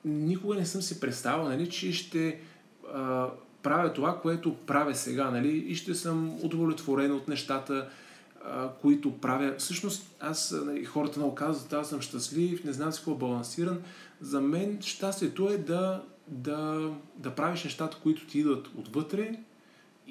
никога 0.06 0.56
не 0.56 0.66
съм 0.66 0.82
си 0.82 1.00
представил, 1.00 1.44
нали, 1.44 1.70
че 1.70 1.94
ще 1.94 2.40
а, 2.94 3.28
правя 3.64 3.94
това, 3.94 4.22
което 4.22 4.56
правя 4.56 4.96
сега, 4.96 5.32
нали, 5.32 5.58
и 5.58 5.76
ще 5.76 5.96
съм 5.96 6.38
удовлетворен 6.44 7.12
от 7.12 7.28
нещата, 7.28 7.90
а, 8.46 8.70
които 8.82 9.18
правя. 9.18 9.56
Всъщност, 9.58 10.16
аз, 10.20 10.56
нали, 10.66 10.86
хората 10.86 11.20
много 11.20 11.36
казват, 11.36 11.74
аз 11.74 11.90
съм 11.90 12.02
щастлив, 12.02 12.64
не 12.64 12.74
знам 12.74 12.92
си 12.92 13.00
какво 13.00 13.16
балансиран. 13.16 13.82
За 14.22 14.42
мен 14.42 14.78
щастието 14.82 15.50
е 15.50 15.58
да, 15.58 16.04
да, 16.28 16.90
да 17.18 17.32
правиш 17.32 17.64
нещата, 17.64 17.98
които 18.04 18.28
ти 18.28 18.40
идват 18.40 18.68
отвътре 18.78 19.40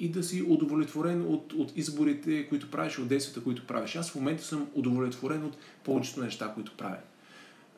и 0.01 0.09
да 0.09 0.23
си 0.23 0.45
удовлетворен 0.47 1.25
от, 1.27 1.53
от 1.53 1.77
изборите, 1.77 2.49
които 2.49 2.71
правиш, 2.71 2.99
от 2.99 3.07
действията, 3.07 3.43
които 3.43 3.67
правиш. 3.67 3.95
Аз 3.95 4.11
в 4.11 4.15
момента 4.15 4.43
съм 4.43 4.67
удовлетворен 4.73 5.45
от 5.45 5.57
повечето 5.83 6.23
неща, 6.23 6.51
които 6.53 6.71
правя. 6.77 6.97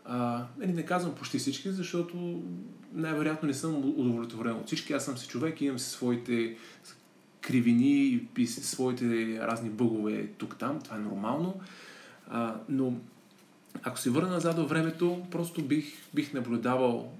А, 0.06 0.46
нали, 0.58 0.74
не 0.74 0.86
казвам 0.86 1.16
почти 1.16 1.38
всички, 1.38 1.72
защото 1.72 2.42
най-вероятно 2.94 3.48
не 3.48 3.54
съм 3.54 3.76
удовлетворен 3.76 4.52
от 4.52 4.68
всички. 4.68 4.94
Аз 4.94 5.06
съм 5.06 5.18
си 5.18 5.28
човек 5.28 5.62
имам 5.62 5.80
си 5.80 5.90
своите 5.90 6.56
кривини 7.42 8.22
и 8.38 8.48
своите 8.48 9.40
разни 9.40 9.70
бъгове 9.70 10.28
тук-там. 10.28 10.80
Това 10.82 10.98
е 10.98 11.00
нормално. 11.00 11.60
А, 12.28 12.56
но 12.70 12.94
ако 13.84 14.00
се 14.00 14.10
върна 14.10 14.30
назад 14.30 14.58
във 14.58 14.70
времето, 14.70 15.22
просто 15.32 15.62
бих, 15.62 15.94
бих 16.14 16.34
наблюдавал 16.34 17.12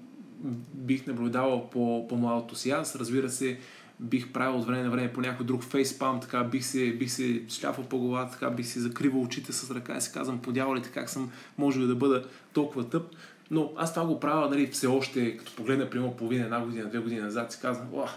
бих 0.74 1.06
наблюдавал 1.06 1.70
по, 1.70 2.08
по-малото 2.08 2.56
си 2.56 2.70
аз. 2.70 2.96
Разбира 2.96 3.30
се, 3.30 3.58
бих 4.00 4.32
правил 4.32 4.58
от 4.58 4.66
време 4.66 4.82
на 4.82 4.90
време 4.90 5.12
по 5.12 5.20
някой 5.20 5.46
друг 5.46 5.62
фейспам, 5.62 6.20
така 6.20 6.44
бих 6.44 6.64
се, 6.64 6.92
бих 6.92 7.10
се 7.10 7.42
шляфал 7.48 7.84
по 7.84 7.98
главата, 7.98 8.32
така 8.32 8.50
бих 8.50 8.66
се 8.66 8.80
закривал 8.80 9.22
очите 9.22 9.52
с 9.52 9.74
ръка 9.74 9.96
и 9.96 10.00
си 10.00 10.12
казвам, 10.12 10.42
подявалите 10.42 10.88
как 10.88 11.10
съм 11.10 11.30
можел 11.58 11.86
да 11.86 11.94
бъда 11.94 12.24
толкова 12.52 12.88
тъп. 12.88 13.02
Но 13.50 13.72
аз 13.76 13.94
това 13.94 14.06
го 14.06 14.20
правя, 14.20 14.48
нали, 14.50 14.66
все 14.66 14.86
още, 14.86 15.36
като 15.36 15.56
погледна, 15.56 15.90
примерно, 15.90 16.16
половина, 16.16 16.44
една 16.44 16.60
година, 16.60 16.88
две 16.88 16.98
години 16.98 17.20
назад, 17.20 17.52
си 17.52 17.58
казвам, 17.62 17.88
о, 17.92 18.08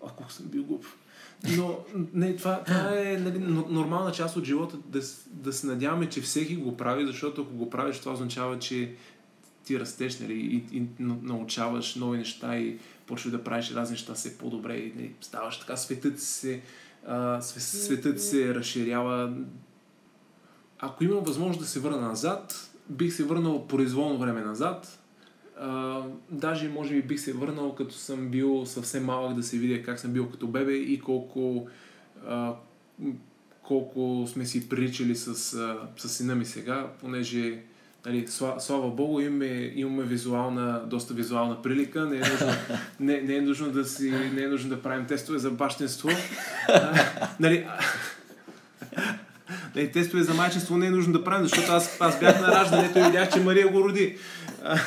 о 0.00 0.08
колко 0.08 0.32
съм 0.32 0.46
бил 0.46 0.64
глуп. 0.64 0.84
Но 1.56 1.78
не, 2.14 2.36
това, 2.36 2.62
това 2.64 3.00
е 3.00 3.16
нали, 3.16 3.38
нормална 3.68 4.12
част 4.12 4.36
от 4.36 4.44
живота 4.44 4.76
да, 4.86 5.00
да 5.26 5.52
се 5.52 5.66
надяваме, 5.66 6.08
че 6.08 6.20
всеки 6.20 6.56
го 6.56 6.76
прави, 6.76 7.06
защото 7.06 7.42
ако 7.42 7.52
го 7.52 7.70
правиш, 7.70 7.98
това 7.98 8.12
означава, 8.12 8.58
че 8.58 8.94
ти 9.64 9.80
растеш 9.80 10.20
нали, 10.20 10.34
и, 10.34 10.76
и 10.76 10.86
научаваш 10.98 11.94
нови 11.94 12.18
неща 12.18 12.56
и 12.56 12.78
почваш 13.06 13.32
да 13.32 13.44
правиш 13.44 13.72
разни 13.72 13.92
неща 13.92 14.14
все 14.14 14.38
по-добре 14.38 14.76
и 14.76 14.92
нали, 14.96 15.14
ставаш 15.20 15.60
така, 15.60 15.76
светът 15.76 16.20
се, 16.20 16.62
а, 17.06 17.40
светът 17.40 18.22
се 18.22 18.54
разширява. 18.54 19.34
Ако 20.78 21.04
имам 21.04 21.24
възможност 21.24 21.60
да 21.60 21.66
се 21.66 21.80
върна 21.80 22.00
назад, 22.00 22.70
бих 22.88 23.12
се 23.12 23.24
върнал 23.24 23.66
произволно 23.66 24.18
време 24.18 24.40
назад. 24.40 24.98
А, 25.58 26.02
даже 26.30 26.68
може 26.68 26.94
би 26.94 27.02
бих 27.02 27.20
се 27.20 27.32
върнал 27.32 27.74
като 27.74 27.94
съм 27.94 28.28
бил 28.28 28.66
съвсем 28.66 29.04
малък 29.04 29.34
да 29.34 29.42
се 29.42 29.58
видя 29.58 29.82
как 29.82 30.00
съм 30.00 30.12
бил 30.12 30.30
като 30.30 30.46
бебе 30.46 30.72
и 30.72 31.00
колко, 31.00 31.68
а, 32.26 32.54
колко 33.62 34.26
сме 34.28 34.46
си 34.46 34.68
приличали 34.68 35.16
с, 35.16 35.34
с 35.96 36.08
сина 36.08 36.34
ми 36.34 36.44
сега, 36.44 36.90
понеже 37.00 37.62
Нали, 38.06 38.26
слава, 38.28 38.60
слава 38.60 38.90
Богу, 38.90 39.20
имаме, 39.20 39.72
имаме 39.74 40.02
визуална, 40.02 40.82
доста 40.86 41.14
визуална 41.14 41.62
прилика. 41.62 42.04
Не 42.06 42.16
е 42.16 42.20
нужно, 42.20 42.46
не, 43.00 43.20
не 43.20 43.34
е 43.34 43.40
нужно, 43.40 43.70
да, 43.70 43.84
си, 43.84 44.10
не 44.34 44.42
е 44.42 44.48
нужно 44.48 44.70
да 44.70 44.82
правим 44.82 45.06
тестове 45.06 45.38
за 45.38 45.50
бащенство. 45.50 46.08
А, 46.68 47.04
нали, 47.40 47.66
нали, 49.76 49.92
тестове 49.92 50.22
за 50.22 50.34
майчество 50.34 50.76
не 50.76 50.86
е 50.86 50.90
нужно 50.90 51.12
да 51.12 51.24
правим, 51.24 51.46
защото 51.46 51.72
аз, 51.72 52.00
аз 52.00 52.20
бях 52.20 52.40
на 52.40 52.48
раждането 52.48 52.98
и 52.98 53.02
видях, 53.02 53.32
че 53.32 53.40
Мария 53.40 53.68
го 53.68 53.84
роди. 53.84 54.18
А, 54.64 54.78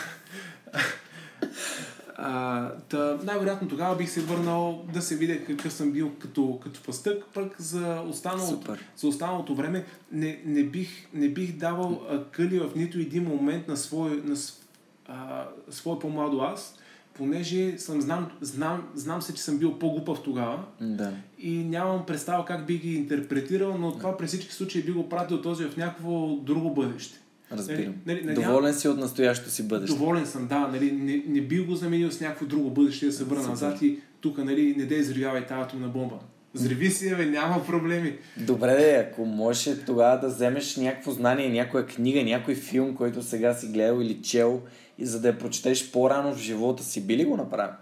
а, 2.28 2.71
та, 2.89 3.17
най-вероятно 3.23 3.67
тогава 3.67 3.95
бих 3.95 4.09
се 4.09 4.21
върнал 4.21 4.86
да 4.93 5.01
се 5.01 5.15
видя 5.15 5.45
какъв 5.45 5.73
съм 5.73 5.91
бил 5.91 6.11
като, 6.19 6.59
като 6.63 6.82
пастък, 6.84 7.26
пък 7.34 7.61
за 7.61 8.01
останалото, 8.09 8.76
за 8.97 9.07
останалото 9.07 9.55
време 9.55 9.86
не, 10.11 10.41
не, 10.45 10.63
бих, 10.63 11.07
не 11.13 11.30
бих 11.30 11.57
давал 11.57 12.01
къли 12.32 12.59
в 12.59 12.71
нито 12.76 12.99
един 12.99 13.23
момент 13.23 13.67
на 13.67 13.78
свой, 13.78 14.21
на, 14.26 14.36
а, 15.07 15.47
свой 15.69 15.99
по-младо 15.99 16.39
аз, 16.39 16.78
понеже 17.13 17.78
съм, 17.78 18.01
знам, 18.01 18.32
знам, 18.41 18.88
знам 18.95 19.21
се, 19.21 19.34
че 19.34 19.41
съм 19.41 19.57
бил 19.57 19.80
по-глупав 19.80 20.23
тогава 20.23 20.63
да. 20.82 21.13
и 21.39 21.57
нямам 21.57 22.05
представа 22.05 22.45
как 22.45 22.65
би 22.65 22.78
ги 22.78 22.95
интерпретирал, 22.95 23.78
но 23.78 23.91
това 23.91 24.17
при 24.17 24.28
всички 24.28 24.53
случаи 24.53 24.84
би 24.84 24.91
го 24.91 25.09
пратил 25.09 25.41
този 25.41 25.65
в 25.65 25.78
някакво 25.78 26.28
друго 26.28 26.73
бъдеще. 26.73 27.19
Разбирам. 27.51 27.93
Нали, 28.05 28.21
нали, 28.23 28.35
Доволен 28.35 28.73
си 28.73 28.87
от 28.87 28.97
настоящото 28.97 29.51
си 29.51 29.67
бъдеще. 29.67 29.97
Доволен 29.97 30.25
съм, 30.25 30.47
да. 30.47 30.59
Нали, 30.59 30.91
не, 30.91 31.23
не 31.27 31.41
би 31.41 31.59
го 31.59 31.75
заменил 31.75 32.11
с 32.11 32.21
някакво 32.21 32.45
друго 32.45 32.69
бъдеще 32.69 33.05
да 33.05 33.11
се 33.11 33.23
върна 33.23 33.47
назад 33.47 33.81
и 33.81 33.99
тук 34.21 34.37
нали, 34.37 34.75
не 34.77 34.85
да 34.85 34.95
изривявай 34.95 35.45
тази 35.45 35.61
атомна 35.61 35.87
бомба. 35.87 36.15
Зриви 36.53 36.91
си, 36.91 37.15
бе, 37.15 37.25
няма 37.25 37.65
проблеми. 37.65 38.17
Добре, 38.37 38.75
де, 38.75 38.95
ако 38.95 39.25
можеш 39.25 39.77
тогава 39.85 40.19
да 40.19 40.27
вземеш 40.27 40.75
някакво 40.75 41.11
знание, 41.11 41.49
някоя 41.49 41.85
книга, 41.85 42.23
някой 42.23 42.55
филм, 42.55 42.95
който 42.95 43.23
сега 43.23 43.53
си 43.53 43.67
гледал 43.67 44.01
или 44.01 44.21
чел, 44.21 44.61
и 44.97 45.05
за 45.05 45.21
да 45.21 45.27
я 45.27 45.37
прочетеш 45.37 45.91
по-рано 45.91 46.33
в 46.33 46.37
живота 46.37 46.83
си, 46.83 47.01
би 47.01 47.17
ли 47.17 47.25
го 47.25 47.37
направил? 47.37 47.75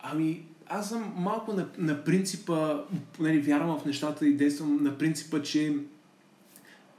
Ами, 0.00 0.42
аз 0.66 0.88
съм 0.88 1.12
малко 1.16 1.52
на, 1.52 1.66
на 1.78 2.04
принципа, 2.04 2.80
нали, 3.20 3.38
вярвам 3.40 3.78
в 3.78 3.84
нещата 3.84 4.26
и 4.26 4.34
действам 4.34 4.78
на 4.82 4.98
принципа, 4.98 5.42
че 5.42 5.74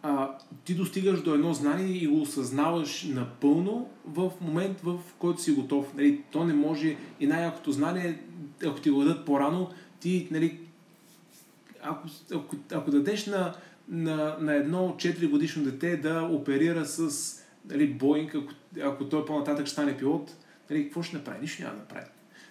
а, 0.04 0.38
ти 0.66 0.76
достигаш 0.76 1.22
до 1.22 1.34
едно 1.34 1.54
знание 1.54 1.98
и 1.98 2.08
го 2.08 2.22
осъзнаваш 2.22 3.04
напълно 3.04 3.90
в 4.06 4.32
момент, 4.42 4.82
в 4.82 5.00
който 5.20 5.42
си 5.42 5.52
готов. 5.52 5.94
Нали, 5.94 6.22
то 6.32 6.44
не 6.44 6.54
може 6.54 6.98
и 7.20 7.28
най-якото 7.28 7.72
знание, 7.72 8.20
ако 8.66 8.82
ти 8.82 8.90
го 8.90 9.04
дадат 9.04 9.26
по-рано, 9.26 9.70
ти, 10.00 10.28
нали, 10.32 10.60
ако, 11.82 12.08
ако, 12.34 12.56
ако 12.72 12.92
дадеш 12.92 13.26
на, 13.26 13.54
на, 13.88 14.38
на 14.40 14.54
едно 14.56 14.96
4 14.98 15.30
годишно 15.30 15.64
дете 15.64 15.98
да 15.98 16.22
оперира 16.22 16.86
с 16.86 17.10
нали, 17.70 17.88
Боинг, 17.88 18.36
ако, 18.36 18.54
ако 18.84 19.10
той 19.10 19.26
по-нататък 19.26 19.70
стане 19.70 19.98
пилот, 19.98 20.32
нали, 20.70 20.84
какво 20.84 21.04
ще 21.04 21.16
направи? 21.16 21.42
Нищо 21.42 21.62
няма 21.62 21.76
да 21.76 21.82
направи. 21.82 22.06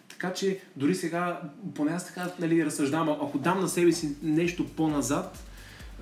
Така 0.09 0.32
че 0.32 0.61
дори 0.76 0.94
сега, 0.94 1.40
поне 1.74 1.90
аз 1.92 2.07
така 2.07 2.30
нали, 2.38 2.64
разсъждавам, 2.64 3.09
ако 3.09 3.38
дам 3.38 3.61
на 3.61 3.68
себе 3.68 3.92
си 3.92 4.16
нещо 4.22 4.66
по-назад, 4.76 5.44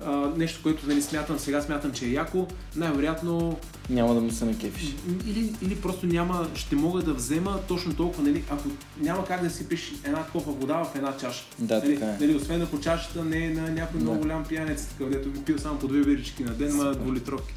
а, 0.05 0.31
нещо, 0.37 0.59
което 0.63 0.87
нали, 0.87 1.01
смятам, 1.01 1.39
сега 1.39 1.61
смятам, 1.61 1.91
че 1.91 2.05
е 2.05 2.09
яко, 2.09 2.47
най-вероятно... 2.75 3.59
Няма 3.89 4.13
да 4.13 4.21
му 4.21 4.31
се 4.31 4.45
накефиш. 4.45 4.95
Или, 5.27 5.53
или 5.61 5.75
просто 5.75 6.05
няма, 6.05 6.47
ще 6.55 6.75
мога 6.75 7.01
да 7.01 7.13
взема 7.13 7.59
точно 7.67 7.95
толкова, 7.95 8.23
нали, 8.23 8.43
ако 8.49 8.69
няма 8.99 9.25
как 9.25 9.43
да 9.43 9.49
си 9.49 9.69
пиш 9.69 9.93
една 10.03 10.23
копа 10.23 10.51
вода 10.51 10.83
в 10.83 10.95
една 10.95 11.17
чаша. 11.17 11.43
Да, 11.59 11.77
нали, 11.77 11.93
така 11.93 12.11
е. 12.11 12.17
Нали, 12.19 12.35
освен 12.35 12.61
ако 12.61 12.79
чашата 12.79 13.23
не 13.23 13.45
е 13.45 13.49
на 13.49 13.71
някой 13.71 13.99
да. 13.99 14.03
много 14.03 14.21
голям 14.21 14.45
пиянец, 14.45 14.87
където 14.97 15.29
ми 15.29 15.43
пил 15.43 15.57
само 15.57 15.79
по 15.79 15.87
две 15.87 16.01
бирички 16.01 16.43
на 16.43 16.51
ден, 16.51 16.75
ма 16.75 16.95
двулитровки. 16.95 17.53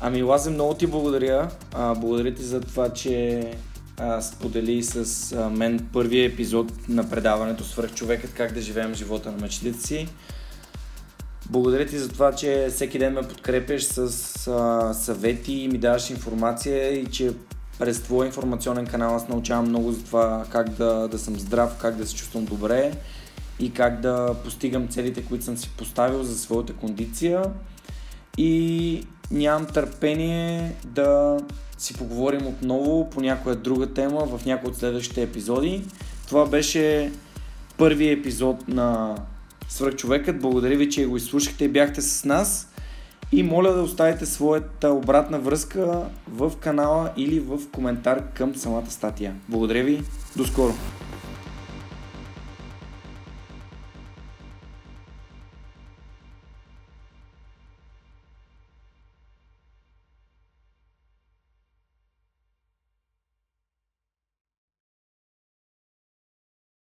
Ами 0.00 0.22
Лазе, 0.22 0.50
много 0.50 0.74
ти 0.74 0.86
благодаря. 0.86 1.50
А, 1.72 1.94
благодаря 1.94 2.34
ти 2.34 2.42
за 2.42 2.60
това, 2.60 2.92
че 2.92 3.44
а, 3.96 4.22
сподели 4.22 4.82
с 4.82 5.32
а, 5.32 5.50
мен 5.50 5.88
първия 5.92 6.24
епизод 6.24 6.88
на 6.88 7.10
предаването 7.10 7.64
Свърх 7.64 7.94
човекът 7.94 8.32
как 8.32 8.52
да 8.52 8.60
живеем 8.60 8.94
живота 8.94 9.32
на 9.32 9.38
мечтите 9.38 9.86
си. 9.86 10.08
Благодаря 11.54 11.86
ти 11.86 11.98
за 11.98 12.08
това, 12.08 12.32
че 12.32 12.68
всеки 12.70 12.98
ден 12.98 13.12
ме 13.12 13.22
подкрепяш 13.22 13.84
с 13.84 13.98
а, 14.48 14.94
съвети 14.94 15.52
и 15.52 15.68
ми 15.68 15.78
даваш 15.78 16.10
информация 16.10 16.92
и 16.92 17.06
че 17.06 17.32
през 17.78 18.02
твоя 18.02 18.26
информационен 18.26 18.86
канал 18.86 19.16
аз 19.16 19.28
научавам 19.28 19.68
много 19.68 19.92
за 19.92 20.04
това 20.04 20.44
как 20.50 20.70
да, 20.70 21.08
да 21.08 21.18
съм 21.18 21.38
здрав, 21.38 21.76
как 21.80 21.96
да 21.96 22.06
се 22.06 22.14
чувствам 22.14 22.44
добре 22.44 22.92
и 23.60 23.72
как 23.72 24.00
да 24.00 24.34
постигам 24.44 24.88
целите, 24.88 25.24
които 25.24 25.44
съм 25.44 25.56
си 25.56 25.70
поставил 25.78 26.22
за 26.22 26.38
своята 26.38 26.72
кондиция. 26.72 27.42
И 28.38 29.06
нямам 29.30 29.66
търпение 29.66 30.74
да 30.84 31.38
си 31.78 31.94
поговорим 31.94 32.46
отново 32.46 33.10
по 33.10 33.20
някоя 33.20 33.56
друга 33.56 33.86
тема 33.86 34.26
в 34.26 34.44
някои 34.46 34.70
от 34.70 34.76
следващите 34.76 35.22
епизоди. 35.22 35.84
Това 36.28 36.46
беше 36.46 37.12
първият 37.78 38.20
епизод 38.20 38.68
на 38.68 39.16
Свърхчовекът. 39.68 40.40
Благодаря 40.40 40.76
ви, 40.76 40.90
че 40.90 41.06
го 41.06 41.16
изслушахте 41.16 41.64
и 41.64 41.68
бяхте 41.68 42.02
с 42.02 42.24
нас. 42.24 42.68
И 43.32 43.42
моля 43.42 43.72
да 43.72 43.82
оставите 43.82 44.26
своята 44.26 44.90
обратна 44.90 45.38
връзка 45.38 46.02
в 46.28 46.52
канала 46.60 47.12
или 47.16 47.40
в 47.40 47.58
коментар 47.72 48.22
към 48.34 48.54
самата 48.54 48.90
статия. 48.90 49.34
Благодаря 49.48 49.84
ви, 49.84 50.02
до 50.36 50.44
скоро! 50.44 50.74